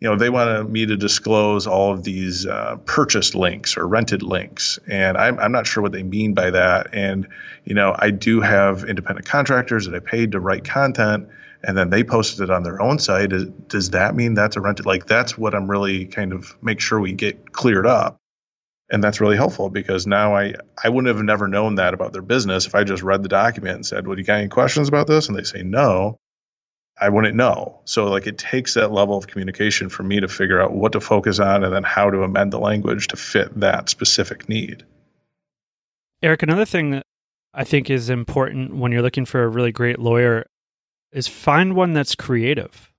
you 0.00 0.08
know, 0.08 0.16
they 0.16 0.28
wanted 0.28 0.68
me 0.68 0.84
to 0.86 0.96
disclose 0.96 1.66
all 1.66 1.92
of 1.92 2.02
these 2.04 2.46
uh, 2.46 2.76
purchased 2.84 3.34
links 3.34 3.78
or 3.78 3.88
rented 3.88 4.22
links. 4.22 4.78
And 4.86 5.16
I'm, 5.16 5.38
I'm 5.38 5.52
not 5.52 5.66
sure 5.66 5.82
what 5.82 5.92
they 5.92 6.02
mean 6.02 6.34
by 6.34 6.50
that. 6.50 6.88
And, 6.92 7.28
you 7.64 7.74
know, 7.74 7.94
I 7.98 8.10
do 8.10 8.42
have 8.42 8.84
independent 8.84 9.26
contractors 9.26 9.86
that 9.86 9.94
I 9.94 10.00
paid 10.00 10.32
to 10.32 10.40
write 10.40 10.64
content 10.64 11.28
and 11.62 11.76
then 11.76 11.88
they 11.88 12.04
posted 12.04 12.44
it 12.44 12.50
on 12.50 12.62
their 12.62 12.80
own 12.80 12.98
site. 12.98 13.32
Does 13.68 13.90
that 13.90 14.14
mean 14.14 14.34
that's 14.34 14.56
a 14.56 14.60
rented? 14.60 14.84
Like, 14.84 15.06
that's 15.06 15.38
what 15.38 15.54
I'm 15.54 15.68
really 15.68 16.04
kind 16.04 16.32
of 16.32 16.54
make 16.62 16.80
sure 16.80 17.00
we 17.00 17.12
get 17.12 17.52
cleared 17.52 17.86
up. 17.86 18.18
And 18.88 19.02
that's 19.02 19.20
really 19.20 19.36
helpful 19.36 19.68
because 19.68 20.06
now 20.06 20.36
I, 20.36 20.54
I 20.82 20.90
wouldn't 20.90 21.12
have 21.14 21.24
never 21.24 21.48
known 21.48 21.76
that 21.76 21.92
about 21.92 22.12
their 22.12 22.22
business 22.22 22.66
if 22.66 22.74
I 22.74 22.84
just 22.84 23.02
read 23.02 23.22
the 23.22 23.28
document 23.28 23.76
and 23.76 23.86
said, 23.86 24.06
Well, 24.06 24.16
you 24.16 24.24
got 24.24 24.38
any 24.38 24.48
questions 24.48 24.88
about 24.88 25.08
this? 25.08 25.28
And 25.28 25.36
they 25.36 25.42
say 25.42 25.62
no. 25.62 26.18
I 26.98 27.08
wouldn't 27.08 27.34
know. 27.34 27.80
So 27.84 28.06
like 28.06 28.26
it 28.26 28.38
takes 28.38 28.74
that 28.74 28.90
level 28.90 29.16
of 29.18 29.26
communication 29.26 29.88
for 29.88 30.02
me 30.02 30.20
to 30.20 30.28
figure 30.28 30.60
out 30.60 30.72
what 30.72 30.92
to 30.92 31.00
focus 31.00 31.38
on 31.38 31.62
and 31.62 31.72
then 31.72 31.82
how 31.82 32.10
to 32.10 32.22
amend 32.22 32.52
the 32.52 32.58
language 32.58 33.08
to 33.08 33.16
fit 33.16 33.60
that 33.60 33.90
specific 33.90 34.48
need. 34.48 34.84
Eric, 36.22 36.42
another 36.42 36.64
thing 36.64 36.90
that 36.90 37.02
I 37.52 37.64
think 37.64 37.90
is 37.90 38.08
important 38.08 38.76
when 38.76 38.92
you're 38.92 39.02
looking 39.02 39.26
for 39.26 39.42
a 39.42 39.48
really 39.48 39.72
great 39.72 39.98
lawyer 39.98 40.46
is 41.12 41.28
find 41.28 41.74
one 41.74 41.92
that's 41.92 42.14
creative. 42.14 42.92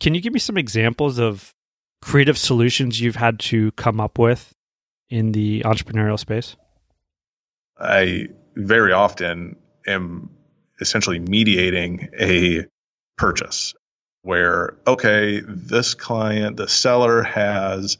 Can 0.00 0.14
you 0.14 0.20
give 0.20 0.32
me 0.32 0.38
some 0.38 0.56
examples 0.56 1.18
of 1.18 1.54
creative 2.00 2.36
solutions 2.36 3.00
you've 3.00 3.16
had 3.16 3.38
to 3.38 3.70
come 3.72 4.00
up 4.00 4.18
with 4.18 4.52
in 5.08 5.32
the 5.32 5.60
entrepreneurial 5.60 6.18
space? 6.18 6.56
I 7.78 8.28
very 8.56 8.92
often 8.92 9.56
am 9.86 10.30
essentially 10.80 11.18
mediating 11.18 12.08
a 12.18 12.66
purchase 13.16 13.74
where, 14.22 14.76
okay, 14.86 15.40
this 15.44 15.94
client, 15.94 16.56
the 16.56 16.68
seller 16.68 17.22
has 17.22 17.98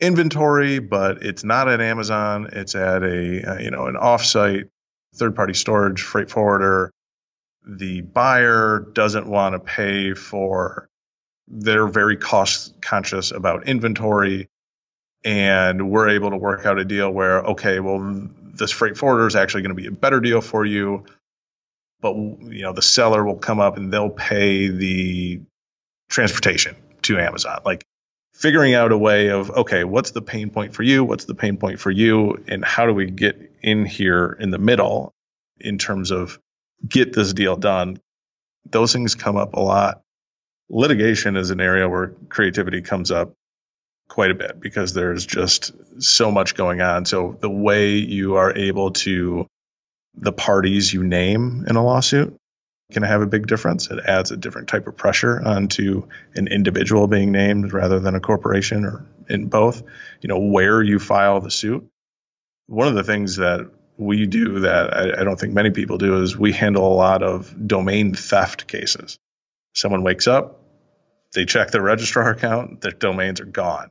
inventory, 0.00 0.78
but 0.78 1.22
it's 1.22 1.44
not 1.44 1.68
at 1.68 1.80
Amazon. 1.80 2.48
It's 2.52 2.74
at 2.74 3.02
a, 3.02 3.52
uh, 3.52 3.58
you 3.58 3.70
know, 3.70 3.86
an 3.86 3.96
offsite 3.96 4.68
third 5.14 5.34
party 5.34 5.54
storage 5.54 6.02
freight 6.02 6.30
forwarder. 6.30 6.92
The 7.66 8.00
buyer 8.00 8.86
doesn't 8.92 9.26
want 9.26 9.54
to 9.54 9.58
pay 9.58 10.14
for, 10.14 10.88
they're 11.48 11.88
very 11.88 12.16
cost 12.16 12.80
conscious 12.80 13.32
about 13.32 13.68
inventory. 13.68 14.48
And 15.22 15.90
we're 15.90 16.10
able 16.10 16.30
to 16.30 16.38
work 16.38 16.64
out 16.64 16.78
a 16.78 16.84
deal 16.84 17.10
where, 17.10 17.40
okay, 17.40 17.80
well, 17.80 18.30
this 18.54 18.70
freight 18.70 18.96
forwarder 18.96 19.26
is 19.26 19.36
actually 19.36 19.62
going 19.62 19.76
to 19.76 19.82
be 19.82 19.88
a 19.88 19.92
better 19.92 20.20
deal 20.20 20.40
for 20.40 20.64
you 20.64 21.04
but 22.00 22.14
you 22.14 22.62
know 22.62 22.72
the 22.72 22.82
seller 22.82 23.24
will 23.24 23.36
come 23.36 23.60
up 23.60 23.76
and 23.76 23.92
they'll 23.92 24.10
pay 24.10 24.68
the 24.68 25.40
transportation 26.08 26.76
to 27.02 27.18
Amazon. 27.18 27.60
Like 27.64 27.84
figuring 28.32 28.74
out 28.74 28.92
a 28.92 28.98
way 28.98 29.28
of 29.28 29.50
okay, 29.50 29.84
what's 29.84 30.10
the 30.12 30.22
pain 30.22 30.50
point 30.50 30.74
for 30.74 30.82
you? 30.82 31.04
What's 31.04 31.24
the 31.24 31.34
pain 31.34 31.56
point 31.56 31.80
for 31.80 31.90
you? 31.90 32.42
And 32.48 32.64
how 32.64 32.86
do 32.86 32.94
we 32.94 33.10
get 33.10 33.52
in 33.62 33.84
here 33.84 34.36
in 34.38 34.50
the 34.50 34.58
middle 34.58 35.12
in 35.58 35.78
terms 35.78 36.10
of 36.10 36.38
get 36.86 37.12
this 37.12 37.32
deal 37.32 37.56
done? 37.56 38.00
Those 38.68 38.92
things 38.92 39.14
come 39.14 39.36
up 39.36 39.54
a 39.54 39.60
lot. 39.60 40.02
Litigation 40.68 41.36
is 41.36 41.50
an 41.50 41.60
area 41.60 41.88
where 41.88 42.14
creativity 42.28 42.80
comes 42.82 43.10
up 43.10 43.32
quite 44.08 44.30
a 44.30 44.34
bit 44.34 44.60
because 44.60 44.92
there's 44.92 45.24
just 45.26 45.72
so 46.02 46.30
much 46.30 46.54
going 46.54 46.80
on. 46.80 47.04
So 47.04 47.36
the 47.40 47.50
way 47.50 47.94
you 47.94 48.36
are 48.36 48.56
able 48.56 48.92
to 48.92 49.46
the 50.14 50.32
parties 50.32 50.92
you 50.92 51.04
name 51.04 51.64
in 51.68 51.76
a 51.76 51.84
lawsuit 51.84 52.36
can 52.92 53.02
have 53.02 53.22
a 53.22 53.26
big 53.26 53.46
difference. 53.46 53.90
It 53.90 54.00
adds 54.04 54.30
a 54.30 54.36
different 54.36 54.68
type 54.68 54.86
of 54.86 54.96
pressure 54.96 55.40
onto 55.40 56.08
an 56.34 56.48
individual 56.48 57.06
being 57.06 57.32
named 57.32 57.72
rather 57.72 58.00
than 58.00 58.14
a 58.14 58.20
corporation 58.20 58.84
or 58.84 59.06
in 59.28 59.46
both. 59.46 59.82
You 60.20 60.28
know, 60.28 60.40
where 60.40 60.82
you 60.82 60.98
file 60.98 61.40
the 61.40 61.50
suit. 61.50 61.88
One 62.66 62.88
of 62.88 62.94
the 62.94 63.04
things 63.04 63.36
that 63.36 63.70
we 63.96 64.26
do 64.26 64.60
that 64.60 64.96
I, 64.96 65.20
I 65.20 65.24
don't 65.24 65.38
think 65.38 65.52
many 65.52 65.70
people 65.70 65.98
do 65.98 66.22
is 66.22 66.36
we 66.36 66.52
handle 66.52 66.92
a 66.92 66.94
lot 66.94 67.22
of 67.22 67.54
domain 67.66 68.14
theft 68.14 68.66
cases. 68.66 69.18
Someone 69.74 70.02
wakes 70.02 70.26
up, 70.26 70.60
they 71.34 71.44
check 71.44 71.70
their 71.70 71.82
registrar 71.82 72.30
account, 72.30 72.80
their 72.80 72.92
domains 72.92 73.40
are 73.40 73.46
gone. 73.46 73.90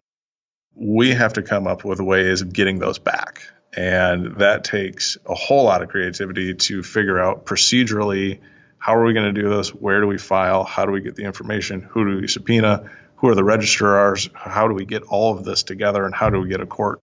We 0.75 1.11
have 1.11 1.33
to 1.33 1.41
come 1.41 1.67
up 1.67 1.85
with 1.85 1.99
ways 1.99 2.41
of 2.41 2.53
getting 2.53 2.79
those 2.79 2.99
back. 2.99 3.43
And 3.75 4.37
that 4.37 4.63
takes 4.63 5.17
a 5.25 5.35
whole 5.35 5.63
lot 5.63 5.83
of 5.83 5.89
creativity 5.89 6.55
to 6.55 6.81
figure 6.83 7.19
out 7.19 7.45
procedurally 7.45 8.39
how 8.79 8.95
are 8.95 9.03
we 9.03 9.13
going 9.13 9.33
to 9.33 9.41
do 9.41 9.49
this? 9.49 9.69
Where 9.69 9.99
do 9.99 10.07
we 10.07 10.17
file? 10.17 10.63
How 10.63 10.85
do 10.85 10.91
we 10.91 11.01
get 11.01 11.15
the 11.15 11.25
information? 11.25 11.81
Who 11.81 12.05
do 12.05 12.21
we 12.21 12.27
subpoena? 12.27 12.89
Who 13.17 13.27
are 13.27 13.35
the 13.35 13.43
registrars? 13.43 14.29
How 14.33 14.67
do 14.69 14.73
we 14.73 14.85
get 14.85 15.03
all 15.03 15.37
of 15.37 15.43
this 15.43 15.63
together? 15.63 16.05
And 16.05 16.15
how 16.15 16.29
do 16.29 16.39
we 16.39 16.47
get 16.47 16.61
a 16.61 16.65
court 16.65 17.01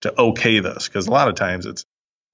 to 0.00 0.18
okay 0.18 0.60
this? 0.60 0.88
Because 0.88 1.06
a 1.06 1.10
lot 1.10 1.28
of 1.28 1.34
times 1.34 1.66
it's 1.66 1.84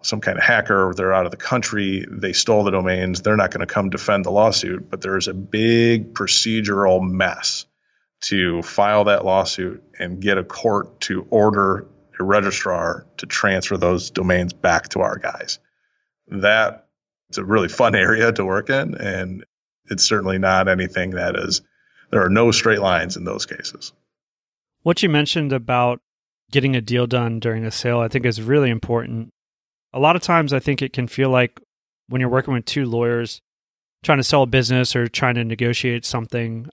some 0.02 0.20
kind 0.20 0.38
of 0.38 0.44
hacker, 0.44 0.92
they're 0.94 1.12
out 1.12 1.24
of 1.24 1.30
the 1.30 1.36
country, 1.36 2.06
they 2.08 2.32
stole 2.32 2.62
the 2.62 2.70
domains, 2.70 3.22
they're 3.22 3.36
not 3.36 3.50
going 3.50 3.66
to 3.66 3.72
come 3.72 3.90
defend 3.90 4.24
the 4.24 4.30
lawsuit. 4.30 4.88
But 4.88 5.00
there's 5.00 5.28
a 5.28 5.34
big 5.34 6.14
procedural 6.14 7.02
mess 7.02 7.66
to 8.22 8.62
file 8.62 9.04
that 9.04 9.24
lawsuit 9.24 9.82
and 9.98 10.20
get 10.20 10.38
a 10.38 10.44
court 10.44 11.00
to 11.00 11.26
order 11.30 11.88
a 12.18 12.24
registrar 12.24 13.06
to 13.18 13.26
transfer 13.26 13.76
those 13.76 14.10
domains 14.10 14.52
back 14.52 14.88
to 14.90 15.00
our 15.00 15.18
guys. 15.18 15.58
That 16.28 16.86
it's 17.28 17.38
a 17.38 17.44
really 17.44 17.68
fun 17.68 17.94
area 17.94 18.32
to 18.32 18.44
work 18.44 18.70
in, 18.70 18.94
and 18.94 19.44
it's 19.86 20.04
certainly 20.04 20.38
not 20.38 20.68
anything 20.68 21.10
that 21.10 21.36
is. 21.36 21.62
There 22.10 22.24
are 22.24 22.30
no 22.30 22.50
straight 22.50 22.80
lines 22.80 23.16
in 23.16 23.24
those 23.24 23.46
cases. 23.46 23.92
What 24.82 25.02
you 25.02 25.08
mentioned 25.08 25.52
about 25.52 26.00
getting 26.50 26.76
a 26.76 26.80
deal 26.80 27.06
done 27.06 27.40
during 27.40 27.64
a 27.64 27.70
sale, 27.70 28.00
I 28.00 28.08
think 28.08 28.26
is 28.26 28.40
really 28.40 28.70
important. 28.70 29.30
A 29.92 29.98
lot 29.98 30.16
of 30.16 30.22
times, 30.22 30.52
I 30.52 30.60
think 30.60 30.82
it 30.82 30.92
can 30.92 31.08
feel 31.08 31.30
like 31.30 31.60
when 32.08 32.20
you're 32.20 32.30
working 32.30 32.54
with 32.54 32.66
two 32.66 32.84
lawyers 32.86 33.40
trying 34.02 34.18
to 34.18 34.24
sell 34.24 34.42
a 34.42 34.46
business 34.46 34.94
or 34.94 35.08
trying 35.08 35.34
to 35.36 35.44
negotiate 35.44 36.04
something, 36.04 36.68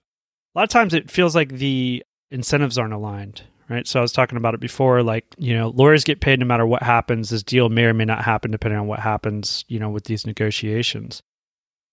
a 0.54 0.58
lot 0.58 0.64
of 0.64 0.68
times 0.68 0.92
it 0.92 1.10
feels 1.10 1.34
like 1.34 1.48
the 1.48 2.02
incentives 2.30 2.76
aren't 2.78 2.92
aligned 2.92 3.42
right? 3.68 3.86
So 3.86 3.98
I 3.98 4.02
was 4.02 4.12
talking 4.12 4.36
about 4.36 4.54
it 4.54 4.60
before, 4.60 5.02
like, 5.02 5.24
you 5.38 5.54
know, 5.54 5.68
lawyers 5.68 6.04
get 6.04 6.20
paid 6.20 6.40
no 6.40 6.46
matter 6.46 6.66
what 6.66 6.82
happens. 6.82 7.30
This 7.30 7.42
deal 7.42 7.68
may 7.68 7.84
or 7.84 7.94
may 7.94 8.04
not 8.04 8.24
happen 8.24 8.50
depending 8.50 8.80
on 8.80 8.86
what 8.86 9.00
happens, 9.00 9.64
you 9.68 9.78
know, 9.78 9.90
with 9.90 10.04
these 10.04 10.26
negotiations. 10.26 11.22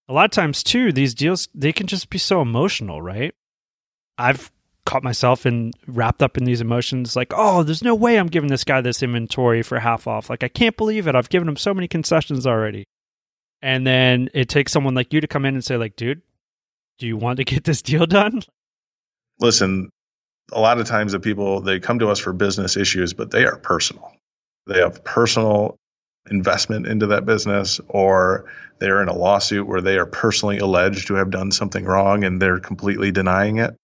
A 0.08 0.14
lot 0.14 0.26
of 0.26 0.32
times, 0.32 0.64
too, 0.64 0.92
these 0.92 1.14
deals, 1.14 1.48
they 1.54 1.72
can 1.72 1.88
just 1.88 2.10
be 2.10 2.18
so 2.18 2.42
emotional, 2.42 3.02
right? 3.02 3.34
I've 4.18 4.52
caught 4.86 5.04
myself 5.04 5.46
in 5.46 5.72
wrapped 5.86 6.24
up 6.24 6.36
in 6.36 6.46
these 6.46 6.62
emotions 6.62 7.16
like, 7.16 7.32
oh, 7.36 7.62
there's 7.62 7.84
no 7.84 7.94
way 7.94 8.18
I'm 8.18 8.28
giving 8.28 8.50
this 8.50 8.64
guy 8.64 8.82
this 8.82 9.04
inventory 9.04 9.62
for 9.62 9.78
half 9.78 10.08
off. 10.08 10.30
Like, 10.30 10.44
I 10.44 10.48
can't 10.48 10.76
believe 10.76 11.08
it. 11.08 11.16
I've 11.16 11.30
given 11.30 11.48
him 11.48 11.58
so 11.58 11.76
many 11.76 11.88
concessions 11.88 12.48
already. 12.48 12.86
And 13.62 13.86
then 13.86 14.30
it 14.34 14.50
takes 14.50 14.72
someone 14.72 14.96
like 14.96 15.14
you 15.14 15.22
to 15.22 15.28
come 15.28 15.46
in 15.46 15.54
and 15.54 15.64
say, 15.64 15.78
like, 15.78 15.96
dude, 15.96 16.22
do 16.98 17.06
you 17.06 17.18
want 17.18 17.38
to 17.38 17.44
get 17.44 17.66
this 17.66 17.82
deal 17.82 18.06
done? 18.08 18.42
Listen, 19.40 19.90
a 20.52 20.60
lot 20.60 20.80
of 20.80 20.88
times 20.88 21.12
the 21.12 21.20
people 21.20 21.62
they 21.62 21.80
come 21.80 22.00
to 22.00 22.10
us 22.10 22.20
for 22.20 22.34
business 22.34 22.78
issues, 22.78 23.14
but 23.14 23.32
they 23.32 23.46
are 23.46 23.58
personal. 23.58 24.14
They 24.68 24.80
have 24.80 25.04
personal 25.04 25.78
investment 26.30 26.88
into 26.88 27.08
that 27.08 27.26
business 27.26 27.80
or 27.88 28.46
they're 28.80 29.02
in 29.02 29.10
a 29.10 29.16
lawsuit 29.16 29.68
where 29.68 29.82
they 29.82 29.98
are 29.98 30.06
personally 30.06 30.60
alleged 30.60 31.08
to 31.08 31.16
have 31.16 31.32
done 31.32 31.52
something 31.52 31.86
wrong 31.86 32.24
and 32.24 32.42
they're 32.42 32.60
completely 32.60 33.12
denying 33.12 33.58
it. 33.58 33.76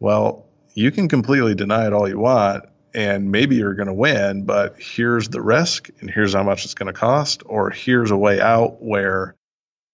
Well, 0.00 0.46
you 0.74 0.90
can 0.90 1.08
completely 1.08 1.54
deny 1.54 1.86
it 1.86 1.92
all 1.92 2.08
you 2.08 2.18
want 2.18 2.64
and 2.94 3.30
maybe 3.30 3.56
you're 3.56 3.74
going 3.74 3.88
to 3.88 3.94
win, 3.94 4.44
but 4.44 4.76
here's 4.78 5.28
the 5.28 5.40
risk 5.40 5.88
and 6.00 6.10
here's 6.10 6.34
how 6.34 6.42
much 6.42 6.64
it's 6.64 6.74
going 6.74 6.92
to 6.92 6.98
cost 6.98 7.42
or 7.46 7.70
here's 7.70 8.10
a 8.10 8.16
way 8.16 8.40
out 8.40 8.82
where 8.82 9.34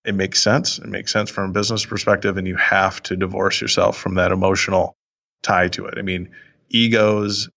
it 0.05 0.15
makes 0.15 0.41
sense. 0.41 0.79
It 0.79 0.87
makes 0.87 1.13
sense 1.13 1.31
from 1.31 1.51
a 1.51 1.53
business 1.53 1.85
perspective 1.85 2.37
and 2.37 2.47
you 2.47 2.57
have 2.57 3.03
to 3.05 3.17
divorce 3.17 3.61
yourself 3.61 3.99
from 3.99 4.15
that 4.15 4.33
emotional 4.33 4.97
tie 5.43 5.69
to 5.69 5.87
it. 5.87 5.95
I 5.99 6.03
mean, 6.03 6.31
egos 6.69 7.49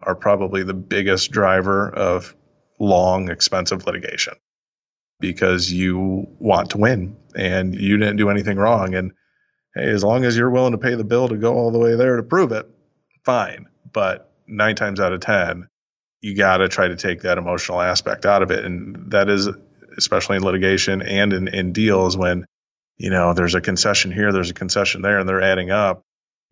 are 0.00 0.14
probably 0.14 0.62
the 0.62 0.74
biggest 0.74 1.30
driver 1.30 1.88
of 1.88 2.34
long, 2.78 3.30
expensive 3.30 3.86
litigation 3.86 4.34
because 5.20 5.72
you 5.72 6.26
want 6.38 6.70
to 6.70 6.78
win 6.78 7.16
and 7.34 7.74
you 7.74 7.96
didn't 7.96 8.16
do 8.16 8.30
anything 8.30 8.56
wrong. 8.56 8.94
And 8.94 9.12
hey, 9.74 9.88
as 9.88 10.04
long 10.04 10.24
as 10.24 10.36
you're 10.36 10.50
willing 10.50 10.72
to 10.72 10.78
pay 10.78 10.94
the 10.94 11.04
bill 11.04 11.28
to 11.28 11.36
go 11.36 11.54
all 11.54 11.72
the 11.72 11.78
way 11.78 11.96
there 11.96 12.16
to 12.16 12.22
prove 12.22 12.52
it, 12.52 12.68
fine. 13.24 13.66
But 13.92 14.32
nine 14.46 14.76
times 14.76 15.00
out 15.00 15.12
of 15.12 15.20
10, 15.20 15.68
you 16.20 16.36
got 16.36 16.58
to 16.58 16.68
try 16.68 16.88
to 16.88 16.96
take 16.96 17.22
that 17.22 17.38
emotional 17.38 17.80
aspect 17.80 18.26
out 18.26 18.42
of 18.42 18.50
it. 18.50 18.64
And 18.64 19.10
that 19.10 19.28
is, 19.28 19.48
especially 19.96 20.36
in 20.36 20.42
litigation 20.42 21.02
and 21.02 21.32
in, 21.32 21.48
in 21.48 21.72
deals 21.72 22.16
when, 22.16 22.44
you 22.96 23.10
know, 23.10 23.34
there's 23.34 23.54
a 23.54 23.60
concession 23.60 24.12
here, 24.12 24.32
there's 24.32 24.50
a 24.50 24.54
concession 24.54 25.02
there, 25.02 25.18
and 25.18 25.28
they're 25.28 25.42
adding 25.42 25.70
up 25.70 26.02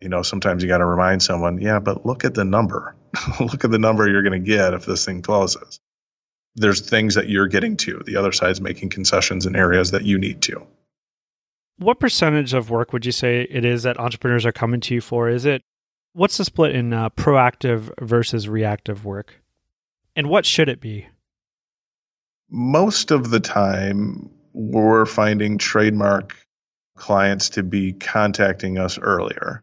you 0.01 0.09
know, 0.09 0.21
sometimes 0.21 0.61
you 0.61 0.69
got 0.69 0.77
to 0.77 0.85
remind 0.85 1.23
someone, 1.23 1.59
yeah, 1.59 1.79
but 1.79 2.05
look 2.05 2.23
at 2.23 2.33
the 2.33 2.45
number. 2.45 2.95
look 3.39 3.63
at 3.63 3.71
the 3.71 3.79
number 3.79 4.07
you're 4.07 4.23
going 4.23 4.43
to 4.43 4.47
get 4.47 4.73
if 4.73 4.85
this 4.85 5.05
thing 5.05 5.21
closes. 5.21 5.79
There's 6.55 6.87
things 6.87 7.15
that 7.15 7.29
you're 7.29 7.47
getting 7.47 7.77
to. 7.77 8.01
The 8.05 8.17
other 8.17 8.31
side's 8.31 8.61
making 8.61 8.89
concessions 8.89 9.45
in 9.45 9.55
areas 9.55 9.91
that 9.91 10.03
you 10.03 10.17
need 10.17 10.41
to. 10.43 10.65
What 11.77 11.99
percentage 11.99 12.53
of 12.53 12.69
work 12.69 12.93
would 12.93 13.05
you 13.05 13.11
say 13.11 13.41
it 13.41 13.63
is 13.63 13.83
that 13.83 13.99
entrepreneurs 13.99 14.45
are 14.45 14.51
coming 14.51 14.79
to 14.81 14.95
you 14.95 15.01
for? 15.01 15.29
Is 15.29 15.45
it 15.45 15.61
what's 16.13 16.37
the 16.37 16.45
split 16.45 16.75
in 16.75 16.93
uh, 16.93 17.09
proactive 17.11 17.91
versus 18.01 18.49
reactive 18.49 19.05
work? 19.05 19.41
And 20.15 20.29
what 20.29 20.45
should 20.45 20.69
it 20.69 20.81
be? 20.81 21.07
Most 22.49 23.11
of 23.11 23.29
the 23.29 23.39
time, 23.39 24.31
we're 24.53 25.05
finding 25.05 25.59
trademark 25.59 26.35
clients 26.95 27.49
to 27.49 27.61
be 27.61 27.93
contacting 27.93 28.79
us 28.79 28.97
earlier 28.97 29.61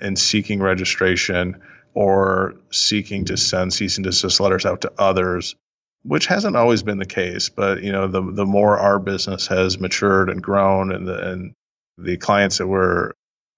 and 0.00 0.18
seeking 0.18 0.60
registration 0.60 1.60
or 1.94 2.54
seeking 2.70 3.26
to 3.26 3.36
send 3.36 3.72
cease 3.72 3.96
and 3.96 4.04
desist 4.04 4.40
letters 4.40 4.66
out 4.66 4.82
to 4.82 4.92
others, 4.98 5.56
which 6.02 6.26
hasn't 6.26 6.56
always 6.56 6.82
been 6.82 6.98
the 6.98 7.06
case. 7.06 7.48
But 7.48 7.82
you 7.82 7.92
know, 7.92 8.06
the 8.06 8.22
the 8.22 8.46
more 8.46 8.78
our 8.78 8.98
business 8.98 9.48
has 9.48 9.78
matured 9.78 10.30
and 10.30 10.42
grown, 10.42 10.92
and 10.92 11.06
the 11.06 11.30
and 11.30 11.54
the 11.98 12.16
clients 12.16 12.58
that 12.58 12.66
were 12.66 13.14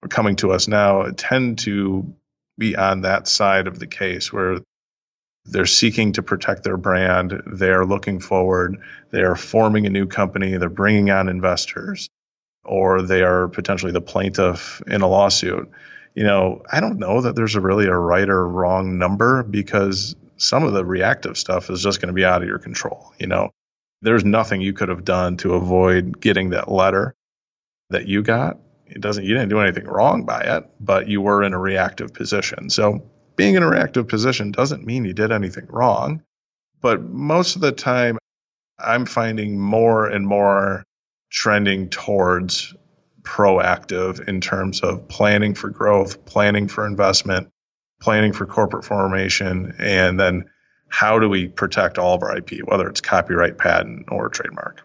coming 0.09 0.35
to 0.37 0.51
us 0.51 0.67
now 0.67 1.09
tend 1.15 1.59
to 1.59 2.13
be 2.57 2.75
on 2.75 3.01
that 3.01 3.27
side 3.27 3.67
of 3.67 3.79
the 3.79 3.87
case 3.87 4.31
where 4.33 4.59
they're 5.45 5.65
seeking 5.65 6.13
to 6.13 6.23
protect 6.23 6.63
their 6.63 6.77
brand. 6.77 7.41
They 7.47 7.69
are 7.69 7.85
looking 7.85 8.19
forward. 8.19 8.81
They 9.11 9.21
are 9.21 9.35
forming 9.35 9.85
a 9.85 9.89
new 9.89 10.07
company. 10.07 10.57
They're 10.57 10.69
bringing 10.69 11.09
on 11.09 11.29
investors, 11.29 12.09
or 12.63 13.01
they 13.01 13.23
are 13.23 13.47
potentially 13.47 13.91
the 13.91 14.01
plaintiff 14.01 14.81
in 14.87 15.01
a 15.01 15.07
lawsuit 15.07 15.69
you 16.15 16.23
know, 16.23 16.61
I 16.71 16.79
don't 16.79 16.99
know 16.99 17.21
that 17.21 17.35
there's 17.35 17.55
a 17.55 17.61
really 17.61 17.85
a 17.85 17.97
right 17.97 18.29
or 18.29 18.47
wrong 18.47 18.97
number 18.97 19.43
because 19.43 20.15
some 20.37 20.63
of 20.63 20.73
the 20.73 20.85
reactive 20.85 21.37
stuff 21.37 21.69
is 21.69 21.81
just 21.81 22.01
going 22.01 22.07
to 22.07 22.13
be 22.13 22.25
out 22.25 22.41
of 22.41 22.47
your 22.47 22.59
control. 22.59 23.13
You 23.17 23.27
know, 23.27 23.49
there's 24.01 24.25
nothing 24.25 24.61
you 24.61 24.73
could 24.73 24.89
have 24.89 25.05
done 25.05 25.37
to 25.37 25.53
avoid 25.53 26.19
getting 26.19 26.49
that 26.51 26.69
letter 26.69 27.15
that 27.89 28.07
you 28.07 28.21
got. 28.21 28.59
It 28.87 29.01
doesn't, 29.01 29.23
you 29.23 29.33
didn't 29.33 29.49
do 29.49 29.59
anything 29.59 29.85
wrong 29.85 30.25
by 30.25 30.41
it, 30.41 30.69
but 30.79 31.07
you 31.07 31.21
were 31.21 31.41
in 31.43 31.53
a 31.53 31.59
reactive 31.59 32.13
position. 32.13 32.69
So 32.69 33.09
being 33.35 33.55
in 33.55 33.63
a 33.63 33.69
reactive 33.69 34.07
position 34.07 34.51
doesn't 34.51 34.85
mean 34.85 35.05
you 35.05 35.13
did 35.13 35.31
anything 35.31 35.65
wrong. 35.67 36.21
But 36.81 37.01
most 37.01 37.55
of 37.55 37.61
the 37.61 37.71
time, 37.71 38.17
I'm 38.77 39.05
finding 39.05 39.59
more 39.59 40.07
and 40.07 40.27
more 40.27 40.83
trending 41.31 41.89
towards 41.89 42.75
proactive 43.23 44.27
in 44.27 44.41
terms 44.41 44.81
of 44.81 45.07
planning 45.07 45.55
for 45.55 45.69
growth, 45.69 46.23
planning 46.25 46.67
for 46.67 46.85
investment, 46.85 47.49
planning 47.99 48.33
for 48.33 48.45
corporate 48.45 48.85
formation, 48.85 49.73
and 49.79 50.19
then 50.19 50.45
how 50.89 51.17
do 51.17 51.27
we 51.27 51.47
protect 51.47 51.97
all 51.97 52.13
of 52.15 52.21
our 52.21 52.37
IP, 52.37 52.59
whether 52.65 52.87
it's 52.87 53.01
copyright, 53.01 53.57
patent, 53.57 54.05
or 54.09 54.29
trademark? 54.29 54.81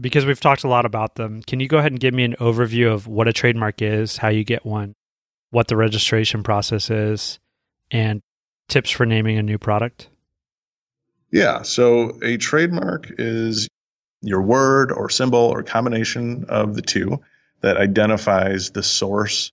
Because 0.00 0.24
we've 0.24 0.40
talked 0.40 0.62
a 0.62 0.68
lot 0.68 0.86
about 0.86 1.16
them, 1.16 1.42
can 1.42 1.58
you 1.60 1.66
go 1.66 1.78
ahead 1.78 1.92
and 1.92 2.00
give 2.00 2.14
me 2.14 2.24
an 2.24 2.36
overview 2.38 2.92
of 2.92 3.06
what 3.06 3.26
a 3.26 3.32
trademark 3.32 3.82
is, 3.82 4.18
how 4.18 4.28
you 4.28 4.44
get 4.44 4.64
one, 4.64 4.94
what 5.50 5.66
the 5.66 5.76
registration 5.76 6.42
process 6.42 6.90
is, 6.90 7.40
and 7.90 8.22
tips 8.68 8.90
for 8.90 9.04
naming 9.04 9.36
a 9.36 9.42
new 9.42 9.58
product? 9.58 10.08
Yeah, 11.32 11.62
so 11.62 12.18
a 12.22 12.36
trademark 12.36 13.10
is 13.18 13.68
your 14.22 14.42
word 14.42 14.92
or 14.92 15.08
symbol 15.08 15.38
or 15.38 15.62
combination 15.62 16.44
of 16.48 16.74
the 16.74 16.82
two 16.82 17.20
that 17.60 17.76
identifies 17.76 18.70
the 18.70 18.82
source 18.82 19.52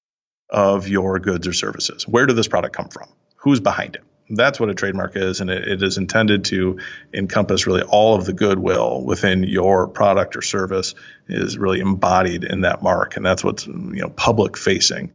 of 0.50 0.88
your 0.88 1.20
goods 1.20 1.48
or 1.48 1.54
services. 1.54 2.08
Where 2.08 2.26
did 2.26 2.36
this 2.36 2.48
product 2.48 2.76
come 2.76 2.90
from? 2.90 3.10
Who's 3.38 3.60
behind 3.60 3.96
it? 3.96 4.04
That's 4.30 4.60
what 4.60 4.70
a 4.70 4.74
trademark 4.74 5.16
is, 5.16 5.40
and 5.40 5.50
it, 5.50 5.68
it 5.68 5.84
is 5.84 5.98
intended 5.98 6.46
to 6.46 6.80
encompass 7.14 7.66
really 7.66 7.84
all 7.84 8.16
of 8.16 8.26
the 8.26 8.34
goodwill 8.34 9.02
within 9.02 9.44
your 9.44 9.88
product 9.88 10.36
or 10.36 10.42
service 10.42 10.96
is 11.30 11.58
really 11.58 11.80
embodied 11.80 12.44
in 12.44 12.62
that 12.62 12.84
mark, 12.84 13.16
and 13.16 13.26
that's 13.26 13.44
what's 13.44 13.66
you 13.66 14.02
know 14.02 14.10
public 14.10 14.58
facing. 14.58 15.14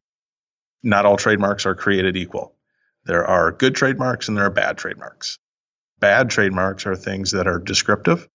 Not 0.82 1.05
all 1.05 1.16
trademarks 1.16 1.66
are 1.66 1.74
created 1.74 2.16
equal. 2.16 2.55
There 3.05 3.26
are 3.26 3.53
good 3.53 3.74
trademarks 3.74 4.28
and 4.28 4.36
there 4.36 4.47
are 4.47 4.51
bad 4.51 4.78
trademarks. 4.78 5.38
Bad 5.99 6.30
trademarks 6.30 6.86
are 6.86 6.97
things 6.97 7.32
that 7.32 7.47
are 7.47 7.59
descriptive, 7.59 8.28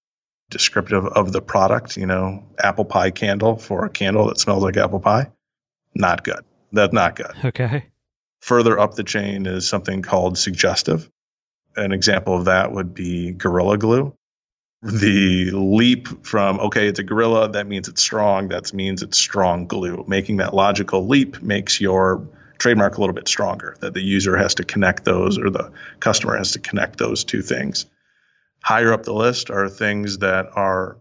descriptive 0.50 1.06
of 1.06 1.32
the 1.32 1.41
product. 1.41 1.98
You 1.98 2.06
know, 2.06 2.43
apple 2.58 2.86
pie 2.86 3.12
candle 3.12 3.58
for 3.58 3.86
a 3.86 3.89
candle 3.89 4.28
that 4.28 4.39
smells 4.39 4.64
like 4.64 4.78
apple 4.78 5.00
pie, 5.00 5.32
not 5.93 6.24
good. 6.24 6.43
That's 6.72 6.93
not 6.93 7.16
good. 7.16 7.34
Okay. 7.45 7.86
Further 8.41 8.80
up 8.80 8.95
the 8.95 9.04
chain 9.04 9.45
is 9.45 9.68
something 9.68 10.02
called 10.02 10.38
suggestive. 10.38 11.10
An 11.76 11.91
example 11.91 12.36
of 12.36 12.45
that 12.45 12.72
would 12.72 12.93
be 12.93 13.32
Gorilla 13.32 13.78
Glue. 13.78 14.14
The 14.84 15.52
leap 15.52 16.24
from, 16.26 16.60
okay, 16.60 16.88
it's 16.88 17.00
a 17.00 17.04
gorilla, 17.04 17.50
that 17.50 17.66
means 17.66 17.88
it's 17.88 18.02
strong, 18.02 18.50
that 18.50 18.72
means 18.74 19.02
it's 19.02 19.18
strong 19.18 19.66
glue. 19.66 20.06
Making 20.08 20.38
that 20.38 20.54
logical 20.54 21.08
leap 21.08 21.41
makes 21.41 21.82
your 21.82 22.28
trademark 22.60 22.98
a 22.98 23.02
little 23.02 23.16
bit 23.16 23.28
stronger, 23.28 23.76
that 23.80 23.95
the 23.95 24.02
user 24.02 24.38
has 24.38 24.56
to 24.56 24.64
connect 24.64 25.04
those 25.04 25.39
or 25.39 25.50
the 25.50 25.72
customer 26.00 26.38
has 26.38 26.52
to 26.52 26.60
connect 26.60 26.98
those 27.00 27.24
two 27.24 27.41
things. 27.41 27.88
Higher 28.68 28.91
up 28.91 29.03
the 29.03 29.13
list 29.13 29.49
are 29.49 29.70
things 29.70 30.18
that 30.18 30.47
are 30.53 30.97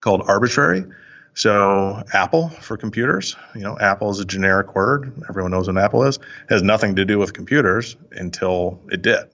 called 0.00 0.22
arbitrary. 0.26 0.86
So 1.34 2.02
Apple 2.14 2.48
for 2.48 2.78
computers, 2.78 3.36
you 3.54 3.60
know, 3.60 3.78
Apple 3.78 4.08
is 4.08 4.18
a 4.18 4.24
generic 4.24 4.74
word. 4.74 5.12
Everyone 5.28 5.50
knows 5.50 5.66
what 5.66 5.76
Apple 5.76 6.04
is. 6.04 6.18
Has 6.48 6.62
nothing 6.62 6.96
to 6.96 7.04
do 7.04 7.18
with 7.18 7.34
computers 7.34 7.98
until 8.12 8.80
it 8.90 9.02
did. 9.02 9.28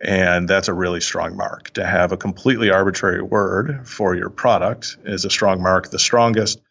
And 0.00 0.48
that's 0.48 0.68
a 0.68 0.72
really 0.72 1.02
strong 1.02 1.36
mark. 1.36 1.68
To 1.74 1.84
have 1.84 2.12
a 2.12 2.16
completely 2.16 2.70
arbitrary 2.70 3.20
word 3.20 3.86
for 3.86 4.16
your 4.16 4.30
product 4.30 4.96
is 5.04 5.26
a 5.26 5.30
strong 5.30 5.62
mark. 5.62 5.90
The 5.90 5.98
strongest 5.98 6.62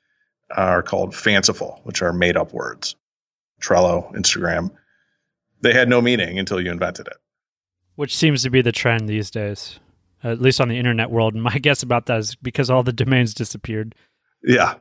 are 0.49 0.81
called 0.81 1.13
fanciful, 1.13 1.81
which 1.83 2.01
are 2.01 2.11
made 2.11 2.35
up 2.35 2.51
words. 2.51 2.95
Trello, 3.61 4.11
Instagram. 4.15 4.71
They 5.61 5.73
had 5.73 5.87
no 5.87 6.01
meaning 6.01 6.39
until 6.39 6.59
you 6.59 6.71
invented 6.71 7.05
it. 7.05 7.17
Which 7.93 8.17
seems 8.17 8.41
to 8.41 8.49
be 8.49 8.63
the 8.63 8.71
trend 8.71 9.07
these 9.07 9.29
days, 9.29 9.79
at 10.25 10.41
least 10.41 10.59
on 10.59 10.67
the 10.67 10.77
internet 10.77 11.11
world. 11.11 11.33
And 11.33 11.43
my 11.53 11.57
guess 11.57 11.83
about 11.83 12.07
that 12.07 12.19
is 12.19 12.35
because 12.35 12.69
all 12.69 12.83
the 12.83 12.93
domains 12.93 13.33
disappeared. 13.33 13.95
Yeah, 14.43 14.75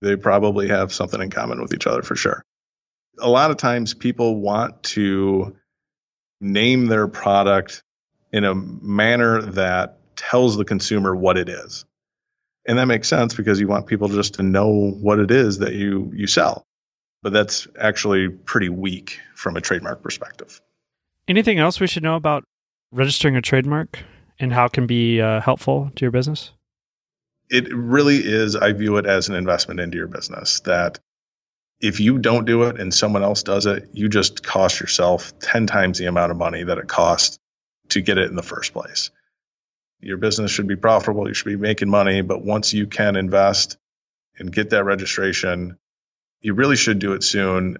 they 0.00 0.16
probably 0.16 0.68
have 0.68 0.92
something 0.92 1.20
in 1.20 1.30
common 1.30 1.60
with 1.60 1.74
each 1.74 1.86
other 1.86 2.02
for 2.02 2.16
sure. 2.16 2.42
A 3.20 3.28
lot 3.28 3.50
of 3.50 3.56
times 3.56 3.94
people 3.94 4.40
want 4.40 4.82
to 4.84 5.56
name 6.40 6.86
their 6.86 7.06
product 7.06 7.82
in 8.32 8.44
a 8.44 8.54
manner 8.54 9.40
that 9.42 9.98
tells 10.16 10.56
the 10.56 10.64
consumer 10.64 11.14
what 11.14 11.38
it 11.38 11.48
is. 11.48 11.84
And 12.66 12.78
that 12.78 12.86
makes 12.86 13.08
sense 13.08 13.34
because 13.34 13.60
you 13.60 13.68
want 13.68 13.86
people 13.86 14.08
just 14.08 14.34
to 14.34 14.42
know 14.42 14.96
what 15.00 15.18
it 15.18 15.30
is 15.30 15.58
that 15.58 15.74
you 15.74 16.10
you 16.14 16.26
sell. 16.26 16.64
But 17.22 17.32
that's 17.32 17.68
actually 17.78 18.28
pretty 18.28 18.68
weak 18.68 19.20
from 19.34 19.56
a 19.56 19.60
trademark 19.60 20.02
perspective. 20.02 20.60
Anything 21.28 21.58
else 21.58 21.78
we 21.78 21.86
should 21.86 22.02
know 22.02 22.16
about 22.16 22.44
registering 22.90 23.36
a 23.36 23.42
trademark 23.42 24.02
and 24.38 24.52
how 24.52 24.66
it 24.66 24.72
can 24.72 24.86
be 24.86 25.20
uh, 25.20 25.40
helpful 25.40 25.90
to 25.96 26.04
your 26.04 26.12
business? 26.12 26.52
it 27.50 27.72
really 27.72 28.16
is, 28.16 28.56
I 28.56 28.72
view 28.72 28.96
it 28.96 29.06
as 29.06 29.28
an 29.28 29.34
investment 29.34 29.80
into 29.80 29.96
your 29.96 30.06
business 30.06 30.60
that 30.60 30.98
if 31.80 32.00
you 32.00 32.18
don't 32.18 32.46
do 32.46 32.64
it 32.64 32.80
and 32.80 32.92
someone 32.94 33.22
else 33.22 33.42
does 33.42 33.66
it, 33.66 33.90
you 33.92 34.08
just 34.08 34.42
cost 34.42 34.80
yourself 34.80 35.38
10 35.40 35.66
times 35.66 35.98
the 35.98 36.06
amount 36.06 36.30
of 36.30 36.38
money 36.38 36.64
that 36.64 36.78
it 36.78 36.88
costs 36.88 37.38
to 37.90 38.00
get 38.00 38.18
it 38.18 38.30
in 38.30 38.36
the 38.36 38.42
first 38.42 38.72
place. 38.72 39.10
Your 40.00 40.16
business 40.16 40.50
should 40.50 40.66
be 40.66 40.76
profitable, 40.76 41.28
you 41.28 41.34
should 41.34 41.46
be 41.46 41.56
making 41.56 41.90
money, 41.90 42.22
but 42.22 42.42
once 42.42 42.72
you 42.72 42.86
can 42.86 43.16
invest 43.16 43.76
and 44.38 44.52
get 44.52 44.70
that 44.70 44.84
registration, 44.84 45.78
you 46.40 46.54
really 46.54 46.76
should 46.76 46.98
do 46.98 47.12
it 47.12 47.22
soon 47.22 47.76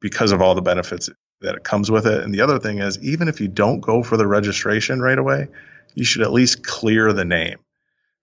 because 0.00 0.32
of 0.32 0.40
all 0.40 0.54
the 0.54 0.62
benefits 0.62 1.10
that 1.40 1.54
it 1.54 1.64
comes 1.64 1.90
with 1.90 2.06
it. 2.06 2.22
And 2.22 2.32
the 2.32 2.40
other 2.40 2.58
thing 2.58 2.78
is, 2.78 2.98
even 3.00 3.28
if 3.28 3.40
you 3.40 3.48
don't 3.48 3.80
go 3.80 4.02
for 4.02 4.16
the 4.16 4.26
registration 4.26 5.00
right 5.00 5.18
away, 5.18 5.48
you 5.98 6.04
should 6.04 6.22
at 6.22 6.32
least 6.32 6.64
clear 6.64 7.12
the 7.12 7.24
name. 7.24 7.58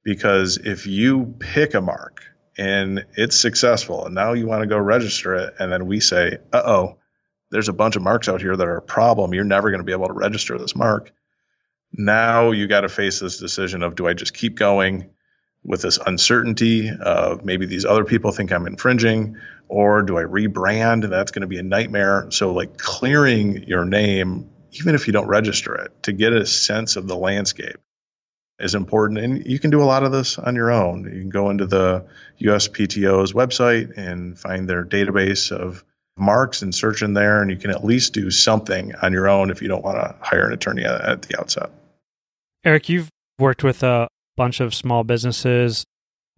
Because 0.06 0.58
if 0.58 0.88
you 0.88 1.36
pick 1.40 1.74
a 1.74 1.82
mark 1.82 2.24
and 2.58 3.06
it's 3.18 3.36
successful 3.36 4.06
and 4.06 4.16
now 4.16 4.32
you 4.32 4.48
want 4.48 4.62
to 4.62 4.68
go 4.68 4.78
register 4.78 5.36
it 5.36 5.56
and 5.60 5.70
then 5.70 5.86
we 5.86 6.00
say 6.00 6.38
uh-oh 6.54 6.98
there's 7.52 7.68
a 7.68 7.74
bunch 7.74 7.98
of 7.98 8.02
marks 8.02 8.30
out 8.30 8.42
here 8.42 8.56
that 8.56 8.68
are 8.68 8.78
a 8.78 8.82
problem. 8.82 9.34
You're 9.34 9.44
never 9.44 9.72
going 9.72 9.80
to 9.80 9.86
be 9.86 9.92
able 9.92 10.08
to 10.08 10.14
register 10.14 10.58
this 10.58 10.76
mark. 10.76 11.12
Now 11.92 12.52
you 12.52 12.68
got 12.68 12.82
to 12.82 12.90
face 12.90 13.20
this 13.20 13.40
decision 13.40 13.84
of 13.84 13.96
do 13.96 14.08
i 14.08 14.14
just 14.14 14.34
keep 14.34 14.56
going 14.56 15.10
with 15.64 15.82
this 15.82 15.98
uncertainty 15.98 16.90
of 16.90 17.44
maybe 17.44 17.66
these 17.66 17.86
other 17.86 18.06
people 18.06 18.32
think 18.32 18.52
i'm 18.52 18.68
infringing 18.68 19.38
or 19.68 20.02
do 20.02 20.18
i 20.18 20.24
rebrand? 20.24 21.10
That's 21.10 21.32
going 21.32 21.42
to 21.42 21.48
be 21.48 21.60
a 21.60 21.64
nightmare. 21.64 22.28
So 22.30 22.54
like 22.54 22.78
clearing 22.78 23.64
your 23.64 23.84
name 23.84 24.50
even 24.80 24.96
if 24.96 25.08
you 25.08 25.14
don't 25.14 25.28
register 25.28 25.76
it 25.76 26.04
to 26.04 26.12
get 26.12 26.34
a 26.34 26.46
sense 26.46 26.96
of 26.96 27.08
the 27.08 27.16
landscape 27.16 27.78
is 28.60 28.76
important. 28.76 29.20
And 29.20 29.46
you 29.46 29.60
can 29.60 29.72
do 29.72 29.84
a 29.84 29.86
lot 29.86 30.04
of 30.04 30.12
this 30.12 30.38
on 30.38 30.56
your 30.56 30.72
own. 30.72 31.04
You 31.04 31.22
can 31.22 31.30
go 31.30 31.50
into 31.50 31.66
the 31.66 32.06
USPTO's 32.42 33.34
website 33.34 33.98
and 33.98 34.38
find 34.38 34.70
their 34.70 34.86
database 34.86 35.52
of 35.52 35.84
marks 36.18 36.62
and 36.62 36.74
search 36.74 37.02
in 37.02 37.14
there, 37.14 37.42
and 37.42 37.52
you 37.52 37.58
can 37.58 37.72
at 37.72 37.84
least 37.84 38.14
do 38.14 38.32
something 38.32 38.96
on 39.02 39.12
your 39.12 39.28
own 39.28 39.50
if 39.50 39.62
you 39.62 39.68
don't 39.68 39.84
want 39.84 39.98
to 39.98 40.16
hire 40.22 40.48
an 40.48 40.54
attorney 40.54 40.86
at, 40.86 41.24
the 41.24 41.38
outset. 41.38 41.70
Eric, 42.64 42.88
you've 42.88 43.10
worked 43.38 43.64
with 43.64 43.84
a 43.84 44.08
bunch 44.38 44.62
of 44.62 44.74
small 44.74 45.04
businesses, 45.04 45.84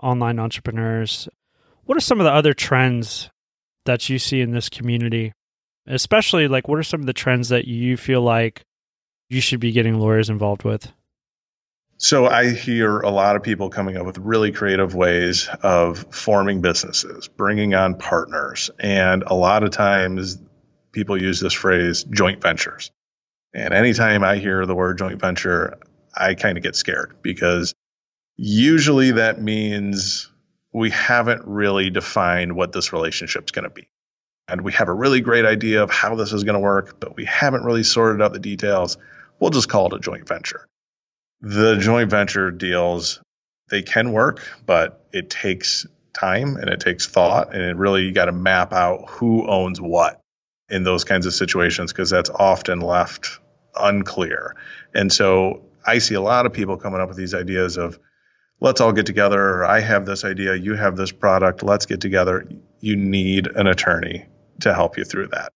online 0.01 0.39
entrepreneurs. 0.39 1.29
What 1.85 1.97
are 1.97 2.01
some 2.01 2.19
of 2.19 2.25
the 2.25 2.33
other 2.33 2.53
trends 2.53 3.29
that 3.85 4.09
you 4.09 4.17
see 4.17 4.41
in 4.41 4.51
this 4.51 4.67
community? 4.67 5.31
Especially, 5.87 6.47
like, 6.47 6.67
what 6.67 6.79
are 6.79 6.83
some 6.83 6.99
of 6.99 7.05
the 7.05 7.13
trends 7.13 7.49
that 7.49 7.67
you 7.67 7.97
feel 7.97 8.21
like 8.21 8.65
you 9.29 9.41
should 9.41 9.59
be 9.59 9.71
getting 9.71 9.99
lawyers 9.99 10.29
involved 10.29 10.63
with? 10.63 10.91
So 11.99 12.27
I 12.27 12.51
hear 12.51 12.99
a 12.99 13.09
lot 13.09 13.35
of 13.35 13.41
people 13.41 13.69
coming 13.69 13.97
up 13.97 14.05
with 14.05 14.19
really 14.19 14.51
creative 14.51 14.93
ways 14.93 15.49
of 15.63 16.13
forming 16.13 16.61
businesses, 16.61 17.27
bringing 17.27 17.73
on 17.73 17.95
partners, 17.95 18.69
and 18.79 19.23
a 19.25 19.33
lot 19.33 19.63
of 19.63 19.71
times 19.71 20.37
people 20.91 21.19
use 21.19 21.39
this 21.39 21.53
phrase 21.53 22.03
joint 22.03 22.41
ventures. 22.41 22.91
And 23.51 23.73
anytime 23.73 24.23
I 24.23 24.37
hear 24.37 24.65
the 24.67 24.75
word 24.75 24.99
joint 24.99 25.19
venture, 25.19 25.79
I 26.15 26.35
kind 26.35 26.57
of 26.57 26.63
get 26.63 26.75
scared 26.75 27.15
because 27.23 27.73
usually 28.35 29.11
that 29.11 29.41
means 29.41 30.31
we 30.71 30.91
haven't 30.91 31.41
really 31.45 31.89
defined 31.89 32.55
what 32.55 32.73
this 32.73 32.93
relationship's 32.93 33.51
going 33.51 33.63
to 33.63 33.71
be. 33.71 33.87
And 34.47 34.61
we 34.61 34.71
have 34.73 34.87
a 34.87 34.93
really 34.93 35.21
great 35.21 35.45
idea 35.45 35.83
of 35.83 35.91
how 35.91 36.15
this 36.15 36.31
is 36.31 36.43
going 36.43 36.53
to 36.53 36.59
work, 36.59 36.99
but 36.99 37.15
we 37.15 37.25
haven't 37.25 37.63
really 37.63 37.83
sorted 37.83 38.21
out 38.21 38.33
the 38.33 38.39
details. 38.39 38.97
We'll 39.39 39.51
just 39.51 39.69
call 39.69 39.87
it 39.87 39.93
a 39.93 39.99
joint 39.99 40.27
venture 40.27 40.67
the 41.41 41.77
joint 41.77 42.09
venture 42.09 42.51
deals 42.51 43.21
they 43.69 43.81
can 43.81 44.11
work, 44.11 44.47
but 44.65 45.05
it 45.11 45.29
takes 45.29 45.85
time 46.13 46.55
and 46.55 46.69
it 46.69 46.79
takes 46.79 47.05
thought, 47.05 47.53
and 47.53 47.61
it 47.61 47.75
really 47.75 48.03
you 48.03 48.11
got 48.11 48.25
to 48.25 48.31
map 48.31 48.73
out 48.73 49.09
who 49.09 49.47
owns 49.47 49.79
what 49.79 50.21
in 50.69 50.83
those 50.83 51.03
kinds 51.03 51.25
of 51.25 51.33
situations 51.33 51.93
because 51.93 52.09
that's 52.09 52.29
often 52.29 52.79
left 52.79 53.39
unclear. 53.75 54.55
And 54.93 55.11
so 55.11 55.65
I 55.85 55.99
see 55.99 56.15
a 56.15 56.21
lot 56.21 56.45
of 56.45 56.53
people 56.53 56.77
coming 56.77 56.99
up 56.99 57.09
with 57.09 57.17
these 57.17 57.33
ideas 57.33 57.77
of 57.77 57.99
let's 58.59 58.81
all 58.81 58.91
get 58.91 59.05
together. 59.05 59.63
I 59.63 59.79
have 59.81 60.05
this 60.05 60.25
idea, 60.25 60.55
you 60.55 60.73
have 60.73 60.95
this 60.95 61.11
product, 61.11 61.61
let's 61.61 61.85
get 61.85 62.01
together. 62.01 62.47
You 62.79 62.95
need 62.95 63.47
an 63.47 63.67
attorney 63.67 64.25
to 64.61 64.73
help 64.73 64.97
you 64.97 65.03
through 65.03 65.27
that. 65.27 65.51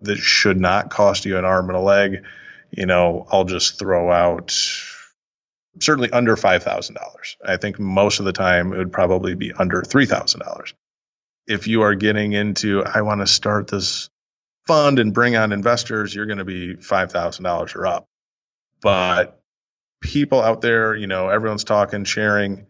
That 0.00 0.18
should 0.18 0.60
not 0.60 0.90
cost 0.90 1.24
you 1.24 1.38
an 1.38 1.44
arm 1.44 1.68
and 1.68 1.76
a 1.76 1.80
leg. 1.80 2.24
You 2.70 2.86
know, 2.86 3.26
I'll 3.30 3.44
just 3.44 3.78
throw 3.78 4.10
out 4.10 4.50
certainly 5.80 6.10
under 6.10 6.36
$5,000. 6.36 6.96
I 7.44 7.56
think 7.56 7.78
most 7.78 8.18
of 8.18 8.24
the 8.24 8.32
time 8.32 8.72
it 8.72 8.78
would 8.78 8.92
probably 8.92 9.34
be 9.34 9.52
under 9.52 9.82
$3,000. 9.82 10.74
If 11.46 11.66
you 11.66 11.82
are 11.82 11.94
getting 11.94 12.32
into, 12.32 12.84
I 12.84 13.02
want 13.02 13.20
to 13.20 13.26
start 13.26 13.68
this 13.68 14.10
fund 14.66 14.98
and 14.98 15.14
bring 15.14 15.36
on 15.36 15.52
investors, 15.52 16.14
you're 16.14 16.26
going 16.26 16.38
to 16.38 16.44
be 16.44 16.74
$5,000 16.74 17.76
or 17.76 17.86
up. 17.86 18.06
But 18.80 19.40
people 20.00 20.42
out 20.42 20.60
there, 20.60 20.94
you 20.94 21.06
know, 21.06 21.28
everyone's 21.28 21.64
talking, 21.64 22.04
sharing, 22.04 22.66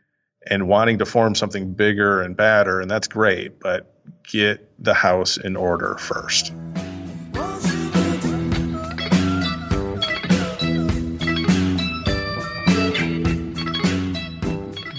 and 0.46 0.68
wanting 0.68 0.98
to 0.98 1.06
form 1.06 1.34
something 1.34 1.74
bigger 1.74 2.22
and 2.22 2.36
badder, 2.36 2.80
and 2.80 2.90
that's 2.90 3.08
great, 3.08 3.60
but 3.60 3.91
get 4.26 4.68
the 4.82 4.94
house 4.94 5.36
in 5.36 5.56
order 5.56 5.96
first. 5.98 6.52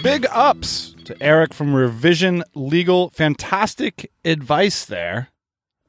Big 0.02 0.26
ups 0.30 0.94
to 1.04 1.16
Eric 1.22 1.54
from 1.54 1.74
Revision 1.74 2.44
Legal. 2.54 3.10
Fantastic 3.10 4.10
advice 4.24 4.84
there. 4.84 5.28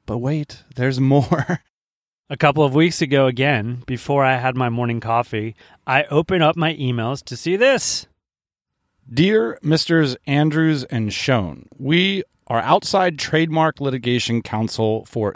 But 0.06 0.20
wait, 0.20 0.64
there's 0.76 1.00
more. 1.00 1.60
A 2.30 2.38
couple 2.38 2.64
of 2.64 2.74
weeks 2.74 3.04
ago, 3.04 3.28
again, 3.28 3.84
before 3.86 4.26
I 4.26 4.38
had 4.38 4.56
my 4.56 4.70
morning 4.70 5.00
coffee, 5.00 5.56
I 5.86 6.06
open 6.06 6.42
up 6.42 6.56
my 6.56 6.74
emails 6.74 7.24
to 7.26 7.38
see 7.38 7.56
this. 7.56 8.08
Dear 9.08 9.60
Misters 9.62 10.16
Andrews 10.26 10.86
and 10.86 11.14
Schoen, 11.14 11.68
we 11.78 12.24
are 12.48 12.62
outside 12.62 13.18
trademark 13.18 13.82
litigation 13.82 14.42
counsel 14.42 15.06
for 15.06 15.34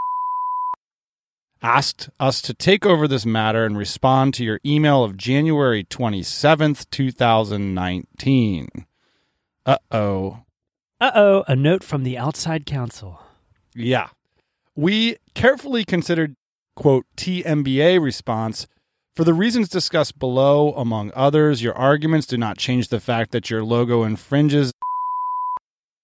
asked 1.62 2.10
us 2.20 2.41
to 2.41 2.53
take 2.53 2.86
over 2.86 3.07
this 3.07 3.26
matter 3.26 3.66
and 3.66 3.78
respond 3.78 4.34
to 4.34 4.45
your 4.45 4.60
email 4.66 5.03
of 5.03 5.18
January 5.18 5.84
27th, 5.84 6.89
2019. 6.89 8.70
Uh-oh. 9.66 10.43
Uh-oh, 11.01 11.43
a 11.47 11.55
note 11.55 11.84
from 11.84 12.03
the 12.03 12.18
outside 12.18 12.66
counsel. 12.66 13.22
Yeah. 13.76 14.10
We 14.76 15.18
carefully 15.36 15.84
considered 15.84 16.36
quote 16.76 17.05
TMBA 17.18 18.01
response 18.01 18.68
for 19.20 19.26
the 19.26 19.34
reasons 19.34 19.68
discussed 19.68 20.18
below, 20.18 20.72
among 20.76 21.12
others, 21.14 21.62
your 21.62 21.74
arguments 21.74 22.26
do 22.26 22.38
not 22.38 22.57
change 22.57 22.88
the 22.88 23.01
fact 23.01 23.32
that 23.32 23.49
your 23.49 23.66
logo 23.66 24.03
infringes. 24.03 24.72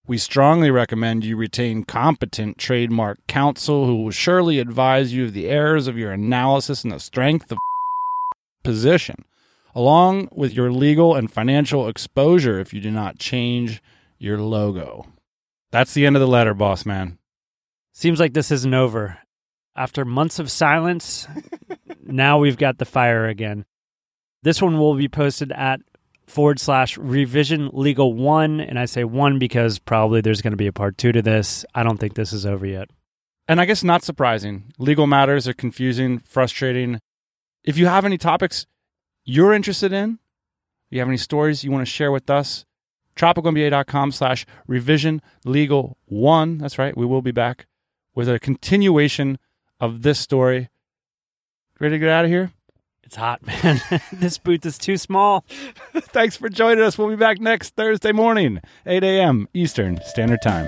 We 0.08 0.20
strongly 0.20 0.70
recommend 0.70 1.26
you 1.26 1.36
retain 1.36 1.84
competent 1.84 2.60
trademark 2.60 3.26
counsel 3.26 3.88
who 3.88 4.04
will 4.04 4.12
surely 4.12 4.60
advise 4.60 5.14
you 5.14 5.26
of 5.26 5.34
the 5.34 5.50
errors 5.50 5.88
of 5.88 5.98
your 5.98 6.12
analysis 6.12 6.84
and 6.84 6.94
the 6.94 7.00
strength 7.00 7.52
of 7.52 7.58
position, 8.64 9.26
along 9.74 10.30
with 10.32 10.54
your 10.54 10.72
legal 10.72 11.16
and 11.16 11.32
financial 11.32 11.88
exposure 11.88 12.60
if 12.60 12.72
you 12.72 12.82
do 12.82 12.92
not 12.92 13.18
change 13.18 13.82
your 14.20 14.38
logo. 14.38 15.08
That's 15.72 15.96
the 15.96 16.06
end 16.06 16.16
of 16.16 16.20
the 16.20 16.28
letter, 16.28 16.54
boss 16.54 16.86
man. 16.86 17.18
Seems 17.92 18.20
like 18.20 18.34
this 18.34 18.52
isn't 18.52 18.74
over. 18.76 19.18
After 19.76 20.06
months 20.06 20.38
of 20.38 20.52
silence, 20.52 21.28
now 22.04 22.38
we've 22.38 22.58
got 22.58 22.78
the 22.78 22.86
fire 22.86 23.26
again. 23.26 23.66
This 24.44 24.62
one 24.62 24.78
will 24.78 24.96
be 24.96 25.08
posted 25.08 25.52
at 25.52 25.82
forward 26.28 26.60
slash 26.60 26.98
revision 26.98 27.70
legal 27.74 28.14
one. 28.14 28.60
And 28.60 28.80
I 28.80 28.86
say 28.86 29.04
one 29.04 29.40
because 29.40 29.80
probably 29.80 30.22
there's 30.22 30.42
going 30.42 30.54
to 30.54 30.58
be 30.58 30.68
a 30.68 30.74
part 30.74 30.98
two 30.98 31.12
to 31.12 31.22
this. 31.22 31.66
I 31.74 31.84
don't 31.84 31.98
think 31.98 32.16
this 32.16 32.34
is 32.34 32.46
over 32.46 32.66
yet. 32.66 32.90
And 33.48 33.62
I 33.62 33.66
guess 33.66 33.84
not 33.84 34.04
surprising. 34.04 34.72
Legal 34.80 35.06
matters 35.08 35.48
are 35.48 35.54
confusing, 35.54 36.20
frustrating. 36.20 37.00
If 37.64 37.78
you 37.78 37.86
have 37.86 38.06
any 38.06 38.18
topics 38.18 38.66
you're 39.24 39.54
interested 39.54 39.94
in, 39.94 40.20
you 40.90 41.00
have 41.00 41.08
any 41.08 41.18
stories 41.18 41.64
you 41.64 41.72
want 41.72 41.86
to 41.86 41.92
share 41.92 42.12
with 42.12 42.30
us, 42.30 42.66
tropicalmba.com 43.16 44.12
slash 44.12 44.46
revision 44.68 45.22
legal 45.44 45.98
one. 46.06 46.58
That's 46.58 46.78
right. 46.78 46.96
We 46.96 47.06
will 47.06 47.22
be 47.22 47.32
back 47.32 47.68
with 48.14 48.30
a 48.30 48.40
continuation 48.40 49.38
of 49.80 50.02
this 50.02 50.20
story. 50.20 50.70
Ready 51.80 51.96
to 51.96 52.00
get 52.00 52.10
out 52.10 52.26
of 52.26 52.32
here? 52.32 52.52
It's 53.16 53.22
hot, 53.22 53.48
man. 53.48 53.80
this 54.12 54.38
booth 54.38 54.66
is 54.66 54.78
too 54.78 54.98
small. 54.98 55.46
Thanks 55.96 56.36
for 56.36 56.50
joining 56.50 56.84
us. 56.84 56.98
We'll 56.98 57.08
be 57.08 57.16
back 57.16 57.40
next 57.40 57.74
Thursday 57.78 58.12
morning, 58.12 58.60
8 58.86 59.06
a.m. 59.06 59.48
Eastern 59.54 60.02
Standard 60.04 60.42
Time. 60.42 60.68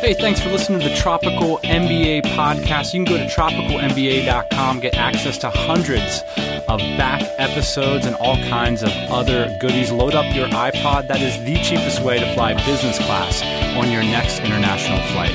Hey, 0.00 0.14
thanks 0.14 0.40
for 0.40 0.50
listening 0.50 0.80
to 0.80 0.88
the 0.88 0.96
Tropical 0.96 1.58
MBA 1.58 2.22
podcast. 2.34 2.92
You 2.92 3.04
can 3.04 3.14
go 3.14 3.16
to 3.16 3.26
tropicalmba.com, 3.32 4.80
get 4.80 4.96
access 4.96 5.38
to 5.38 5.50
hundreds 5.50 6.22
of 6.68 6.80
back 6.98 7.22
episodes 7.38 8.04
and 8.04 8.16
all 8.16 8.36
kinds 8.48 8.82
of 8.82 8.90
other 8.90 9.56
goodies. 9.60 9.92
Load 9.92 10.14
up 10.14 10.34
your 10.34 10.48
iPod. 10.48 11.06
That 11.06 11.22
is 11.22 11.38
the 11.44 11.54
cheapest 11.62 12.02
way 12.02 12.18
to 12.18 12.34
fly 12.34 12.54
business 12.66 12.98
class 12.98 13.42
on 13.76 13.92
your 13.92 14.02
next 14.02 14.40
international 14.40 14.98
flight. 15.12 15.32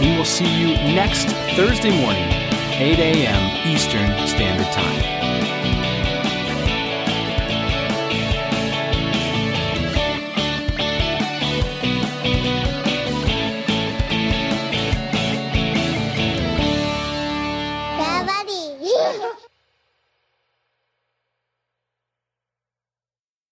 We 0.00 0.16
will 0.16 0.24
see 0.24 0.48
you 0.48 0.68
next 0.94 1.26
Thursday 1.54 1.90
morning, 1.90 2.47
8 2.80 2.96
a.m. 3.00 3.66
Eastern 3.66 4.28
Standard 4.28 4.72
Time. 4.72 5.37